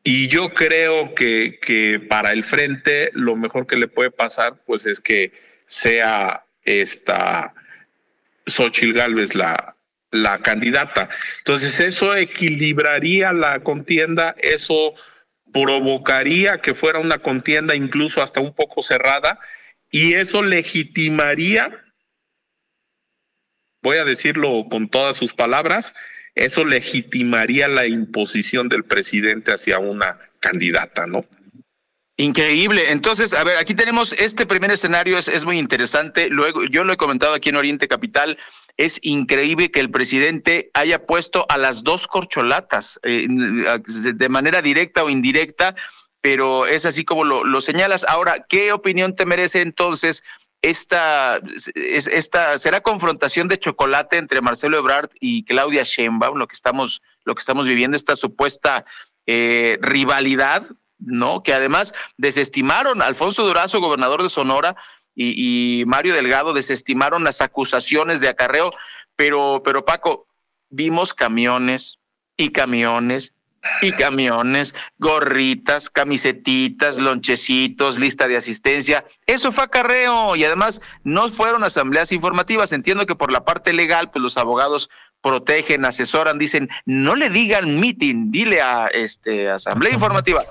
y 0.03 0.29
yo 0.29 0.55
creo 0.55 1.15
que, 1.15 1.59
que 1.61 2.01
para 2.01 2.33
el 2.33 2.43
frente 2.43 3.11
lo 3.13 3.37
mejor 3.37 3.67
que 3.67 3.77
le 3.77 3.87
puede 3.87 4.11
pasar, 4.11 4.63
pues 4.65 4.87
es 4.87 5.03
que 5.03 5.33
sea 5.67 6.47
esta 6.65 7.53
Xochil 8.47 8.93
Gálvez 8.93 9.35
la, 9.35 9.77
la 10.11 10.39
candidata. 10.39 11.09
Entonces 11.39 11.81
eso 11.81 12.17
equilibraría 12.17 13.33
la 13.33 13.61
contienda, 13.61 14.35
eso 14.39 14.95
provocaría 15.53 16.61
que 16.61 16.75
fuera 16.75 16.99
una 16.99 17.19
contienda 17.19 17.75
incluso 17.75 18.23
hasta 18.23 18.41
un 18.41 18.55
poco 18.55 18.83
cerrada 18.83 19.39
y 19.91 20.15
eso 20.15 20.43
legitimaría, 20.43 21.85
voy 23.83 23.97
a 23.97 24.05
decirlo 24.05 24.67
con 24.71 24.89
todas 24.89 25.17
sus 25.17 25.33
palabras, 25.35 25.95
eso 26.35 26.65
legitimaría 26.65 27.67
la 27.67 27.87
imposición 27.87 28.69
del 28.69 28.85
presidente 28.85 29.53
hacia 29.53 29.79
una 29.79 30.19
candidata, 30.39 31.07
¿no? 31.07 31.25
Increíble. 32.21 32.91
Entonces, 32.91 33.33
a 33.33 33.43
ver, 33.45 33.57
aquí 33.57 33.75
tenemos 33.75 34.13
este 34.13 34.45
primer 34.45 34.71
escenario, 34.71 35.17
es, 35.17 35.45
muy 35.47 35.57
interesante. 35.57 36.29
Luego, 36.29 36.65
yo 36.65 36.85
lo 36.85 36.93
he 36.93 36.99
comentado 36.99 37.33
aquí 37.33 37.49
en 37.49 37.57
Oriente 37.57 37.89
Capital 37.89 38.37
es 38.77 38.99
increíble 39.03 39.71
que 39.71 39.81
el 39.81 39.91
presidente 39.91 40.71
haya 40.73 41.05
puesto 41.05 41.45
a 41.51 41.59
las 41.59 41.83
dos 41.83 42.07
corcholatas 42.07 42.99
eh, 43.03 43.27
de 43.29 44.29
manera 44.31 44.63
directa 44.63 45.05
o 45.05 45.11
indirecta, 45.11 45.75
pero 46.23 46.67
es 46.67 46.87
así 46.87 47.05
como 47.05 47.25
lo, 47.25 47.61
señalas. 47.61 48.05
Ahora, 48.09 48.47
¿qué 48.49 48.73
opinión 48.73 49.15
te 49.15 49.27
merece 49.27 49.61
entonces 49.61 50.23
esta, 50.63 51.41
esta, 51.75 52.59
será 52.59 52.81
confrontación 52.81 53.49
de 53.49 53.59
chocolate 53.59 54.17
entre 54.17 54.41
Marcelo 54.41 54.79
Ebrard 54.79 55.11
y 55.21 55.45
Claudia 55.45 55.83
Sheinbaum, 55.85 56.39
lo 56.39 56.47
que 56.47 56.55
estamos, 56.55 57.03
lo 57.25 57.35
que 57.35 57.41
estamos 57.41 57.67
viviendo, 57.67 57.99
esta 57.99 58.17
supuesta 58.17 58.87
eh, 59.27 59.79
rivalidad 59.83 60.67
¿no? 61.01 61.43
Que 61.43 61.53
además 61.53 61.95
desestimaron, 62.17 63.03
Alfonso 63.03 63.45
Durazo, 63.45 63.81
gobernador 63.81 64.23
de 64.23 64.29
Sonora, 64.29 64.77
y, 65.15 65.85
Mario 65.87 66.15
Delgado 66.15 66.53
desestimaron 66.53 67.25
las 67.25 67.41
acusaciones 67.41 68.21
de 68.21 68.29
acarreo, 68.29 68.73
pero, 69.17 69.61
pero 69.65 69.85
Paco, 69.85 70.27
vimos 70.71 71.13
camiones 71.13 71.99
y 72.37 72.51
camiones 72.51 73.35
y 73.83 73.93
camiones, 73.93 74.75
gorritas, 74.99 75.91
camisetitas, 75.91 76.97
lonchecitos, 76.97 77.99
lista 77.99 78.29
de 78.29 78.39
asistencia. 78.39 79.05
Eso 79.27 79.53
fue 79.53 79.65
acarreo 79.65 80.37
y 80.37 80.45
además 80.45 80.81
no 81.05 81.29
fueron 81.29 81.65
asambleas 81.65 82.13
informativas. 82.13 82.73
Entiendo 82.73 83.05
que 83.05 83.17
por 83.17 83.31
la 83.31 83.45
parte 83.45 83.75
legal, 83.75 84.11
pues 84.11 84.23
los 84.23 84.39
abogados 84.39 84.89
protegen, 85.21 85.85
asesoran, 85.85 86.39
dicen, 86.39 86.71
no 86.87 87.15
le 87.15 87.29
digan 87.29 87.79
meeting, 87.79 88.31
dile 88.31 88.63
a 88.63 88.87
este 88.87 89.51
asamblea 89.51 89.93
informativa. 89.93 90.45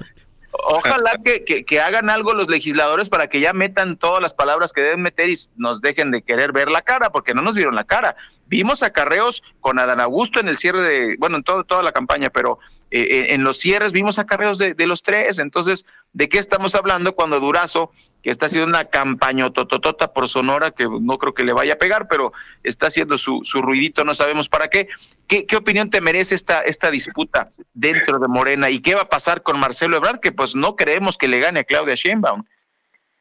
Ojalá 0.63 1.11
que, 1.23 1.43
que, 1.65 1.81
hagan 1.81 2.09
algo 2.09 2.33
los 2.33 2.49
legisladores 2.49 3.09
para 3.09 3.27
que 3.27 3.39
ya 3.39 3.53
metan 3.53 3.97
todas 3.97 4.21
las 4.21 4.33
palabras 4.33 4.73
que 4.73 4.81
deben 4.81 5.01
meter 5.01 5.29
y 5.29 5.37
nos 5.55 5.81
dejen 5.81 6.11
de 6.11 6.21
querer 6.21 6.51
ver 6.51 6.69
la 6.69 6.81
cara, 6.81 7.11
porque 7.11 7.33
no 7.33 7.41
nos 7.41 7.55
vieron 7.55 7.75
la 7.75 7.83
cara. 7.85 8.15
Vimos 8.49 8.83
acarreos 8.83 9.43
con 9.61 9.79
Adán 9.79 9.99
Augusto 9.99 10.39
en 10.39 10.47
el 10.47 10.57
cierre 10.57 10.81
de, 10.81 11.15
bueno, 11.19 11.37
en 11.37 11.43
todo, 11.43 11.63
toda 11.63 11.83
la 11.83 11.91
campaña, 11.91 12.29
pero 12.29 12.57
eh, 12.91 13.01
eh, 13.01 13.33
en 13.35 13.43
los 13.43 13.59
cierres 13.59 13.91
vimos 13.91 14.17
acarreos 14.17 14.57
de, 14.57 14.73
de 14.73 14.87
los 14.87 15.03
tres. 15.03 15.37
Entonces, 15.37 15.85
¿de 16.13 16.27
qué 16.27 16.39
estamos 16.39 16.73
hablando 16.75 17.13
cuando 17.13 17.39
Durazo 17.39 17.91
que 18.21 18.29
está 18.29 18.47
haciendo 18.47 18.67
una 18.67 18.85
campaña 18.85 19.49
tototota 19.51 20.11
por 20.11 20.27
Sonora, 20.27 20.71
que 20.71 20.85
no 20.85 21.17
creo 21.17 21.33
que 21.33 21.43
le 21.43 21.53
vaya 21.53 21.73
a 21.73 21.77
pegar, 21.77 22.07
pero 22.09 22.33
está 22.63 22.87
haciendo 22.87 23.17
su, 23.17 23.41
su 23.43 23.61
ruidito, 23.61 24.03
no 24.03 24.13
sabemos 24.15 24.49
para 24.49 24.67
qué. 24.67 24.89
qué. 25.27 25.45
¿Qué 25.45 25.55
opinión 25.55 25.89
te 25.89 26.01
merece 26.01 26.35
esta, 26.35 26.61
esta 26.61 26.91
disputa 26.91 27.51
dentro 27.73 28.19
de 28.19 28.27
Morena? 28.27 28.69
¿Y 28.69 28.81
qué 28.81 28.95
va 28.95 29.03
a 29.03 29.09
pasar 29.09 29.41
con 29.41 29.59
Marcelo 29.59 29.95
Ebrard, 29.97 30.19
que 30.19 30.31
pues 30.31 30.55
no 30.55 30.75
creemos 30.75 31.17
que 31.17 31.27
le 31.27 31.39
gane 31.39 31.61
a 31.61 31.63
Claudia 31.63 31.95
Sheinbaum? 31.95 32.43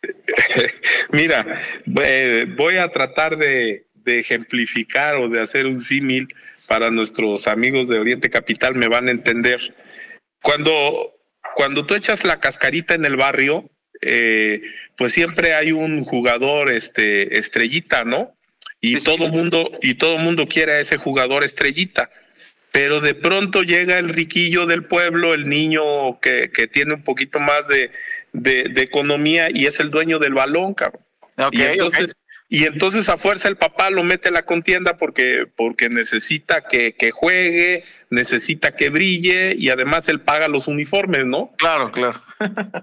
Mira, 1.10 1.62
eh, 2.04 2.46
voy 2.56 2.76
a 2.76 2.90
tratar 2.90 3.36
de, 3.36 3.86
de 4.09 4.18
ejemplificar 4.18 5.16
o 5.16 5.28
de 5.28 5.40
hacer 5.40 5.66
un 5.66 5.80
símil 5.80 6.28
para 6.66 6.90
nuestros 6.90 7.46
amigos 7.46 7.88
de 7.88 7.98
Oriente 7.98 8.30
Capital, 8.30 8.74
me 8.74 8.88
van 8.88 9.09
a 9.09 9.11
entender. 9.11 9.74
Cuando, 10.42 11.14
cuando 11.54 11.84
tú 11.84 11.94
echas 11.94 12.24
la 12.24 12.40
cascarita 12.40 12.94
en 12.94 13.04
el 13.04 13.16
barrio, 13.16 13.70
eh, 14.00 14.62
pues 14.96 15.12
siempre 15.12 15.54
hay 15.54 15.72
un 15.72 16.04
jugador 16.04 16.70
este, 16.70 17.38
estrellita, 17.38 18.04
¿no? 18.04 18.34
Y 18.80 19.00
todo 19.00 19.28
mundo, 19.28 19.70
y 19.82 19.94
todo 19.94 20.18
mundo 20.18 20.46
quiere 20.46 20.72
a 20.72 20.80
ese 20.80 20.96
jugador 20.96 21.44
estrellita. 21.44 22.11
Pero 22.72 23.00
de 23.00 23.14
pronto 23.14 23.62
llega 23.62 23.98
el 23.98 24.09
riquillo 24.09 24.66
del 24.66 24.84
pueblo, 24.84 25.34
el 25.34 25.48
niño 25.48 26.20
que, 26.20 26.50
que 26.52 26.66
tiene 26.68 26.94
un 26.94 27.02
poquito 27.02 27.40
más 27.40 27.66
de, 27.66 27.90
de, 28.32 28.82
economía 28.82 29.48
y 29.52 29.66
es 29.66 29.80
el 29.80 29.90
dueño 29.90 30.18
del 30.18 30.34
balón, 30.34 30.74
cabrón. 30.74 31.02
y 31.50 31.62
entonces, 31.62 32.16
y 32.51 32.64
entonces 32.64 33.11
a 33.11 33.18
fuerza 33.18 33.49
el 33.49 33.57
papá 33.57 33.90
lo 33.90 34.03
mete 34.03 34.30
a 34.30 34.32
la 34.32 34.46
contienda 34.46 34.96
porque, 34.96 35.46
porque 35.55 35.90
necesita 35.90 36.62
que, 36.62 36.94
que, 36.94 37.11
juegue, 37.11 37.84
necesita 38.09 38.74
que 38.74 38.88
brille 38.88 39.55
y 39.55 39.68
además 39.68 40.09
él 40.09 40.22
paga 40.22 40.49
los 40.49 40.66
uniformes, 40.66 41.26
¿no? 41.26 41.53
Claro, 41.59 41.92
claro. 41.92 42.22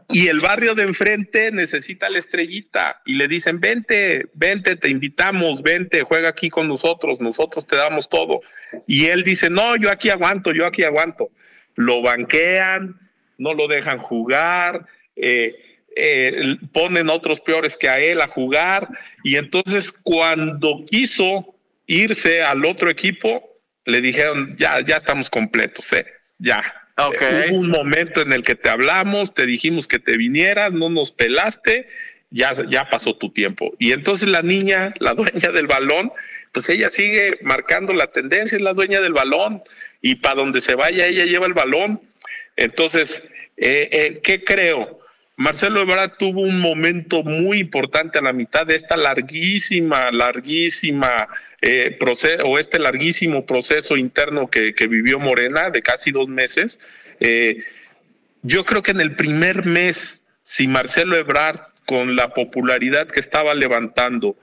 y 0.09 0.27
el 0.27 0.39
barrio 0.39 0.75
de 0.75 0.83
enfrente 0.83 1.51
necesita 1.51 2.11
la 2.11 2.19
estrellita 2.19 3.01
y 3.05 3.15
le 3.15 3.27
dicen, 3.27 3.59
vente, 3.59 4.27
vente, 4.35 4.75
te 4.75 4.89
invitamos, 4.89 5.63
vente, 5.63 6.03
juega 6.03 6.29
aquí 6.29 6.51
con 6.51 6.67
nosotros, 6.67 7.19
nosotros 7.19 7.65
te 7.65 7.75
damos 7.75 8.07
todo. 8.07 8.41
Y 8.85 9.05
él 9.05 9.23
dice, 9.23 9.49
no, 9.49 9.75
yo 9.77 9.89
aquí 9.89 10.11
aguanto, 10.11 10.51
yo 10.51 10.67
aquí 10.67 10.83
aguanto. 10.83 11.31
Lo 11.73 12.03
banquean, 12.03 12.99
no 13.39 13.55
lo 13.55 13.67
dejan 13.67 13.97
jugar. 13.97 14.85
Eh, 15.15 15.55
eh, 15.95 16.57
ponen 16.73 17.09
otros 17.09 17.39
peores 17.39 17.77
que 17.77 17.89
a 17.89 17.99
él 17.99 18.21
a 18.21 18.27
jugar 18.27 18.87
y 19.23 19.37
entonces 19.37 19.91
cuando 19.91 20.83
quiso 20.89 21.55
irse 21.87 22.43
al 22.43 22.65
otro 22.65 22.89
equipo, 22.89 23.59
le 23.85 24.01
dijeron, 24.01 24.55
ya, 24.57 24.81
ya 24.81 24.95
estamos 24.95 25.29
completos, 25.29 25.91
eh, 25.93 26.05
ya. 26.37 26.63
hubo 26.97 27.57
un 27.57 27.69
momento 27.69 28.21
en 28.21 28.33
el 28.33 28.43
que 28.43 28.55
te 28.55 28.69
hablamos, 28.69 29.33
te 29.33 29.45
dijimos 29.45 29.87
que 29.87 29.99
te 29.99 30.17
vinieras, 30.17 30.73
no 30.73 30.89
nos 30.89 31.11
pelaste, 31.11 31.87
ya, 32.29 32.51
ya 32.67 32.89
pasó 32.89 33.15
tu 33.15 33.31
tiempo. 33.31 33.73
Y 33.79 33.91
entonces 33.93 34.27
la 34.27 34.41
niña, 34.41 34.93
la 34.99 35.13
dueña 35.13 35.51
del 35.53 35.67
balón, 35.67 36.11
pues 36.51 36.69
ella 36.69 36.89
sigue 36.89 37.37
marcando 37.41 37.93
la 37.93 38.07
tendencia, 38.07 38.55
es 38.55 38.61
la 38.61 38.73
dueña 38.73 39.01
del 39.01 39.13
balón 39.13 39.61
y 40.01 40.15
para 40.15 40.35
donde 40.35 40.61
se 40.61 40.75
vaya 40.75 41.05
ella 41.05 41.25
lleva 41.25 41.47
el 41.47 41.53
balón. 41.53 42.01
Entonces, 42.55 43.27
eh, 43.57 43.89
eh, 43.91 44.21
¿qué 44.23 44.43
creo? 44.43 44.99
Marcelo 45.37 45.81
Ebrard 45.81 46.13
tuvo 46.17 46.41
un 46.41 46.61
momento 46.61 47.23
muy 47.23 47.59
importante 47.59 48.19
a 48.19 48.21
la 48.21 48.31
mitad 48.31 48.65
de 48.65 48.75
esta 48.75 48.95
larguísima, 48.95 50.09
larguísima 50.11 51.27
eh, 51.61 51.95
proceso, 51.99 52.43
o 52.45 52.57
este 52.57 52.79
larguísimo 52.79 53.45
proceso 53.45 53.97
interno 53.97 54.49
que, 54.49 54.73
vivió 54.87 55.19
Morena 55.19 55.69
de 55.69 55.81
casi 55.81 56.11
dos 56.11 56.29
meses. 56.29 56.79
Eh, 57.19 57.63
yo 58.43 58.63
creo 58.63 58.81
que 58.81 58.91
en 58.91 59.01
el 59.01 59.15
primer 59.15 59.65
mes, 59.65 60.21
si 60.43 60.67
Marcelo 60.67 61.17
Ebrard, 61.17 61.59
con 61.85 62.15
la 62.15 62.33
popularidad 62.33 63.07
que 63.07 63.19
estaba 63.19 63.53
levantando, 63.53 64.37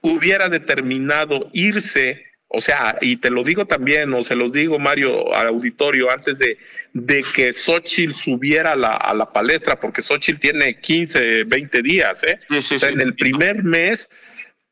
hubiera 0.00 0.48
determinado 0.48 1.50
irse 1.52 2.25
o 2.48 2.60
sea, 2.60 2.96
y 3.00 3.16
te 3.16 3.30
lo 3.30 3.42
digo 3.42 3.66
también, 3.66 4.12
o 4.14 4.22
se 4.22 4.36
los 4.36 4.52
digo, 4.52 4.78
Mario, 4.78 5.34
al 5.34 5.48
auditorio, 5.48 6.10
antes 6.12 6.38
de, 6.38 6.58
de 6.92 7.24
que 7.34 7.52
Xochitl 7.52 8.14
subiera 8.14 8.72
a 8.72 8.76
la, 8.76 8.96
a 8.96 9.14
la 9.14 9.32
palestra, 9.32 9.80
porque 9.80 10.00
Xochitl 10.00 10.38
tiene 10.38 10.80
15, 10.80 11.44
20 11.44 11.82
días, 11.82 12.22
¿eh? 12.24 12.38
o 12.50 12.60
sea, 12.60 12.88
en 12.90 13.00
el 13.00 13.14
primer 13.16 13.64
mes, 13.64 14.08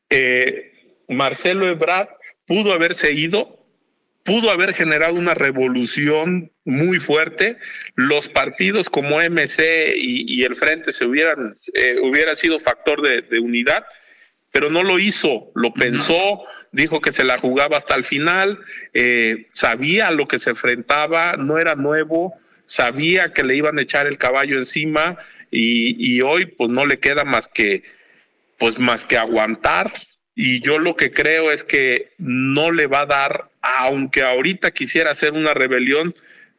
eh, 0.09 0.71
Marcelo 1.09 1.69
Ebrard 1.69 2.07
pudo 2.47 2.71
haberse 2.71 3.11
ido, 3.11 3.67
pudo 4.23 4.51
haber 4.51 4.73
generado 4.73 5.15
una 5.15 5.33
revolución 5.33 6.53
muy 6.63 6.99
fuerte. 6.99 7.57
Los 7.95 8.29
partidos 8.29 8.89
como 8.89 9.19
MC 9.19 9.93
y, 9.97 10.43
el 10.43 10.55
Frente 10.55 10.93
se 10.93 11.05
hubieran, 11.05 11.59
eh, 11.73 11.97
hubiera 12.01 12.35
sido 12.35 12.57
factor 12.57 13.01
de, 13.01 13.21
de 13.21 13.39
unidad 13.39 13.85
pero 14.55 14.69
no 14.69 14.83
lo 14.83 14.99
hizo, 14.99 15.51
lo 15.53 15.73
pensó, 15.73 16.43
dijo 16.71 17.01
que 17.01 17.11
se 17.11 17.25
la 17.25 17.37
jugaba 17.37 17.75
hasta 17.75 17.93
el 17.93 18.05
final, 18.05 18.59
eh, 18.93 19.47
sabía 19.51 20.11
lo 20.11 20.27
que 20.27 20.39
se 20.39 20.51
enfrentaba, 20.51 21.35
no 21.35 21.57
era 21.57 21.75
nuevo, 21.75 22.35
sabía 22.65 23.33
que 23.33 23.43
le 23.43 23.57
iban 23.57 23.77
a 23.77 23.81
echar 23.81 24.07
el 24.07 24.17
caballo 24.17 24.57
encima 24.57 25.17
y, 25.51 26.21
hoy 26.21 26.45
pues 26.45 26.69
no 26.69 26.85
le 26.85 26.99
queda 26.99 27.25
más 27.25 27.49
que 27.49 27.83
pues 28.57 28.79
más 28.79 29.03
que 29.03 29.17
aguantar 29.17 29.91
y 30.35 30.61
yo 30.61 30.79
lo 30.79 30.95
que 30.95 31.11
creo 31.11 31.51
es 31.51 31.65
que 31.65 32.13
no 32.17 32.71
le 32.71 32.87
va 32.87 33.01
a 33.01 33.07
dar, 33.07 33.49
aunque 33.61 34.23
ahorita 34.23 34.71
quisiera 34.71 35.11
hacer 35.11 35.33
una 35.33 35.53
rebelión, 35.53 36.15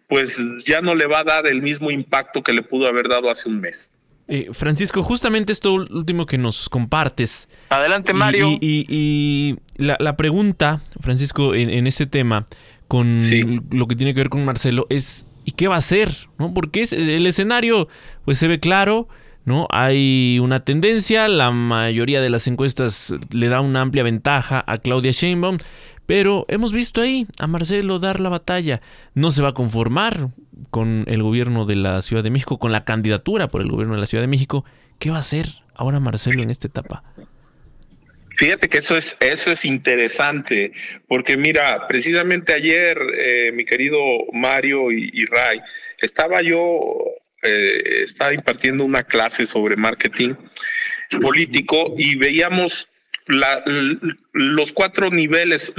pues 0.06 0.38
ya 0.66 0.82
no 0.82 0.94
le 0.94 1.06
va 1.06 1.20
a 1.20 1.24
dar 1.24 1.46
el 1.46 1.62
mismo 1.62 1.90
impacto 1.90 2.42
que 2.42 2.52
le 2.52 2.60
pudo 2.60 2.88
haber 2.88 3.08
dado 3.08 3.30
hace 3.30 3.48
un 3.48 3.58
mes. 3.58 3.90
Eh, 4.28 4.48
Francisco, 4.52 5.02
justamente 5.04 5.52
esto 5.52 5.74
último 5.74 6.26
que 6.26 6.36
nos 6.36 6.68
compartes. 6.68 7.48
Adelante, 7.70 8.12
Mario. 8.12 8.58
Y, 8.60 9.56
la, 9.76 10.16
pregunta, 10.16 10.80
Francisco, 11.00 11.54
en, 11.54 11.86
este 11.86 12.06
tema, 12.06 12.46
con 12.88 13.22
lo 13.70 13.86
que 13.86 13.94
tiene 13.94 14.14
que 14.14 14.20
ver 14.20 14.28
con 14.28 14.44
Marcelo, 14.44 14.86
es 14.90 15.26
¿y 15.44 15.52
qué 15.52 15.68
va 15.68 15.76
a 15.76 15.78
hacer? 15.78 16.10
¿No? 16.38 16.52
Porque 16.52 16.82
es, 16.82 16.92
el 16.92 17.26
escenario, 17.26 17.88
pues 18.24 18.38
se 18.38 18.48
ve 18.48 18.58
claro, 18.58 19.06
¿no? 19.44 19.68
Hay 19.70 20.40
una 20.42 20.64
tendencia, 20.64 21.28
la 21.28 21.52
mayoría 21.52 22.20
de 22.20 22.28
las 22.28 22.48
encuestas 22.48 23.14
le 23.30 23.48
da 23.48 23.60
una 23.60 23.80
amplia 23.80 24.02
ventaja 24.02 24.64
a 24.66 24.78
Claudia 24.78 25.12
Sheinbaum, 25.12 25.58
pero 26.06 26.46
hemos 26.48 26.72
visto 26.72 27.00
ahí 27.00 27.26
a 27.38 27.46
Marcelo 27.46 27.98
dar 27.98 28.20
la 28.20 28.28
batalla. 28.28 28.80
No 29.14 29.30
se 29.30 29.42
va 29.42 29.50
a 29.50 29.54
conformar 29.54 30.28
con 30.70 31.04
el 31.08 31.22
gobierno 31.22 31.64
de 31.64 31.76
la 31.76 32.00
Ciudad 32.02 32.22
de 32.22 32.30
México, 32.30 32.58
con 32.58 32.72
la 32.72 32.84
candidatura 32.84 33.48
por 33.48 33.60
el 33.60 33.70
gobierno 33.70 33.94
de 33.94 34.00
la 34.00 34.06
Ciudad 34.06 34.22
de 34.22 34.28
México. 34.28 34.64
¿Qué 34.98 35.10
va 35.10 35.16
a 35.16 35.20
hacer 35.20 35.46
ahora 35.74 36.00
Marcelo 36.00 36.42
en 36.42 36.50
esta 36.50 36.68
etapa? 36.68 37.02
Fíjate 38.36 38.68
que 38.68 38.78
eso 38.78 38.96
es, 38.98 39.16
eso 39.20 39.50
es 39.50 39.64
interesante, 39.64 40.72
porque 41.08 41.38
mira, 41.38 41.88
precisamente 41.88 42.52
ayer, 42.52 42.98
eh, 43.18 43.50
mi 43.52 43.64
querido 43.64 43.98
Mario 44.32 44.92
y, 44.92 45.24
Ray, 45.24 45.60
estaba 46.02 46.42
yo, 46.42 46.98
eh, 47.42 48.02
estaba 48.04 48.34
impartiendo 48.34 48.84
una 48.84 49.04
clase 49.04 49.46
sobre 49.46 49.76
marketing 49.76 50.34
político 51.22 51.94
y 51.96 52.16
veíamos 52.16 52.88
la, 53.26 53.62
los 54.32 54.72
cuatro 54.72 55.10
niveles, 55.10 55.72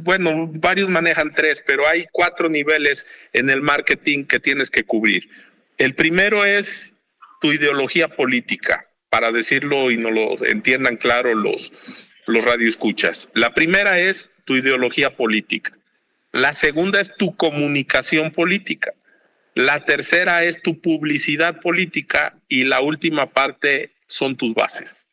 bueno, 0.00 0.50
varios 0.52 0.88
manejan 0.88 1.32
tres, 1.34 1.62
pero 1.64 1.86
hay 1.86 2.06
cuatro 2.10 2.48
niveles 2.48 3.06
en 3.32 3.50
el 3.50 3.62
marketing 3.62 4.24
que 4.24 4.40
tienes 4.40 4.70
que 4.70 4.84
cubrir. 4.84 5.28
El 5.78 5.94
primero 5.94 6.44
es 6.44 6.94
tu 7.40 7.52
ideología 7.52 8.08
política, 8.08 8.86
para 9.08 9.32
decirlo 9.32 9.90
y 9.90 9.96
no 9.96 10.10
lo 10.10 10.44
entiendan 10.46 10.96
claro 10.96 11.34
los, 11.34 11.72
los 12.26 12.44
radioescuchas. 12.44 13.28
La 13.34 13.54
primera 13.54 13.98
es 13.98 14.30
tu 14.44 14.56
ideología 14.56 15.16
política. 15.16 15.76
La 16.32 16.52
segunda 16.52 17.00
es 17.00 17.14
tu 17.16 17.36
comunicación 17.36 18.30
política. 18.30 18.94
La 19.54 19.84
tercera 19.84 20.44
es 20.44 20.62
tu 20.62 20.80
publicidad 20.80 21.60
política 21.60 22.36
y 22.48 22.64
la 22.64 22.80
última 22.80 23.30
parte 23.30 23.92
son 24.06 24.36
tus 24.36 24.54
bases. 24.54 25.06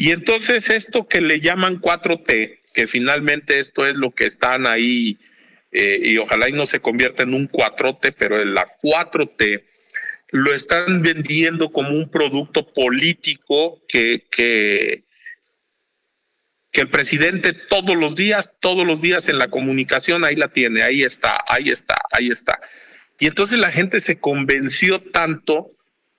Y 0.00 0.12
entonces 0.12 0.70
esto 0.70 1.06
que 1.06 1.20
le 1.20 1.40
llaman 1.40 1.78
4T, 1.78 2.60
que 2.72 2.86
finalmente 2.86 3.60
esto 3.60 3.84
es 3.84 3.96
lo 3.96 4.12
que 4.12 4.24
están 4.24 4.66
ahí, 4.66 5.18
eh, 5.72 6.00
y 6.02 6.16
ojalá 6.16 6.48
y 6.48 6.52
no 6.52 6.64
se 6.64 6.80
convierta 6.80 7.22
en 7.22 7.34
un 7.34 7.50
4T, 7.50 8.14
pero 8.18 8.40
en 8.40 8.54
la 8.54 8.66
4T 8.82 9.62
lo 10.30 10.54
están 10.54 11.02
vendiendo 11.02 11.70
como 11.70 11.90
un 11.90 12.10
producto 12.10 12.72
político 12.72 13.82
que, 13.86 14.26
que, 14.30 15.04
que 16.72 16.80
el 16.80 16.88
presidente 16.88 17.52
todos 17.52 17.94
los 17.94 18.16
días, 18.16 18.54
todos 18.58 18.86
los 18.86 19.02
días 19.02 19.28
en 19.28 19.36
la 19.36 19.48
comunicación, 19.48 20.24
ahí 20.24 20.34
la 20.34 20.48
tiene, 20.48 20.80
ahí 20.80 21.02
está, 21.02 21.44
ahí 21.46 21.68
está, 21.68 21.96
ahí 22.10 22.30
está. 22.30 22.58
Y 23.18 23.26
entonces 23.26 23.58
la 23.58 23.70
gente 23.70 24.00
se 24.00 24.18
convenció 24.18 25.02
tanto 25.02 25.72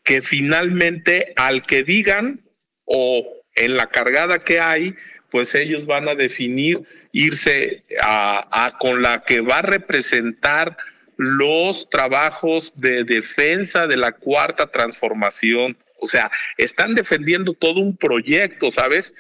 que 0.04 0.22
finalmente 0.22 1.34
al 1.36 1.66
que 1.66 1.82
digan 1.82 2.46
o 2.86 3.41
en 3.56 3.78
la 3.78 3.88
cargada 3.88 4.44
que 4.44 4.60
hay, 4.60 4.96
pues 5.30 5.56
ellos 5.56 5.86
van 5.86 6.10
a 6.10 6.16
definir 6.16 6.82
irse 7.12 7.84
a, 8.04 8.74
con 8.80 9.02
la 9.02 9.24
que 9.24 9.42
va 9.42 9.60
a 9.60 9.62
representar 9.64 10.78
los 11.18 11.90
trabajos 11.90 12.74
de 12.76 13.04
defensa 13.04 13.88
de 13.88 13.98
la 13.98 14.12
cuarta 14.12 14.68
transformación. 14.68 15.78
O 16.00 16.08
sea, 16.08 16.32
están 16.58 16.96
defendiendo 16.96 17.54
todo 17.54 17.80
un 17.80 17.96
proyecto, 17.96 18.72
¿sabes? 18.72 19.14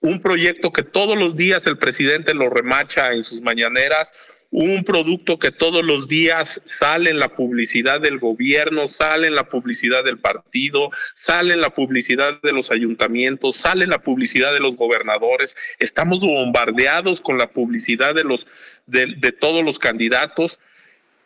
Un 0.00 0.20
proyecto 0.20 0.72
que 0.72 0.82
todos 0.82 1.16
los 1.16 1.36
días 1.36 1.66
el 1.66 1.78
presidente 1.78 2.34
lo 2.34 2.50
remacha 2.50 3.12
en 3.12 3.24
sus 3.24 3.40
mañaneras, 3.40 4.12
un 4.50 4.82
producto 4.82 5.38
que 5.38 5.52
todos 5.52 5.84
los 5.84 6.08
días 6.08 6.60
sale 6.64 7.10
en 7.10 7.20
la 7.20 7.28
publicidad 7.28 8.00
del 8.00 8.18
gobierno, 8.18 8.88
sale 8.88 9.28
en 9.28 9.36
la 9.36 9.48
publicidad 9.48 10.02
del 10.02 10.18
partido, 10.18 10.90
sale 11.14 11.54
en 11.54 11.60
la 11.60 11.70
publicidad 11.70 12.40
de 12.42 12.52
los 12.52 12.72
ayuntamientos, 12.72 13.56
sale 13.56 13.84
en 13.84 13.90
la 13.90 13.98
publicidad 13.98 14.52
de 14.52 14.58
los 14.58 14.74
gobernadores. 14.74 15.56
Estamos 15.78 16.20
bombardeados 16.20 17.20
con 17.20 17.38
la 17.38 17.50
publicidad 17.50 18.14
de 18.14 18.24
los 18.24 18.48
de, 18.86 19.14
de 19.16 19.30
todos 19.30 19.64
los 19.64 19.78
candidatos 19.78 20.58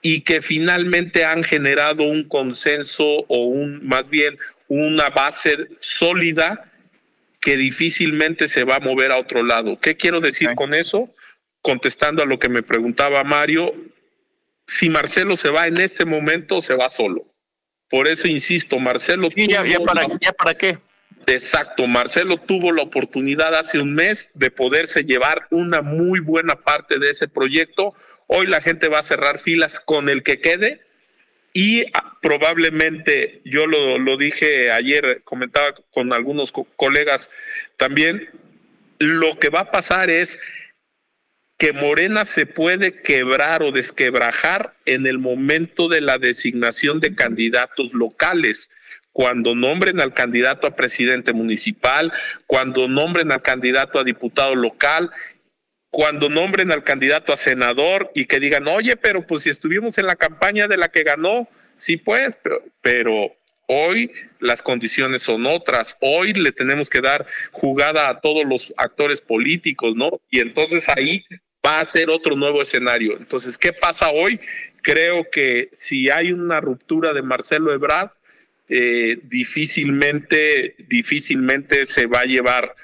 y 0.02 0.20
que 0.20 0.42
finalmente 0.42 1.24
han 1.24 1.42
generado 1.42 2.02
un 2.02 2.28
consenso 2.28 3.24
o 3.28 3.44
un 3.44 3.86
más 3.86 4.10
bien 4.10 4.38
una 4.68 5.08
base 5.08 5.68
sólida 5.80 6.70
que 7.40 7.56
difícilmente 7.56 8.48
se 8.48 8.64
va 8.64 8.76
a 8.76 8.80
mover 8.80 9.12
a 9.12 9.18
otro 9.18 9.42
lado. 9.42 9.78
¿Qué 9.80 9.96
quiero 9.96 10.20
decir 10.20 10.54
con 10.54 10.74
eso? 10.74 11.10
Contestando 11.64 12.22
a 12.22 12.26
lo 12.26 12.38
que 12.38 12.50
me 12.50 12.62
preguntaba 12.62 13.24
Mario, 13.24 13.74
si 14.66 14.90
Marcelo 14.90 15.34
se 15.34 15.48
va 15.48 15.66
en 15.66 15.78
este 15.78 16.04
momento, 16.04 16.60
se 16.60 16.74
va 16.74 16.90
solo. 16.90 17.24
Por 17.88 18.06
eso 18.06 18.28
insisto, 18.28 18.78
Marcelo. 18.78 19.28
ya, 19.34 19.62
para, 19.80 20.06
¿Ya 20.20 20.32
para 20.32 20.54
qué? 20.54 20.78
Exacto, 21.26 21.86
Marcelo 21.86 22.36
tuvo 22.36 22.70
la 22.70 22.82
oportunidad 22.82 23.54
hace 23.54 23.80
un 23.80 23.94
mes 23.94 24.28
de 24.34 24.50
poderse 24.50 25.04
llevar 25.04 25.46
una 25.50 25.80
muy 25.80 26.20
buena 26.20 26.54
parte 26.54 26.98
de 26.98 27.10
ese 27.10 27.28
proyecto. 27.28 27.94
Hoy 28.26 28.46
la 28.46 28.60
gente 28.60 28.88
va 28.88 28.98
a 28.98 29.02
cerrar 29.02 29.38
filas 29.38 29.80
con 29.80 30.10
el 30.10 30.22
que 30.22 30.42
quede 30.42 30.82
y 31.54 31.86
ah, 31.94 32.18
probablemente, 32.20 33.40
yo 33.46 33.66
lo, 33.66 33.98
lo 33.98 34.18
dije 34.18 34.70
ayer, 34.70 35.22
comentaba 35.24 35.74
con 35.90 36.12
algunos 36.12 36.52
colegas 36.76 37.30
también, 37.78 38.28
lo 38.98 39.38
que 39.38 39.48
va 39.48 39.60
a 39.60 39.70
pasar 39.70 40.10
es 40.10 40.38
que 41.58 41.72
Morena 41.72 42.24
se 42.24 42.46
puede 42.46 43.00
quebrar 43.02 43.62
o 43.62 43.70
desquebrajar 43.70 44.74
en 44.86 45.06
el 45.06 45.18
momento 45.18 45.88
de 45.88 46.00
la 46.00 46.18
designación 46.18 47.00
de 47.00 47.14
candidatos 47.14 47.92
locales, 47.94 48.70
cuando 49.12 49.54
nombren 49.54 50.00
al 50.00 50.12
candidato 50.12 50.66
a 50.66 50.74
presidente 50.74 51.32
municipal, 51.32 52.12
cuando 52.46 52.88
nombren 52.88 53.30
al 53.30 53.42
candidato 53.42 54.00
a 54.00 54.04
diputado 54.04 54.56
local, 54.56 55.10
cuando 55.90 56.28
nombren 56.28 56.72
al 56.72 56.82
candidato 56.82 57.32
a 57.32 57.36
senador 57.36 58.10
y 58.16 58.26
que 58.26 58.40
digan, 58.40 58.66
oye, 58.66 58.96
pero 58.96 59.24
pues 59.24 59.44
si 59.44 59.50
estuvimos 59.50 59.96
en 59.98 60.06
la 60.06 60.16
campaña 60.16 60.66
de 60.66 60.76
la 60.76 60.88
que 60.88 61.04
ganó, 61.04 61.48
sí 61.76 61.96
pues, 61.96 62.34
pero, 62.42 62.64
pero 62.80 63.36
Hoy 63.66 64.12
las 64.40 64.62
condiciones 64.62 65.22
son 65.22 65.46
otras. 65.46 65.96
Hoy 66.00 66.34
le 66.34 66.52
tenemos 66.52 66.90
que 66.90 67.00
dar 67.00 67.26
jugada 67.50 68.10
a 68.10 68.20
todos 68.20 68.44
los 68.44 68.74
actores 68.76 69.22
políticos, 69.22 69.94
¿no? 69.96 70.20
Y 70.30 70.40
entonces 70.40 70.84
ahí 70.94 71.24
va 71.64 71.78
a 71.78 71.84
ser 71.84 72.10
otro 72.10 72.36
nuevo 72.36 72.62
escenario. 72.62 73.16
Entonces, 73.16 73.56
¿qué 73.58 73.72
pasa 73.72 74.10
hoy? 74.10 74.40
Creo 74.82 75.26
que 75.30 75.70
si 75.72 76.10
hay 76.10 76.32
una 76.32 76.60
ruptura 76.60 77.12
de 77.12 77.22
Marcelo 77.22 77.72
Ebrard, 77.72 78.10
eh, 78.68 79.18
difícilmente, 79.24 80.74
difícilmente 80.88 81.86
se 81.86 82.06
va 82.06 82.20
a 82.20 82.24
llevar 82.24 82.74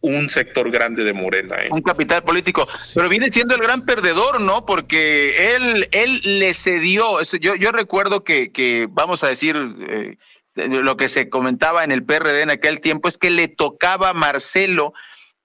un 0.00 0.28
sector 0.30 0.70
grande 0.70 1.02
de 1.02 1.12
Morena. 1.12 1.56
¿eh? 1.56 1.68
Un 1.70 1.82
capital 1.82 2.22
político. 2.22 2.66
Pero 2.94 3.08
viene 3.08 3.30
siendo 3.30 3.54
el 3.54 3.60
gran 3.60 3.84
perdedor, 3.84 4.40
¿no? 4.40 4.64
Porque 4.64 5.56
él, 5.56 5.88
él 5.92 6.20
le 6.24 6.54
cedió. 6.54 7.20
Yo, 7.40 7.56
yo 7.56 7.72
recuerdo 7.72 8.22
que, 8.22 8.52
que, 8.52 8.86
vamos 8.88 9.24
a 9.24 9.28
decir, 9.28 9.56
eh, 9.88 10.16
lo 10.54 10.96
que 10.96 11.08
se 11.08 11.28
comentaba 11.28 11.84
en 11.84 11.92
el 11.92 12.04
PRD 12.04 12.42
en 12.42 12.50
aquel 12.50 12.80
tiempo 12.80 13.08
es 13.08 13.18
que 13.18 13.30
le 13.30 13.48
tocaba 13.48 14.10
a 14.10 14.14
Marcelo 14.14 14.92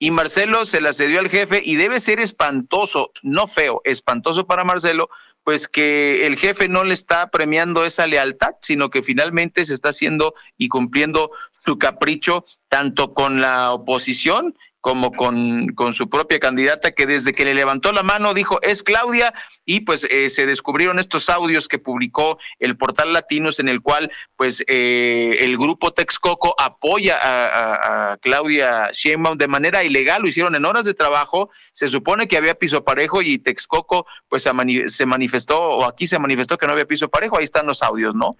y 0.04 0.12
Marcelo 0.12 0.66
se 0.66 0.82
la 0.82 0.92
cedió 0.92 1.22
al 1.22 1.30
jefe 1.30 1.62
y 1.64 1.78
debe 1.78 2.02
ser 2.02 2.20
espantoso, 2.20 3.14
no 3.22 3.48
feo, 3.48 3.82
espantoso 3.86 4.46
para 4.46 4.66
Marcelo, 4.66 5.10
pues 5.46 5.70
que 5.70 6.28
el 6.28 6.36
jefe 6.36 6.68
no 6.68 6.84
le 6.84 6.94
está 6.94 7.32
premiando 7.32 7.86
esa 7.86 8.06
lealtad, 8.06 8.56
sino 8.60 8.90
que 8.90 9.02
finalmente 9.02 9.64
se 9.64 9.74
está 9.74 9.90
haciendo 9.90 10.34
y 10.58 10.68
cumpliendo 10.68 11.32
su 11.66 11.80
capricho 11.80 12.44
tanto 12.68 13.14
con 13.14 13.40
la 13.40 13.72
oposición 13.72 14.58
como 14.84 15.14
con, 15.14 15.70
con 15.76 15.94
su 15.94 16.10
propia 16.10 16.42
candidata, 16.42 16.92
que 16.92 17.06
desde 17.06 17.32
que 17.32 17.46
le 17.46 17.54
levantó 17.54 17.94
la 17.94 18.04
mano 18.04 18.34
dijo 18.34 18.60
es 18.64 18.84
Claudia, 18.84 19.34
y 19.64 19.80
pues 19.80 20.06
eh, 20.12 20.30
se 20.30 20.46
descubrieron 20.46 21.00
estos 21.00 21.30
audios 21.30 21.70
que 21.70 21.80
publicó 21.80 22.38
el 22.60 22.76
portal 22.76 23.14
Latinos, 23.14 23.60
en 23.60 23.70
el 23.70 23.82
cual 23.82 24.12
pues 24.36 24.62
eh, 24.68 25.38
el 25.40 25.58
grupo 25.58 25.94
Texcoco 25.94 26.54
apoya 26.60 27.18
a, 27.24 28.18
Claudia 28.18 28.90
Sheinbaum 28.92 29.38
de 29.38 29.48
manera 29.48 29.86
ilegal, 29.86 30.22
lo 30.22 30.28
hicieron 30.28 30.54
en 30.54 30.66
horas 30.66 30.84
de 30.84 30.94
trabajo, 30.94 31.50
se 31.72 31.88
supone 31.88 32.28
que 32.28 32.36
había 32.36 32.56
piso 32.56 32.84
parejo 32.84 33.22
y 33.22 33.40
Texcoco 33.40 34.06
pues 34.28 34.44
se 34.44 35.06
manifestó, 35.06 35.62
o 35.62 35.86
aquí 35.86 36.08
se 36.08 36.20
manifestó 36.20 36.58
que 36.58 36.68
no 36.68 36.74
había 36.74 36.86
piso 36.86 37.08
parejo, 37.08 37.38
ahí 37.38 37.46
están 37.46 37.68
los 37.68 37.82
audios, 37.84 38.16
¿no? 38.16 38.36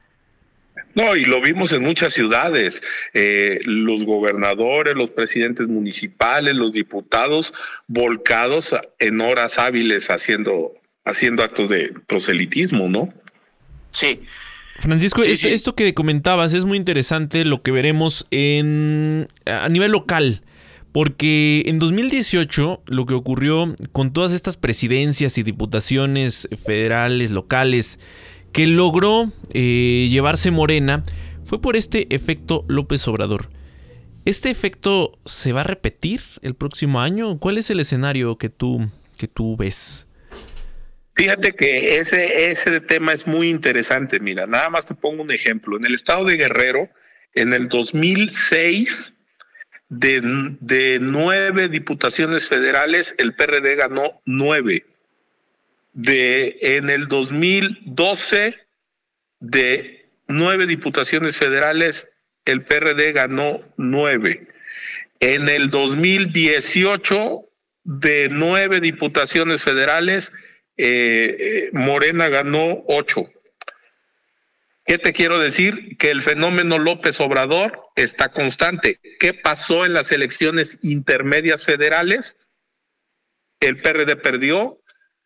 No, 0.96 1.16
y 1.16 1.26
lo 1.26 1.42
vimos 1.42 1.72
en 1.72 1.84
muchas 1.84 2.14
ciudades. 2.14 2.82
Eh, 3.14 3.60
los 3.64 4.06
gobernadores, 4.06 4.96
los 4.96 5.10
presidentes 5.10 5.68
municipales, 5.68 6.56
los 6.56 6.72
diputados 6.72 7.54
volcados 7.88 8.76
en 9.00 9.22
horas 9.22 9.58
hábiles 9.58 10.10
haciendo, 10.10 10.74
haciendo 11.04 11.44
actos 11.44 11.70
de 11.70 11.94
proselitismo, 12.08 12.90
¿no? 12.90 13.14
Sí. 13.92 14.22
Francisco, 14.80 15.24
esto, 15.24 15.76
que 15.76 15.94
comentabas 15.94 16.54
es 16.54 16.66
muy 16.66 16.78
interesante 16.78 17.46
lo 17.46 17.62
que 17.62 17.72
veremos 17.72 18.28
en, 18.32 19.28
a 19.46 19.70
nivel 19.70 19.92
local. 19.92 20.42
Porque 20.92 21.64
en 21.66 21.80
2018 21.80 22.84
lo 22.86 23.06
que 23.08 23.16
ocurrió 23.16 23.74
con 23.94 24.14
todas 24.14 24.32
estas 24.32 24.58
presidencias 24.58 25.40
y 25.40 25.44
diputaciones 25.44 26.48
federales, 26.64 27.32
locales, 27.32 28.00
que 28.54 28.68
logró 28.68 29.32
eh, 29.52 30.08
llevarse 30.10 30.52
Morena 30.52 31.04
fue 31.44 31.60
por 31.60 31.76
este 31.76 32.14
efecto 32.16 32.66
López 32.70 33.06
Obrador. 33.08 33.50
¿Este 34.26 34.50
efecto 34.50 35.18
se 35.26 35.52
va 35.52 35.62
a 35.62 35.66
repetir 35.66 36.22
el 36.42 36.56
próximo 36.56 37.02
año? 37.02 37.40
¿Cuál 37.40 37.58
es 37.58 37.70
el 37.72 37.82
escenario 37.82 38.38
que 38.38 38.50
tú, 38.50 38.90
que 39.18 39.28
tú 39.28 39.58
ves? 39.58 40.08
Fíjate 41.16 41.54
que 41.54 41.98
ese, 41.98 42.48
ese 42.48 42.80
tema 42.80 43.12
es 43.12 43.28
muy 43.28 43.50
interesante. 43.50 44.20
Mira, 44.20 44.48
nada 44.48 44.70
más 44.70 44.86
te 44.86 44.96
pongo 44.96 45.24
un 45.24 45.32
ejemplo. 45.32 45.76
En 45.76 45.86
el 45.86 45.94
estado 45.94 46.24
de 46.26 46.38
Guerrero, 46.38 46.90
en 47.34 47.54
el 47.54 47.68
2006, 47.68 49.14
de, 49.90 50.22
de 50.60 51.00
nueve 51.02 51.70
diputaciones 51.70 52.48
federales, 52.48 53.14
el 53.18 53.36
PRD 53.36 53.76
ganó 53.76 54.22
nueve 54.26 54.86
de 55.94 56.58
en 56.62 56.90
el 56.90 57.08
2012 57.08 58.60
de 59.40 60.06
nueve 60.28 60.66
diputaciones 60.66 61.38
federales, 61.38 62.10
el 62.46 62.64
PRD 62.64 63.12
ganó 63.12 63.62
nueve. 63.78 64.48
En 65.20 65.48
el 65.50 65.70
2018 65.70 67.46
de 67.84 68.30
nueve 68.30 68.80
diputaciones 68.80 69.64
federales, 69.64 70.32
eh, 70.78 71.36
eh, 71.40 71.70
Morena 71.74 72.30
ganó 72.30 72.84
ocho. 72.88 73.30
¿Qué 74.86 74.98
te 74.98 75.14
quiero 75.14 75.40
decir? 75.40 75.98
Que 75.98 76.12
el 76.12 76.22
fenómeno 76.22 76.78
López 76.78 77.20
Obrador 77.22 77.80
está 77.96 78.30
constante. 78.30 79.00
¿Qué 79.20 79.34
pasó 79.34 79.86
en 79.86 79.94
las 79.94 80.12
elecciones 80.12 80.80
intermedias 80.82 81.64
federales? 81.64 82.38
El 83.62 83.82
PRD 83.82 84.18
perdió, 84.18 84.82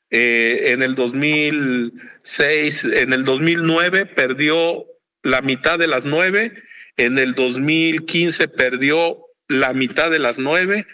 eh, 0.09 0.71
en 0.71 0.83
el 0.83 0.95
2006, 0.95 2.85
en 2.85 3.11
el 3.13 3.25
2009 3.25 4.05
perdió 4.05 4.85
la 5.21 5.41
mitad 5.41 5.77
de 5.77 5.87
las 5.87 6.05
nueve, 6.05 6.63
en 6.95 7.17
el 7.19 7.35
2015 7.35 8.47
perdió 8.47 9.17
la 9.49 9.73
mitad 9.73 10.09
de 10.09 10.19
las 10.19 10.39
nueve 10.39 10.87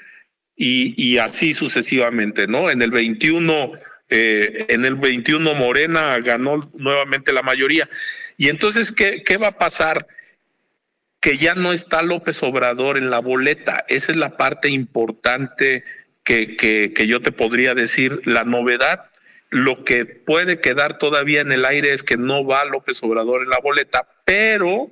y, 0.56 1.18
así 1.18 1.54
sucesivamente, 1.54 2.48
¿no? 2.48 2.70
En 2.70 2.82
el 2.82 2.92
21, 2.92 3.74
eh, 4.10 4.66
en 4.70 4.86
el 4.86 4.96
21 4.96 5.54
Morena 5.56 6.18
ganó 6.20 6.72
nuevamente 6.76 7.34
la 7.34 7.42
mayoría. 7.42 7.90
Y 8.38 8.50
entonces, 8.50 8.92
¿qué, 8.92 9.24
qué 9.24 9.38
va 9.38 9.50
a 9.50 9.58
pasar? 9.58 10.08
Que 11.20 11.38
ya 11.38 11.56
no 11.56 11.74
está 11.74 12.02
López 12.02 12.42
Obrador 12.44 12.98
en 12.98 13.10
la 13.10 13.20
boleta. 13.20 13.86
Esa 13.88 14.12
es 14.12 14.18
la 14.18 14.38
parte 14.38 14.70
importante 14.70 15.84
que, 16.24 16.56
que, 16.56 17.08
yo 17.08 17.22
te 17.22 17.32
podría 17.32 17.76
decir. 17.76 18.22
La 18.26 18.44
novedad 18.44 19.10
lo 19.50 19.84
que 19.84 20.06
puede 20.06 20.60
quedar 20.62 20.98
todavía 20.98 21.42
en 21.42 21.52
el 21.52 21.66
aire 21.66 21.94
es 21.94 22.02
que 22.02 22.18
no 22.18 22.46
va 22.46 22.66
López 22.66 23.02
Obrador 23.04 23.44
en 23.44 23.50
la 23.50 23.60
boleta, 23.60 24.08
pero 24.26 24.92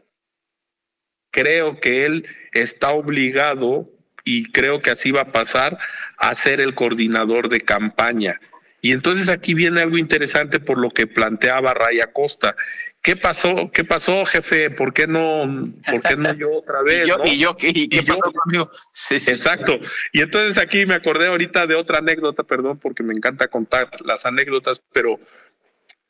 creo 1.31 1.79
que 1.79 2.05
él 2.05 2.27
está 2.53 2.91
obligado, 2.91 3.89
y 4.23 4.51
creo 4.51 4.81
que 4.81 4.91
así 4.91 5.11
va 5.11 5.21
a 5.21 5.31
pasar, 5.31 5.77
a 6.17 6.33
ser 6.35 6.61
el 6.61 6.75
coordinador 6.75 7.49
de 7.49 7.61
campaña. 7.61 8.39
Y 8.81 8.91
entonces 8.91 9.29
aquí 9.29 9.53
viene 9.53 9.81
algo 9.81 9.97
interesante 9.97 10.59
por 10.59 10.77
lo 10.77 10.89
que 10.89 11.07
planteaba 11.07 11.73
Raya 11.73 12.11
Costa. 12.13 12.55
¿Qué 13.03 13.15
pasó? 13.15 13.71
¿Qué 13.73 13.83
pasó, 13.83 14.25
jefe? 14.25 14.69
¿Por 14.69 14.93
qué 14.93 15.07
no, 15.07 15.73
por 15.89 16.01
qué 16.03 16.15
no 16.15 16.33
yo 16.35 16.51
otra 16.53 16.81
vez? 16.85 17.03
y 17.05 17.07
yo, 17.09 17.17
no? 17.17 17.25
y 17.25 17.39
yo, 17.39 17.57
¿y 17.59 17.89
qué 17.89 17.97
Y 17.97 18.01
yo- 18.05 18.17
pasó 18.19 18.31
conmigo? 18.31 18.71
Sí, 18.93 19.19
sí. 19.19 19.31
Exacto. 19.31 19.79
Y 20.11 20.21
entonces 20.21 20.57
aquí 20.61 20.85
me 20.85 20.93
acordé 20.93 21.25
ahorita 21.27 21.65
de 21.65 21.73
otra 21.75 21.97
anécdota, 21.97 22.43
perdón, 22.43 22.77
porque 22.79 23.01
me 23.01 23.13
encanta 23.13 23.47
contar 23.47 23.89
las 24.05 24.25
anécdotas, 24.27 24.83
pero 24.93 25.19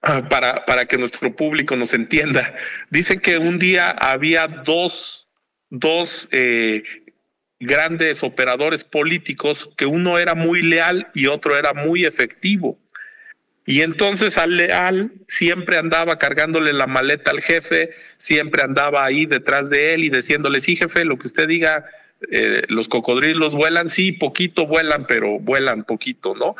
ah, 0.01 0.27
para, 0.27 0.65
para 0.65 0.85
que 0.85 0.97
nuestro 0.97 1.33
público 1.33 1.77
nos 1.77 1.93
entienda. 1.93 2.55
Dicen 2.89 3.21
que 3.21 3.37
un 3.37 3.57
día 3.57 3.91
había 3.91 4.47
dos, 4.47 5.29
dos 5.69 6.27
eh, 6.31 6.83
grandes 7.57 8.21
operadores 8.21 8.83
políticos, 8.83 9.69
que 9.77 9.85
uno 9.85 10.17
era 10.17 10.35
muy 10.35 10.61
leal 10.61 11.09
y 11.13 11.27
otro 11.27 11.55
era 11.57 11.73
muy 11.73 12.03
efectivo. 12.03 12.80
Y 13.65 13.81
entonces 13.81 14.37
al 14.37 14.57
leal 14.57 15.11
siempre 15.27 15.77
andaba 15.77 16.17
cargándole 16.17 16.73
la 16.73 16.87
maleta 16.87 17.31
al 17.31 17.41
jefe, 17.41 17.91
siempre 18.17 18.63
andaba 18.63 19.05
ahí 19.05 19.25
detrás 19.25 19.69
de 19.69 19.93
él 19.93 20.03
y 20.03 20.09
diciéndole, 20.09 20.59
sí, 20.61 20.75
jefe, 20.75 21.05
lo 21.05 21.17
que 21.17 21.27
usted 21.27 21.47
diga, 21.47 21.85
eh, 22.29 22.63
los 22.69 22.87
cocodrilos 22.87 23.53
vuelan, 23.53 23.89
sí, 23.89 24.11
poquito 24.11 24.65
vuelan, 24.65 25.05
pero 25.07 25.39
vuelan 25.39 25.83
poquito, 25.83 26.35
¿no? 26.35 26.55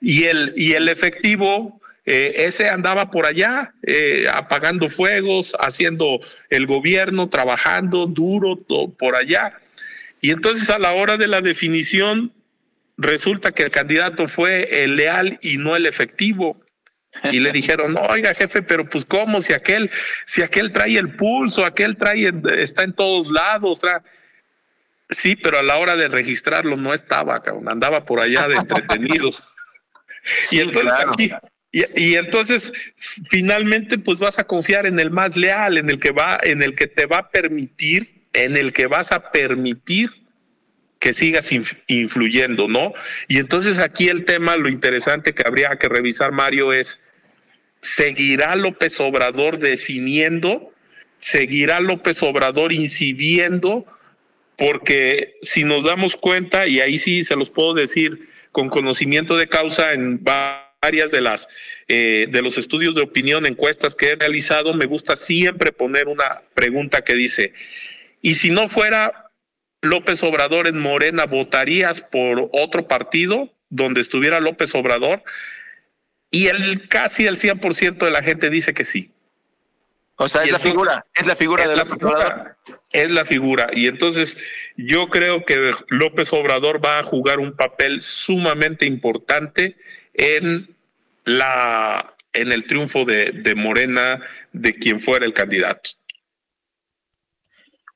Y 0.00 0.24
el, 0.24 0.52
y 0.56 0.72
el 0.72 0.88
efectivo, 0.88 1.80
eh, 2.06 2.34
ese 2.46 2.68
andaba 2.68 3.10
por 3.10 3.26
allá, 3.26 3.74
eh, 3.82 4.26
apagando 4.32 4.88
fuegos, 4.90 5.56
haciendo 5.58 6.20
el 6.50 6.66
gobierno, 6.66 7.30
trabajando 7.30 8.06
duro 8.06 8.58
por 8.96 9.16
allá. 9.16 9.58
Y 10.20 10.30
entonces 10.30 10.70
a 10.70 10.78
la 10.78 10.92
hora 10.92 11.16
de 11.16 11.28
la 11.28 11.40
definición, 11.40 12.32
resulta 12.96 13.50
que 13.50 13.64
el 13.64 13.70
candidato 13.70 14.28
fue 14.28 14.84
el 14.84 14.96
leal 14.96 15.38
y 15.42 15.58
no 15.58 15.76
el 15.76 15.86
efectivo. 15.86 16.60
Y 17.30 17.40
le 17.40 17.52
dijeron, 17.52 17.96
oiga 18.10 18.34
jefe, 18.34 18.62
pero 18.62 18.88
pues 18.88 19.04
cómo, 19.04 19.40
si 19.40 19.52
aquel, 19.52 19.90
si 20.26 20.42
aquel 20.42 20.72
trae 20.72 20.98
el 20.98 21.14
pulso, 21.14 21.64
aquel 21.64 21.96
trae, 21.96 22.32
está 22.58 22.84
en 22.84 22.92
todos 22.92 23.30
lados. 23.30 23.80
tra-". 23.80 24.02
Sí, 25.10 25.36
pero 25.36 25.58
a 25.58 25.62
la 25.62 25.76
hora 25.76 25.96
de 25.96 26.08
registrarlo 26.08 26.76
no 26.76 26.94
estaba, 26.94 27.42
cabrón, 27.42 27.68
andaba 27.68 28.04
por 28.04 28.20
allá 28.20 28.48
de 28.48 28.56
entretenido. 28.56 29.30
y 30.50 30.60
entonces 30.60 30.94
claro. 30.94 31.10
aquí, 31.12 31.30
y, 31.70 32.10
y 32.10 32.16
entonces 32.16 32.72
finalmente 33.28 33.98
pues 33.98 34.18
vas 34.18 34.38
a 34.38 34.44
confiar 34.44 34.86
en 34.86 34.98
el 34.98 35.10
más 35.10 35.36
leal, 35.36 35.76
en 35.78 35.90
el 35.90 36.00
que 36.00 36.12
va, 36.12 36.38
en 36.42 36.62
el 36.62 36.74
que 36.74 36.86
te 36.86 37.06
va 37.06 37.18
a 37.18 37.30
permitir, 37.30 38.28
en 38.32 38.56
el 38.56 38.72
que 38.72 38.86
vas 38.86 39.12
a 39.12 39.30
permitir 39.30 40.23
que 41.04 41.12
sigas 41.12 41.52
inf- 41.52 41.76
influyendo, 41.86 42.66
¿no? 42.66 42.94
Y 43.28 43.36
entonces 43.36 43.78
aquí 43.78 44.08
el 44.08 44.24
tema, 44.24 44.56
lo 44.56 44.70
interesante 44.70 45.34
que 45.34 45.42
habría 45.46 45.76
que 45.76 45.90
revisar, 45.90 46.32
Mario, 46.32 46.72
es, 46.72 46.98
¿seguirá 47.82 48.56
López 48.56 48.98
Obrador 49.00 49.58
definiendo? 49.58 50.72
¿Seguirá 51.20 51.80
López 51.80 52.22
Obrador 52.22 52.72
incidiendo? 52.72 53.84
Porque 54.56 55.34
si 55.42 55.64
nos 55.64 55.84
damos 55.84 56.16
cuenta, 56.16 56.66
y 56.66 56.80
ahí 56.80 56.96
sí 56.96 57.22
se 57.22 57.36
los 57.36 57.50
puedo 57.50 57.74
decir 57.74 58.30
con 58.50 58.70
conocimiento 58.70 59.36
de 59.36 59.46
causa 59.46 59.92
en 59.92 60.24
varias 60.24 61.10
de 61.10 61.20
las 61.20 61.48
eh, 61.86 62.28
de 62.30 62.40
los 62.40 62.56
estudios 62.56 62.94
de 62.94 63.02
opinión, 63.02 63.44
encuestas 63.44 63.94
que 63.94 64.12
he 64.12 64.16
realizado, 64.16 64.72
me 64.72 64.86
gusta 64.86 65.16
siempre 65.16 65.70
poner 65.70 66.08
una 66.08 66.40
pregunta 66.54 67.02
que 67.02 67.12
dice, 67.12 67.52
y 68.22 68.36
si 68.36 68.48
no 68.48 68.70
fuera 68.70 69.23
López 69.84 70.22
Obrador 70.22 70.66
en 70.66 70.78
Morena, 70.78 71.26
¿votarías 71.26 72.00
por 72.00 72.48
otro 72.52 72.88
partido 72.88 73.52
donde 73.68 74.00
estuviera 74.00 74.40
López 74.40 74.74
Obrador? 74.74 75.22
Y 76.30 76.48
el 76.48 76.88
casi 76.88 77.26
el 77.26 77.36
100% 77.36 77.98
de 77.98 78.10
la 78.10 78.22
gente 78.22 78.50
dice 78.50 78.74
que 78.74 78.84
sí. 78.84 79.12
O 80.16 80.28
sea, 80.28 80.44
es 80.44 80.50
la 80.50 80.58
figura, 80.58 81.04
es 81.14 81.26
la 81.26 81.36
figura 81.36 81.64
es 81.64 81.68
de 81.68 81.76
la 81.76 81.82
López 81.84 81.98
figura, 81.98 82.18
Obrador. 82.18 82.56
Es 82.92 83.10
la 83.10 83.24
figura. 83.24 83.70
Y 83.72 83.86
entonces 83.86 84.36
yo 84.76 85.08
creo 85.08 85.44
que 85.44 85.72
López 85.88 86.32
Obrador 86.32 86.84
va 86.84 87.00
a 87.00 87.02
jugar 87.02 87.38
un 87.38 87.54
papel 87.54 88.02
sumamente 88.02 88.86
importante 88.86 89.76
en 90.14 90.74
la 91.24 92.14
en 92.32 92.52
el 92.52 92.66
triunfo 92.66 93.04
de, 93.04 93.30
de 93.32 93.54
Morena, 93.54 94.20
de 94.52 94.74
quien 94.74 95.00
fuera 95.00 95.24
el 95.24 95.34
candidato. 95.34 95.90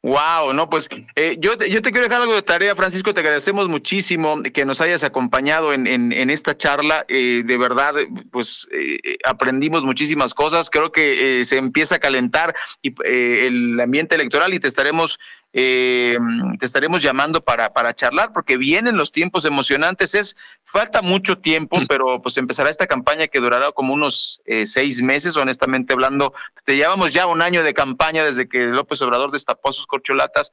Wow, 0.00 0.52
no, 0.52 0.70
pues 0.70 0.88
eh, 1.16 1.36
yo, 1.40 1.58
te, 1.58 1.68
yo 1.68 1.82
te 1.82 1.90
quiero 1.90 2.06
dejar 2.06 2.22
algo 2.22 2.34
de 2.34 2.42
tarea, 2.42 2.76
Francisco. 2.76 3.12
Te 3.12 3.20
agradecemos 3.20 3.68
muchísimo 3.68 4.40
que 4.54 4.64
nos 4.64 4.80
hayas 4.80 5.02
acompañado 5.02 5.72
en, 5.72 5.88
en, 5.88 6.12
en 6.12 6.30
esta 6.30 6.56
charla. 6.56 7.04
Eh, 7.08 7.42
de 7.44 7.58
verdad, 7.58 7.94
pues 8.30 8.68
eh, 8.70 9.16
aprendimos 9.24 9.82
muchísimas 9.82 10.34
cosas. 10.34 10.70
Creo 10.70 10.92
que 10.92 11.40
eh, 11.40 11.44
se 11.44 11.56
empieza 11.56 11.96
a 11.96 11.98
calentar 11.98 12.54
eh, 12.84 13.46
el 13.48 13.80
ambiente 13.80 14.14
electoral 14.14 14.54
y 14.54 14.60
te 14.60 14.68
estaremos 14.68 15.18
eh, 15.52 16.18
te 16.58 16.66
estaremos 16.66 17.02
llamando 17.02 17.42
para, 17.42 17.72
para 17.72 17.94
charlar 17.94 18.32
porque 18.32 18.56
vienen 18.56 18.96
los 18.96 19.12
tiempos 19.12 19.44
emocionantes. 19.44 20.14
Es 20.14 20.36
falta 20.64 21.02
mucho 21.02 21.38
tiempo, 21.38 21.78
pero 21.88 22.20
pues 22.20 22.36
empezará 22.36 22.70
esta 22.70 22.86
campaña 22.86 23.28
que 23.28 23.40
durará 23.40 23.72
como 23.72 23.94
unos 23.94 24.42
eh, 24.44 24.66
seis 24.66 25.02
meses, 25.02 25.36
honestamente 25.36 25.92
hablando. 25.92 26.34
Te 26.64 26.76
llevamos 26.76 27.12
ya 27.12 27.26
un 27.26 27.42
año 27.42 27.62
de 27.62 27.74
campaña 27.74 28.24
desde 28.24 28.48
que 28.48 28.66
López 28.66 29.00
Obrador 29.02 29.30
destapó 29.30 29.72
sus 29.72 29.86
corcholatas. 29.86 30.52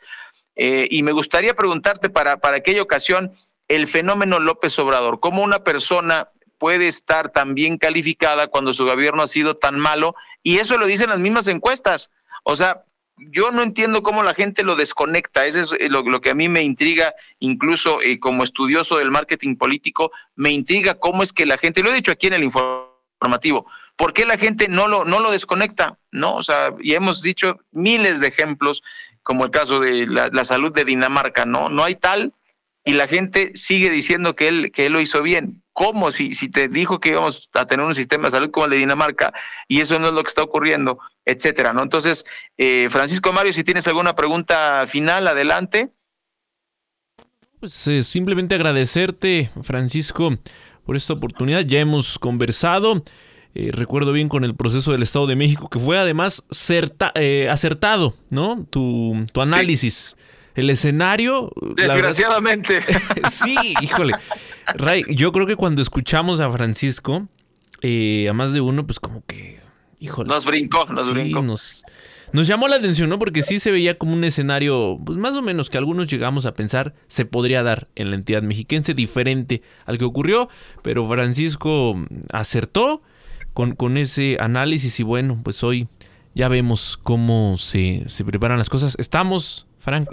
Eh, 0.56 0.88
y 0.90 1.04
me 1.04 1.12
gustaría 1.12 1.54
preguntarte 1.54 2.10
para, 2.10 2.38
para 2.38 2.58
aquella 2.58 2.82
ocasión 2.82 3.34
el 3.68 3.88
fenómeno 3.88 4.40
López 4.40 4.78
Obrador, 4.80 5.20
cómo 5.20 5.44
una 5.44 5.64
persona 5.64 6.30
puede 6.58 6.88
estar 6.88 7.30
tan 7.30 7.56
bien 7.56 7.78
calificada 7.78 8.48
cuando 8.48 8.72
su 8.72 8.86
gobierno 8.86 9.24
ha 9.24 9.28
sido 9.28 9.58
tan 9.58 9.78
malo, 9.78 10.16
y 10.44 10.60
eso 10.60 10.78
lo 10.78 10.86
dicen 10.86 11.10
las 11.10 11.20
mismas 11.20 11.48
encuestas. 11.48 12.12
O 12.44 12.56
sea, 12.56 12.85
yo 13.18 13.52
no 13.52 13.64
entiendo 13.64 14.04
cómo 14.04 14.24
la 14.24 14.34
gente 14.34 14.64
lo 14.64 14.76
desconecta. 14.76 15.46
Eso 15.46 15.60
es 15.60 15.72
eh, 15.80 15.90
lo, 15.90 16.22
que 16.22 16.30
a 16.30 16.36
mí 16.36 16.50
me 16.50 16.64
intriga, 16.64 17.14
incluso 17.40 18.02
eh, 18.02 18.20
como 18.20 18.44
estudioso 18.44 18.98
del 18.98 19.12
marketing 19.12 19.56
político, 19.56 20.12
me 20.36 20.52
intriga 20.52 20.96
cómo 20.96 21.24
es 21.24 21.34
que 21.34 21.46
la 21.46 21.58
gente, 21.58 21.82
lo 21.82 21.92
he 21.92 21.96
dicho 21.96 22.12
aquí 22.12 22.28
en 22.28 22.34
el 22.34 22.44
informativo, 22.44 23.66
¿por 23.96 24.14
qué 24.14 24.26
la 24.26 24.38
gente 24.38 24.68
no 24.68 24.88
lo, 24.88 25.06
no 25.06 25.20
lo 25.20 25.32
desconecta? 25.32 25.98
¿No? 26.12 26.36
O 26.36 26.44
sea, 26.44 26.74
y 26.80 26.94
hemos 26.94 27.22
dicho 27.22 27.60
miles 27.72 28.20
de 28.20 28.28
ejemplos, 28.28 28.84
como 29.24 29.46
el 29.46 29.52
caso 29.52 29.80
de 29.80 30.08
la, 30.08 30.30
la 30.32 30.46
salud 30.46 30.72
de 30.72 30.86
Dinamarca, 30.86 31.46
¿no? 31.46 31.70
No 31.70 31.84
hay 31.84 31.96
tal, 31.96 32.34
y 32.84 32.94
la 32.94 33.08
gente 33.08 33.52
sigue 33.56 33.90
diciendo 33.90 34.36
que 34.36 34.48
él, 34.48 34.72
que 34.72 34.86
él 34.86 34.94
lo 34.94 35.02
hizo 35.02 35.24
bien. 35.24 35.64
¿Cómo? 35.78 36.10
Si, 36.10 36.34
si 36.36 36.48
te 36.50 36.70
dijo 36.70 37.02
que 37.02 37.10
íbamos 37.10 37.50
a 37.54 37.66
tener 37.68 37.86
un 37.86 37.94
sistema 37.94 38.30
de 38.30 38.32
salud 38.32 38.50
como 38.50 38.66
el 38.66 38.72
de 38.72 38.78
Dinamarca 38.78 39.34
y 39.68 39.82
eso 39.82 40.00
no 40.00 40.08
es 40.08 40.14
lo 40.14 40.24
que 40.24 40.30
está 40.30 40.42
ocurriendo, 40.42 41.00
etcétera, 41.26 41.74
¿no? 41.74 41.84
Entonces, 41.84 42.24
eh, 42.58 42.88
Francisco 42.90 43.34
Mario, 43.34 43.52
si 43.52 43.66
tienes 43.66 43.86
alguna 43.86 44.16
pregunta 44.16 44.86
final, 44.88 45.28
adelante. 45.28 45.92
Pues 47.60 47.88
eh, 47.88 48.04
simplemente 48.04 48.56
agradecerte, 48.56 49.50
Francisco, 49.64 50.38
por 50.86 50.96
esta 50.96 51.12
oportunidad. 51.14 51.62
Ya 51.62 51.80
hemos 51.80 52.20
conversado. 52.20 53.04
Eh, 53.54 53.72
recuerdo 53.74 54.12
bien 54.14 54.30
con 54.30 54.44
el 54.46 54.56
proceso 54.56 54.94
del 54.94 55.04
Estado 55.04 55.28
de 55.28 55.36
México, 55.36 55.70
que 55.70 55.80
fue 55.80 55.98
además 55.98 56.44
certa- 56.52 57.12
eh, 57.16 57.50
acertado, 57.50 58.16
¿no? 58.30 58.66
Tu, 58.70 59.26
tu 59.34 59.42
análisis. 59.42 60.16
El 60.56 60.70
escenario. 60.70 61.52
la 61.62 61.68
verdad- 61.76 61.94
Desgraciadamente. 61.96 62.82
sí, 63.30 63.56
híjole. 63.82 64.14
Ray, 64.74 65.04
yo 65.10 65.32
creo 65.32 65.46
que 65.46 65.56
cuando 65.56 65.82
escuchamos 65.82 66.40
a 66.40 66.52
Francisco, 66.52 67.28
eh, 67.82 68.28
a 68.30 68.34
más 68.34 68.54
de 68.54 68.62
uno, 68.62 68.86
pues 68.86 69.00
como 69.00 69.24
que, 69.26 69.60
híjole. 70.00 70.30
Nos 70.30 70.46
brincó, 70.46 70.86
nos 70.88 71.06
sí, 71.06 71.12
brincó. 71.12 71.42
Nos, 71.42 71.84
nos 72.34 72.48
llamó 72.48 72.68
la 72.68 72.78
atención, 72.78 73.10
¿no? 73.10 73.20
Porque 73.20 73.44
sí 73.44 73.60
se 73.60 73.72
veía 73.72 73.98
como 73.98 74.14
un 74.14 74.24
escenario, 74.24 75.00
pues 75.06 75.18
más 75.18 75.36
o 75.36 75.42
menos 75.42 75.70
que 75.70 75.78
algunos 75.78 76.08
llegamos 76.08 76.46
a 76.46 76.54
pensar 76.54 76.94
se 77.08 77.26
podría 77.26 77.64
dar 77.64 77.88
en 77.96 78.10
la 78.10 78.16
entidad 78.16 78.42
mexiquense, 78.42 78.94
diferente 78.94 79.62
al 79.86 79.98
que 79.98 80.06
ocurrió, 80.06 80.50
pero 80.82 81.08
Francisco 81.08 81.96
acertó 82.34 83.02
con, 83.54 83.76
con 83.76 83.98
ese 83.98 84.38
análisis 84.40 85.00
y 85.00 85.04
bueno, 85.04 85.40
pues 85.44 85.64
hoy 85.64 85.88
ya 86.34 86.50
vemos 86.50 87.00
cómo 87.02 87.58
se, 87.58 88.04
se 88.08 88.26
preparan 88.26 88.58
las 88.58 88.70
cosas. 88.70 88.96
Estamos, 89.00 89.68
Frank, 89.80 90.10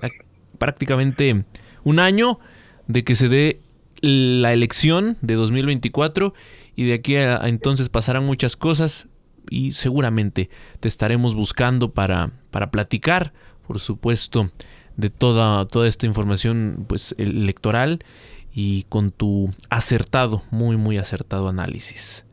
prácticamente 0.59 1.45
un 1.83 1.99
año 1.99 2.39
de 2.87 3.03
que 3.03 3.17
se 3.17 3.29
dé 3.29 3.62
la 4.03 4.53
elección 4.53 5.17
de 5.23 5.35
2024 5.35 6.35
y 6.77 6.85
de 6.85 6.95
aquí 6.95 7.17
a, 7.17 7.41
entonces 7.45 7.89
pasarán 7.89 8.25
muchas 8.25 8.57
cosas 8.57 9.07
y 9.49 9.73
seguramente 9.73 10.51
te 10.81 10.89
estaremos 10.89 11.35
buscando 11.35 11.93
para, 11.93 12.31
para 12.51 12.71
platicar, 12.71 13.33
por 13.67 13.81
supuesto, 13.81 14.51
de 14.97 15.09
toda, 15.09 15.67
toda 15.67 15.89
esta 15.89 16.07
información 16.07 16.85
pues, 16.89 17.15
electoral 17.17 18.05
y 18.53 18.85
con 18.89 19.11
tu 19.11 19.51
acertado, 19.71 20.43
muy, 20.51 20.77
muy 20.77 20.99
acertado 20.99 21.49
análisis. 21.49 22.27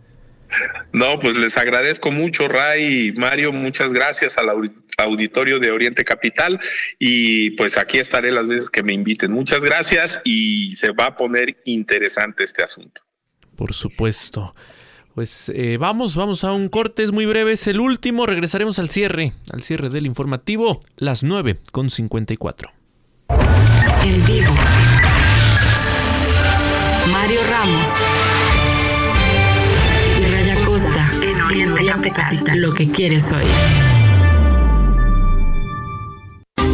No, 0.92 1.20
pues 1.20 1.38
les 1.38 1.58
agradezco 1.58 2.12
mucho, 2.12 2.48
Ray 2.48 3.08
y 3.08 3.12
Mario. 3.12 3.54
Muchas 3.54 3.94
gracias 3.94 4.38
al 4.38 4.50
auditorio 4.50 4.89
de 5.08 5.72
Oriente 5.72 6.04
Capital. 6.04 6.60
Y 6.98 7.52
pues 7.52 7.78
aquí 7.78 7.98
estaré 7.98 8.32
las 8.32 8.48
veces 8.48 8.70
que 8.70 8.84
me 8.84 8.94
inviten. 8.94 9.32
Muchas 9.32 9.64
gracias 9.64 10.22
y 10.24 10.76
se 10.76 10.92
va 10.92 11.06
a 11.06 11.18
poner 11.18 11.62
interesante 11.66 12.44
este 12.44 12.64
asunto. 12.64 13.02
Por 13.56 13.74
supuesto. 13.74 14.56
Pues 15.16 15.52
eh, 15.54 15.78
vamos, 15.78 16.16
vamos 16.16 16.44
a 16.44 16.54
un 16.54 16.70
corte, 16.70 17.04
es 17.04 17.12
muy 17.12 17.26
breve, 17.26 17.54
es 17.54 17.68
el 17.68 17.80
último. 17.80 18.26
Regresaremos 18.26 18.80
al 18.80 18.90
cierre, 18.90 19.34
al 19.52 19.64
cierre 19.64 19.90
del 19.90 20.06
informativo, 20.06 20.80
las 20.98 21.24
9 21.24 21.58
con 21.72 21.90
54. 21.90 22.72
En 24.06 24.26
vivo. 24.26 24.54
Mario 27.12 27.40
Ramos 27.50 27.96
en 31.52 31.72
Oriente 31.72 32.12
Capital. 32.12 32.62
Lo 32.62 32.74
que 32.74 32.90
quieres 32.90 33.32
hoy. 33.32 33.44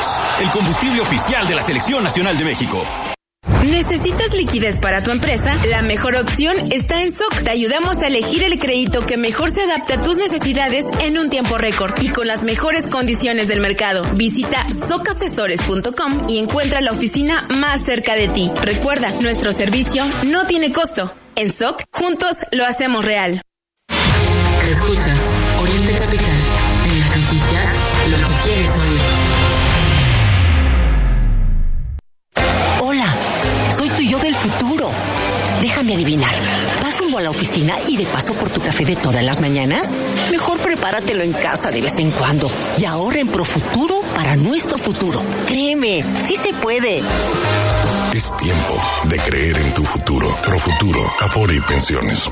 G500, 0.00 0.42
el 0.42 0.50
combustible 0.50 1.00
oficial 1.00 1.46
de 1.46 1.54
la 1.54 1.62
Selección 1.62 2.02
Nacional 2.02 2.36
de 2.36 2.44
México. 2.44 2.82
¿Necesitas 3.62 4.34
liquidez 4.34 4.78
para 4.78 5.02
tu 5.02 5.10
empresa? 5.10 5.54
La 5.68 5.82
mejor 5.82 6.16
opción 6.16 6.54
está 6.70 7.02
en 7.02 7.12
SOC. 7.12 7.42
Te 7.42 7.50
ayudamos 7.50 7.98
a 7.98 8.06
elegir 8.06 8.44
el 8.44 8.58
crédito 8.58 9.04
que 9.04 9.16
mejor 9.16 9.50
se 9.50 9.62
adapte 9.62 9.94
a 9.94 10.00
tus 10.00 10.16
necesidades 10.16 10.86
en 11.00 11.18
un 11.18 11.30
tiempo 11.30 11.58
récord 11.58 11.92
y 12.00 12.08
con 12.08 12.26
las 12.26 12.44
mejores 12.44 12.86
condiciones 12.86 13.48
del 13.48 13.60
mercado. 13.60 14.02
Visita 14.14 14.66
socasesores.com 14.68 16.28
y 16.28 16.38
encuentra 16.38 16.80
la 16.80 16.92
oficina 16.92 17.46
más 17.48 17.82
cerca 17.82 18.14
de 18.14 18.28
ti. 18.28 18.50
Recuerda, 18.62 19.10
nuestro 19.22 19.52
servicio 19.52 20.04
no 20.26 20.46
tiene 20.46 20.72
costo. 20.72 21.12
En 21.36 21.52
SOC, 21.52 21.82
juntos 21.92 22.38
lo 22.52 22.66
hacemos 22.66 23.04
real. 23.04 23.42
Escuchas 24.70 25.18
Oriente 25.62 25.92
Capital. 25.92 26.38
En 26.84 27.00
las 27.00 27.16
noticias, 27.16 27.74
lo 28.10 28.16
que 28.16 28.34
quieres 28.44 28.70
oír. 28.70 29.19
Adivinar. 35.92 36.34
¿Vas 36.82 36.98
rumbo 36.98 37.18
a 37.18 37.22
la 37.22 37.30
oficina 37.30 37.76
y 37.88 37.96
de 37.96 38.06
paso 38.06 38.34
por 38.34 38.50
tu 38.50 38.60
café 38.60 38.84
de 38.84 38.96
todas 38.96 39.22
las 39.22 39.40
mañanas? 39.40 39.94
Mejor 40.30 40.58
prepáratelo 40.60 41.22
en 41.22 41.32
casa 41.32 41.70
de 41.70 41.80
vez 41.80 41.98
en 41.98 42.10
cuando 42.12 42.50
y 42.78 42.84
ahorra 42.84 43.20
en 43.20 43.28
Profuturo 43.28 44.02
para 44.14 44.36
nuestro 44.36 44.78
futuro. 44.78 45.22
Créeme, 45.46 46.04
sí 46.20 46.36
se 46.36 46.52
puede. 46.54 47.02
Es 48.12 48.36
tiempo 48.36 48.82
de 49.04 49.18
creer 49.18 49.58
en 49.58 49.74
tu 49.74 49.84
futuro. 49.84 50.28
Profuturo, 50.44 51.00
Afore 51.20 51.54
y 51.54 51.60
Pensiones. 51.60 52.30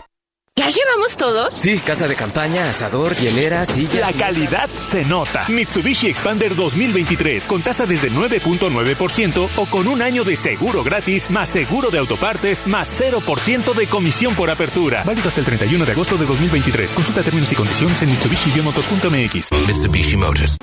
¿Ya 0.69 0.75
llevamos 0.75 1.17
todo? 1.17 1.51
Sí, 1.57 1.79
casa 1.79 2.07
de 2.07 2.15
campaña, 2.15 2.69
asador, 2.69 3.17
hielera, 3.17 3.65
sillas. 3.65 4.01
La 4.01 4.13
calidad 4.13 4.69
se 4.83 5.03
nota. 5.07 5.47
Mitsubishi 5.49 6.09
Expander 6.09 6.55
2023 6.55 7.45
con 7.45 7.63
tasa 7.63 7.87
desde 7.87 8.11
9.9% 8.11 9.49
o 9.57 9.67
con 9.67 9.89
un 9.89 10.03
año 10.03 10.25
de 10.25 10.37
seguro 10.37 10.85
gratis, 10.85 11.31
más 11.31 11.49
seguro 11.49 11.89
de 11.89 11.97
autopartes, 11.97 12.67
más 12.67 13.01
0% 13.01 13.73
de 13.73 13.87
comisión 13.87 14.35
por 14.35 14.51
apertura. 14.51 15.05
Válido 15.05 15.29
hasta 15.29 15.41
el 15.41 15.47
31 15.47 15.87
de 15.87 15.93
agosto 15.93 16.19
de 16.19 16.27
2023. 16.27 16.91
Consulta 16.91 17.23
términos 17.23 17.51
y 17.51 17.55
condiciones 17.55 18.03
en 18.03 18.11
mitsubishi-motors.mx. 18.11 19.67
Mitsubishi 19.67 20.19
Motors. 20.19 20.59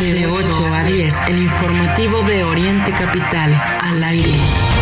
De 0.00 0.26
8 0.26 0.48
a 0.72 0.84
10, 0.84 1.14
el 1.28 1.38
informativo 1.42 2.22
de 2.22 2.44
Oriente 2.44 2.94
Capital, 2.94 3.52
al 3.80 4.04
aire. 4.04 4.73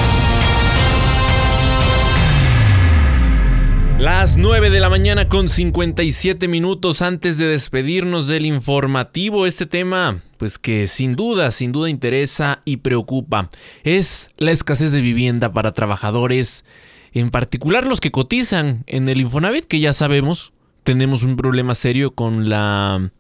Las 4.03 4.37
9 4.37 4.71
de 4.71 4.81
la 4.81 4.89
mañana 4.89 5.29
con 5.29 5.49
57 5.49 6.49
minutos 6.49 7.03
antes 7.03 7.39
de 7.39 7.47
despedirnos 7.47 8.27
del 8.27 8.47
informativo, 8.47 9.47
este 9.47 9.65
tema, 9.65 10.19
pues 10.39 10.59
que 10.59 10.89
sin 10.89 11.15
duda, 11.15 11.53
sin 11.53 11.71
duda 11.71 11.89
interesa 11.89 12.61
y 12.65 12.79
preocupa, 12.79 13.49
es 13.85 14.31
la 14.39 14.51
escasez 14.51 14.91
de 14.91 15.01
vivienda 15.01 15.53
para 15.53 15.71
trabajadores, 15.71 16.65
en 17.13 17.31
particular 17.31 17.87
los 17.87 18.01
que 18.01 18.11
cotizan 18.11 18.83
en 18.89 19.09
el 19.09 19.21
Infonavit, 19.21 19.67
que 19.67 19.79
ya 19.79 19.93
sabemos, 19.93 20.53
tenemos 20.83 21.23
un 21.23 21.37
problema 21.37 21.77
serio 21.77 22.13
con 22.13 22.49
la 22.49 23.13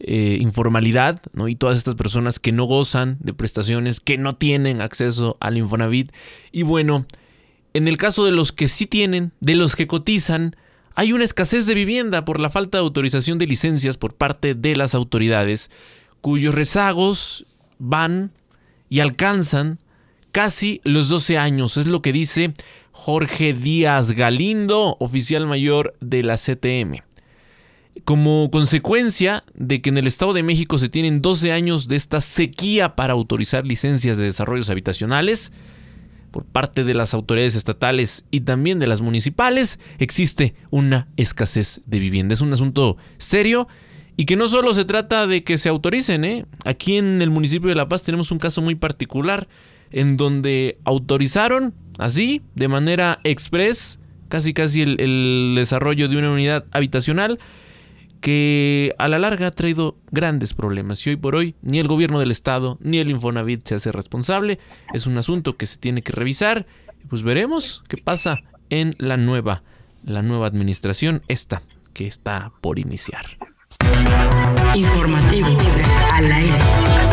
eh, 0.00 0.38
informalidad, 0.40 1.16
¿no? 1.34 1.46
Y 1.46 1.56
todas 1.56 1.76
estas 1.76 1.94
personas 1.94 2.40
que 2.40 2.52
no 2.52 2.64
gozan 2.64 3.18
de 3.20 3.34
prestaciones, 3.34 4.00
que 4.00 4.16
no 4.16 4.34
tienen 4.34 4.80
acceso 4.80 5.36
al 5.40 5.58
Infonavit. 5.58 6.10
Y 6.52 6.62
bueno, 6.62 7.04
en 7.74 7.88
el 7.88 7.96
caso 7.96 8.24
de 8.24 8.32
los 8.32 8.52
que 8.52 8.68
sí 8.68 8.86
tienen, 8.86 9.32
de 9.40 9.54
los 9.54 9.76
que 9.76 9.86
cotizan, 9.86 10.56
hay 10.94 11.12
una 11.12 11.24
escasez 11.24 11.66
de 11.66 11.74
vivienda 11.74 12.24
por 12.24 12.38
la 12.38 12.50
falta 12.50 12.78
de 12.78 12.84
autorización 12.84 13.38
de 13.38 13.46
licencias 13.46 13.96
por 13.96 14.14
parte 14.14 14.54
de 14.54 14.76
las 14.76 14.94
autoridades, 14.94 15.70
cuyos 16.20 16.54
rezagos 16.54 17.46
van 17.78 18.32
y 18.88 19.00
alcanzan 19.00 19.78
casi 20.32 20.80
los 20.84 21.08
12 21.08 21.38
años. 21.38 21.76
Es 21.76 21.86
lo 21.86 22.02
que 22.02 22.12
dice 22.12 22.52
Jorge 22.90 23.54
Díaz 23.54 24.12
Galindo, 24.12 24.96
oficial 25.00 25.46
mayor 25.46 25.94
de 26.00 26.22
la 26.22 26.36
CTM. 26.36 27.02
Como 28.04 28.50
consecuencia 28.50 29.44
de 29.54 29.80
que 29.80 29.90
en 29.90 29.98
el 29.98 30.06
Estado 30.06 30.32
de 30.32 30.42
México 30.42 30.78
se 30.78 30.88
tienen 30.88 31.22
12 31.22 31.52
años 31.52 31.88
de 31.88 31.96
esta 31.96 32.20
sequía 32.20 32.96
para 32.96 33.12
autorizar 33.14 33.66
licencias 33.66 34.18
de 34.18 34.24
desarrollos 34.24 34.70
habitacionales, 34.70 35.52
por 36.32 36.44
parte 36.44 36.82
de 36.82 36.94
las 36.94 37.14
autoridades 37.14 37.54
estatales 37.54 38.24
y 38.32 38.40
también 38.40 38.80
de 38.80 38.88
las 38.88 39.00
municipales, 39.00 39.78
existe 39.98 40.56
una 40.70 41.06
escasez 41.16 41.82
de 41.86 42.00
vivienda. 42.00 42.32
Es 42.32 42.40
un 42.40 42.52
asunto 42.52 42.96
serio 43.18 43.68
y 44.16 44.24
que 44.24 44.34
no 44.34 44.48
solo 44.48 44.74
se 44.74 44.84
trata 44.84 45.28
de 45.28 45.44
que 45.44 45.58
se 45.58 45.68
autoricen. 45.68 46.24
¿eh? 46.24 46.46
Aquí 46.64 46.96
en 46.96 47.22
el 47.22 47.30
municipio 47.30 47.68
de 47.68 47.76
La 47.76 47.88
Paz 47.88 48.02
tenemos 48.02 48.32
un 48.32 48.38
caso 48.38 48.62
muy 48.62 48.74
particular 48.74 49.46
en 49.90 50.16
donde 50.16 50.78
autorizaron 50.84 51.74
así, 51.98 52.40
de 52.54 52.66
manera 52.66 53.20
express, 53.24 54.00
casi 54.28 54.54
casi 54.54 54.80
el, 54.80 55.00
el 55.00 55.54
desarrollo 55.56 56.08
de 56.08 56.16
una 56.16 56.32
unidad 56.32 56.64
habitacional 56.72 57.38
que 58.22 58.94
a 58.98 59.08
la 59.08 59.18
larga 59.18 59.48
ha 59.48 59.50
traído 59.50 59.98
grandes 60.10 60.54
problemas 60.54 61.04
y 61.06 61.10
hoy 61.10 61.16
por 61.16 61.34
hoy 61.34 61.56
ni 61.60 61.80
el 61.80 61.88
gobierno 61.88 62.20
del 62.20 62.30
estado 62.30 62.78
ni 62.80 62.98
el 62.98 63.10
Infonavit 63.10 63.66
se 63.66 63.74
hace 63.74 63.92
responsable. 63.92 64.60
Es 64.94 65.06
un 65.06 65.18
asunto 65.18 65.56
que 65.56 65.66
se 65.66 65.76
tiene 65.76 66.02
que 66.02 66.12
revisar 66.12 66.64
pues 67.08 67.22
veremos 67.22 67.82
qué 67.88 67.98
pasa 67.98 68.42
en 68.70 68.94
la 68.98 69.16
nueva, 69.16 69.64
la 70.04 70.22
nueva 70.22 70.46
administración, 70.46 71.22
esta 71.28 71.62
que 71.92 72.06
está 72.06 72.52
por 72.60 72.78
iniciar. 72.78 73.26
Informativo 74.74 75.48
al 76.14 76.32
aire. 76.32 77.11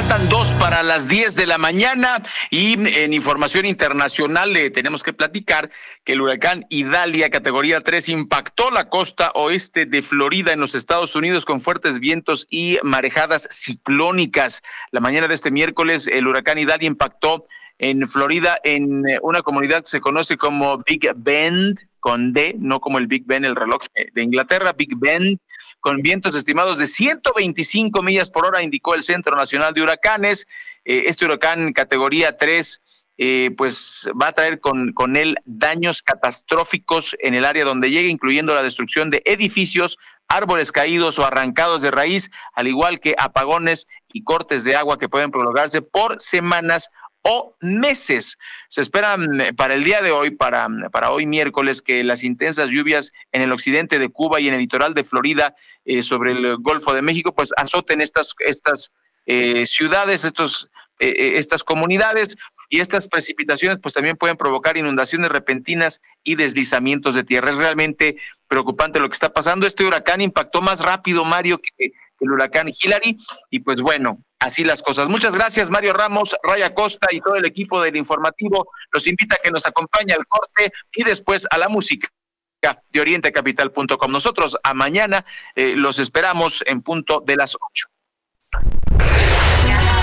Faltan 0.00 0.30
dos 0.30 0.54
para 0.54 0.82
las 0.82 1.08
10 1.08 1.36
de 1.36 1.44
la 1.44 1.58
mañana 1.58 2.22
y 2.50 2.72
en 2.72 3.12
información 3.12 3.66
internacional 3.66 4.50
le 4.50 4.70
tenemos 4.70 5.02
que 5.02 5.12
platicar 5.12 5.70
que 6.04 6.14
el 6.14 6.22
huracán 6.22 6.64
Idalia 6.70 7.28
categoría 7.28 7.82
3 7.82 8.08
impactó 8.08 8.70
la 8.70 8.88
costa 8.88 9.30
oeste 9.34 9.84
de 9.84 10.00
Florida 10.00 10.54
en 10.54 10.60
los 10.60 10.74
Estados 10.74 11.14
Unidos 11.16 11.44
con 11.44 11.60
fuertes 11.60 12.00
vientos 12.00 12.46
y 12.48 12.78
marejadas 12.82 13.46
ciclónicas. 13.50 14.62
La 14.90 15.00
mañana 15.00 15.28
de 15.28 15.34
este 15.34 15.50
miércoles 15.50 16.06
el 16.10 16.26
huracán 16.26 16.56
Idalia 16.56 16.86
impactó 16.86 17.44
en 17.76 18.08
Florida 18.08 18.58
en 18.64 19.02
una 19.20 19.42
comunidad 19.42 19.82
que 19.82 19.90
se 19.90 20.00
conoce 20.00 20.38
como 20.38 20.78
Big 20.78 21.12
Bend 21.14 21.78
con 21.98 22.32
D, 22.32 22.56
no 22.58 22.80
como 22.80 22.96
el 22.96 23.06
Big 23.06 23.26
Ben, 23.26 23.44
el 23.44 23.54
reloj 23.54 23.82
de 24.14 24.22
Inglaterra, 24.22 24.72
Big 24.72 24.96
Bend 24.96 25.38
con 25.80 26.02
vientos 26.02 26.34
estimados 26.34 26.78
de 26.78 26.86
125 26.86 28.02
millas 28.02 28.30
por 28.30 28.46
hora, 28.46 28.62
indicó 28.62 28.94
el 28.94 29.02
Centro 29.02 29.34
Nacional 29.36 29.74
de 29.74 29.82
Huracanes. 29.82 30.46
Eh, 30.84 31.04
este 31.06 31.24
huracán 31.24 31.72
categoría 31.72 32.36
3 32.36 32.80
eh, 33.22 33.50
pues 33.58 34.10
va 34.20 34.28
a 34.28 34.32
traer 34.32 34.60
con, 34.60 34.92
con 34.92 35.14
él 35.14 35.36
daños 35.44 36.02
catastróficos 36.02 37.16
en 37.20 37.34
el 37.34 37.44
área 37.44 37.66
donde 37.66 37.90
llegue, 37.90 38.08
incluyendo 38.08 38.54
la 38.54 38.62
destrucción 38.62 39.10
de 39.10 39.22
edificios, 39.26 39.98
árboles 40.26 40.72
caídos 40.72 41.18
o 41.18 41.26
arrancados 41.26 41.82
de 41.82 41.90
raíz, 41.90 42.30
al 42.54 42.66
igual 42.66 42.98
que 42.98 43.14
apagones 43.18 43.88
y 44.10 44.24
cortes 44.24 44.64
de 44.64 44.74
agua 44.74 44.98
que 44.98 45.10
pueden 45.10 45.30
prolongarse 45.30 45.82
por 45.82 46.18
semanas 46.18 46.88
o 47.22 47.56
meses. 47.60 48.38
Se 48.68 48.80
espera 48.80 49.16
mm, 49.16 49.54
para 49.56 49.74
el 49.74 49.84
día 49.84 50.02
de 50.02 50.10
hoy, 50.10 50.30
para, 50.30 50.68
mm, 50.68 50.90
para 50.90 51.10
hoy 51.10 51.26
miércoles, 51.26 51.82
que 51.82 52.04
las 52.04 52.24
intensas 52.24 52.70
lluvias 52.70 53.12
en 53.32 53.42
el 53.42 53.52
occidente 53.52 53.98
de 53.98 54.08
Cuba 54.08 54.40
y 54.40 54.48
en 54.48 54.54
el 54.54 54.60
litoral 54.60 54.94
de 54.94 55.04
Florida 55.04 55.54
eh, 55.84 56.02
sobre 56.02 56.32
el 56.32 56.56
Golfo 56.58 56.94
de 56.94 57.02
México, 57.02 57.34
pues 57.34 57.52
azoten 57.56 58.00
estas, 58.00 58.34
estas 58.40 58.92
eh, 59.26 59.66
ciudades, 59.66 60.24
estos, 60.24 60.70
eh, 60.98 61.34
estas 61.36 61.64
comunidades. 61.64 62.36
Y 62.72 62.78
estas 62.78 63.08
precipitaciones 63.08 63.78
pues 63.82 63.94
también 63.94 64.16
pueden 64.16 64.36
provocar 64.36 64.76
inundaciones 64.76 65.32
repentinas 65.32 66.00
y 66.22 66.36
deslizamientos 66.36 67.16
de 67.16 67.24
tierra. 67.24 67.50
Es 67.50 67.56
realmente 67.56 68.16
preocupante 68.46 69.00
lo 69.00 69.08
que 69.08 69.14
está 69.14 69.32
pasando. 69.32 69.66
Este 69.66 69.84
huracán 69.84 70.20
impactó 70.20 70.62
más 70.62 70.78
rápido, 70.78 71.24
Mario, 71.24 71.58
que 71.58 71.90
el 72.20 72.30
huracán 72.30 72.68
Hillary. 72.68 73.16
Y 73.50 73.60
pues 73.60 73.80
bueno, 73.80 74.22
así 74.38 74.64
las 74.64 74.82
cosas. 74.82 75.08
Muchas 75.08 75.34
gracias, 75.34 75.70
Mario 75.70 75.92
Ramos, 75.92 76.36
Raya 76.42 76.74
Costa 76.74 77.08
y 77.10 77.20
todo 77.20 77.36
el 77.36 77.44
equipo 77.44 77.80
del 77.80 77.96
informativo. 77.96 78.70
Los 78.92 79.06
invita 79.06 79.36
a 79.36 79.38
que 79.38 79.50
nos 79.50 79.66
acompañe 79.66 80.12
al 80.12 80.26
corte 80.26 80.72
y 80.92 81.04
después 81.04 81.46
a 81.50 81.58
la 81.58 81.68
música 81.68 82.08
de 82.92 83.00
orientecapital.com. 83.00 84.12
Nosotros 84.12 84.58
a 84.62 84.74
mañana 84.74 85.24
eh, 85.54 85.74
los 85.76 85.98
esperamos 85.98 86.62
en 86.66 86.82
punto 86.82 87.22
de 87.24 87.36
las 87.36 87.56
8. 87.58 87.86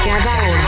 Cada 0.05 0.37
hora 0.49 0.66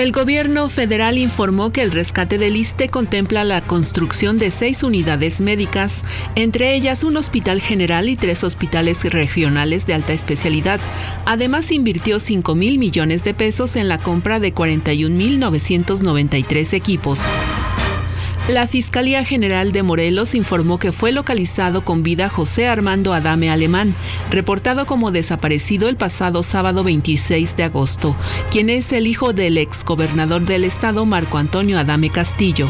El 0.00 0.10
gobierno 0.12 0.68
federal 0.70 1.18
informó 1.18 1.72
que 1.72 1.82
el 1.82 1.92
rescate 1.92 2.38
del 2.38 2.56
ISTE 2.56 2.88
contempla 2.88 3.44
la 3.44 3.60
construcción 3.60 4.38
de 4.38 4.50
seis 4.50 4.82
unidades 4.82 5.42
médicas, 5.42 6.06
entre 6.36 6.74
ellas 6.74 7.04
un 7.04 7.18
hospital 7.18 7.60
general 7.60 8.08
y 8.08 8.16
tres 8.16 8.42
hospitales 8.42 9.04
regionales 9.04 9.86
de 9.86 9.92
alta 9.92 10.14
especialidad. 10.14 10.80
Además, 11.26 11.70
invirtió 11.70 12.18
5 12.18 12.54
mil 12.54 12.78
millones 12.78 13.24
de 13.24 13.34
pesos 13.34 13.76
en 13.76 13.88
la 13.88 13.98
compra 13.98 14.40
de 14.40 14.54
41.993 14.54 16.72
equipos. 16.72 17.20
La 18.50 18.66
Fiscalía 18.66 19.24
General 19.24 19.70
de 19.70 19.84
Morelos 19.84 20.34
informó 20.34 20.80
que 20.80 20.90
fue 20.90 21.12
localizado 21.12 21.84
con 21.84 22.02
vida 22.02 22.28
José 22.28 22.66
Armando 22.66 23.14
Adame 23.14 23.48
Alemán, 23.48 23.94
reportado 24.28 24.86
como 24.86 25.12
desaparecido 25.12 25.88
el 25.88 25.94
pasado 25.94 26.42
sábado 26.42 26.82
26 26.82 27.54
de 27.54 27.62
agosto, 27.62 28.16
quien 28.50 28.68
es 28.68 28.92
el 28.92 29.06
hijo 29.06 29.32
del 29.32 29.56
exgobernador 29.56 30.46
del 30.46 30.64
estado 30.64 31.06
Marco 31.06 31.38
Antonio 31.38 31.78
Adame 31.78 32.10
Castillo. 32.10 32.68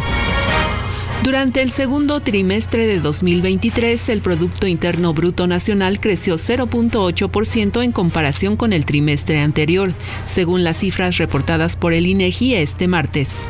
Durante 1.25 1.63
el 1.63 1.71
segundo 1.71 2.21
trimestre 2.21 2.87
de 2.87 3.01
2023, 3.01 4.11
el 4.11 4.21
Producto 4.21 4.67
Interno 4.67 5.15
Bruto 5.15 5.47
Nacional 5.47 5.99
creció 5.99 6.35
0.8% 6.35 7.83
en 7.83 7.93
comparación 7.93 8.57
con 8.57 8.75
el 8.75 8.85
trimestre 8.85 9.41
anterior, 9.41 9.95
según 10.27 10.63
las 10.63 10.77
cifras 10.77 11.17
reportadas 11.17 11.77
por 11.77 11.95
el 11.95 12.07
INEGI 12.07 12.57
este 12.57 12.87
martes. 12.87 13.49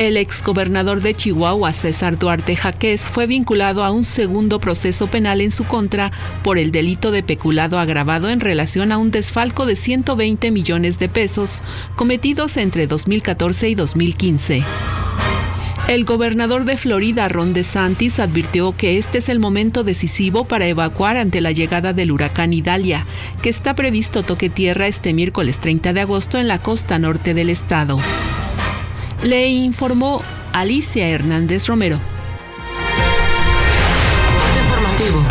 El 0.00 0.16
exgobernador 0.16 1.02
de 1.02 1.14
Chihuahua, 1.14 1.74
César 1.74 2.18
Duarte 2.18 2.56
Jaquez, 2.56 3.02
fue 3.02 3.26
vinculado 3.26 3.84
a 3.84 3.90
un 3.90 4.04
segundo 4.04 4.58
proceso 4.58 5.08
penal 5.08 5.42
en 5.42 5.50
su 5.50 5.64
contra 5.64 6.10
por 6.42 6.56
el 6.56 6.72
delito 6.72 7.10
de 7.10 7.22
peculado 7.22 7.78
agravado 7.78 8.30
en 8.30 8.40
relación 8.40 8.92
a 8.92 8.96
un 8.96 9.10
desfalco 9.10 9.66
de 9.66 9.76
120 9.76 10.52
millones 10.52 10.98
de 10.98 11.10
pesos 11.10 11.62
cometidos 11.96 12.56
entre 12.56 12.86
2014 12.86 13.68
y 13.68 13.74
2015. 13.74 14.64
El 15.86 16.06
gobernador 16.06 16.64
de 16.64 16.78
Florida, 16.78 17.28
Ron 17.28 17.52
DeSantis, 17.52 18.20
advirtió 18.20 18.74
que 18.74 18.96
este 18.96 19.18
es 19.18 19.28
el 19.28 19.38
momento 19.38 19.84
decisivo 19.84 20.46
para 20.46 20.66
evacuar 20.66 21.18
ante 21.18 21.42
la 21.42 21.52
llegada 21.52 21.92
del 21.92 22.10
huracán 22.10 22.54
Idalia, 22.54 23.04
que 23.42 23.50
está 23.50 23.74
previsto 23.74 24.22
toque 24.22 24.48
tierra 24.48 24.86
este 24.86 25.12
miércoles 25.12 25.58
30 25.58 25.92
de 25.92 26.00
agosto 26.00 26.38
en 26.38 26.48
la 26.48 26.58
costa 26.58 26.98
norte 26.98 27.34
del 27.34 27.50
estado. 27.50 27.98
Le 29.22 29.48
informó 29.48 30.22
Alicia 30.52 31.06
Hernández 31.08 31.66
Romero. 31.66 31.98
informativo. 34.62 35.29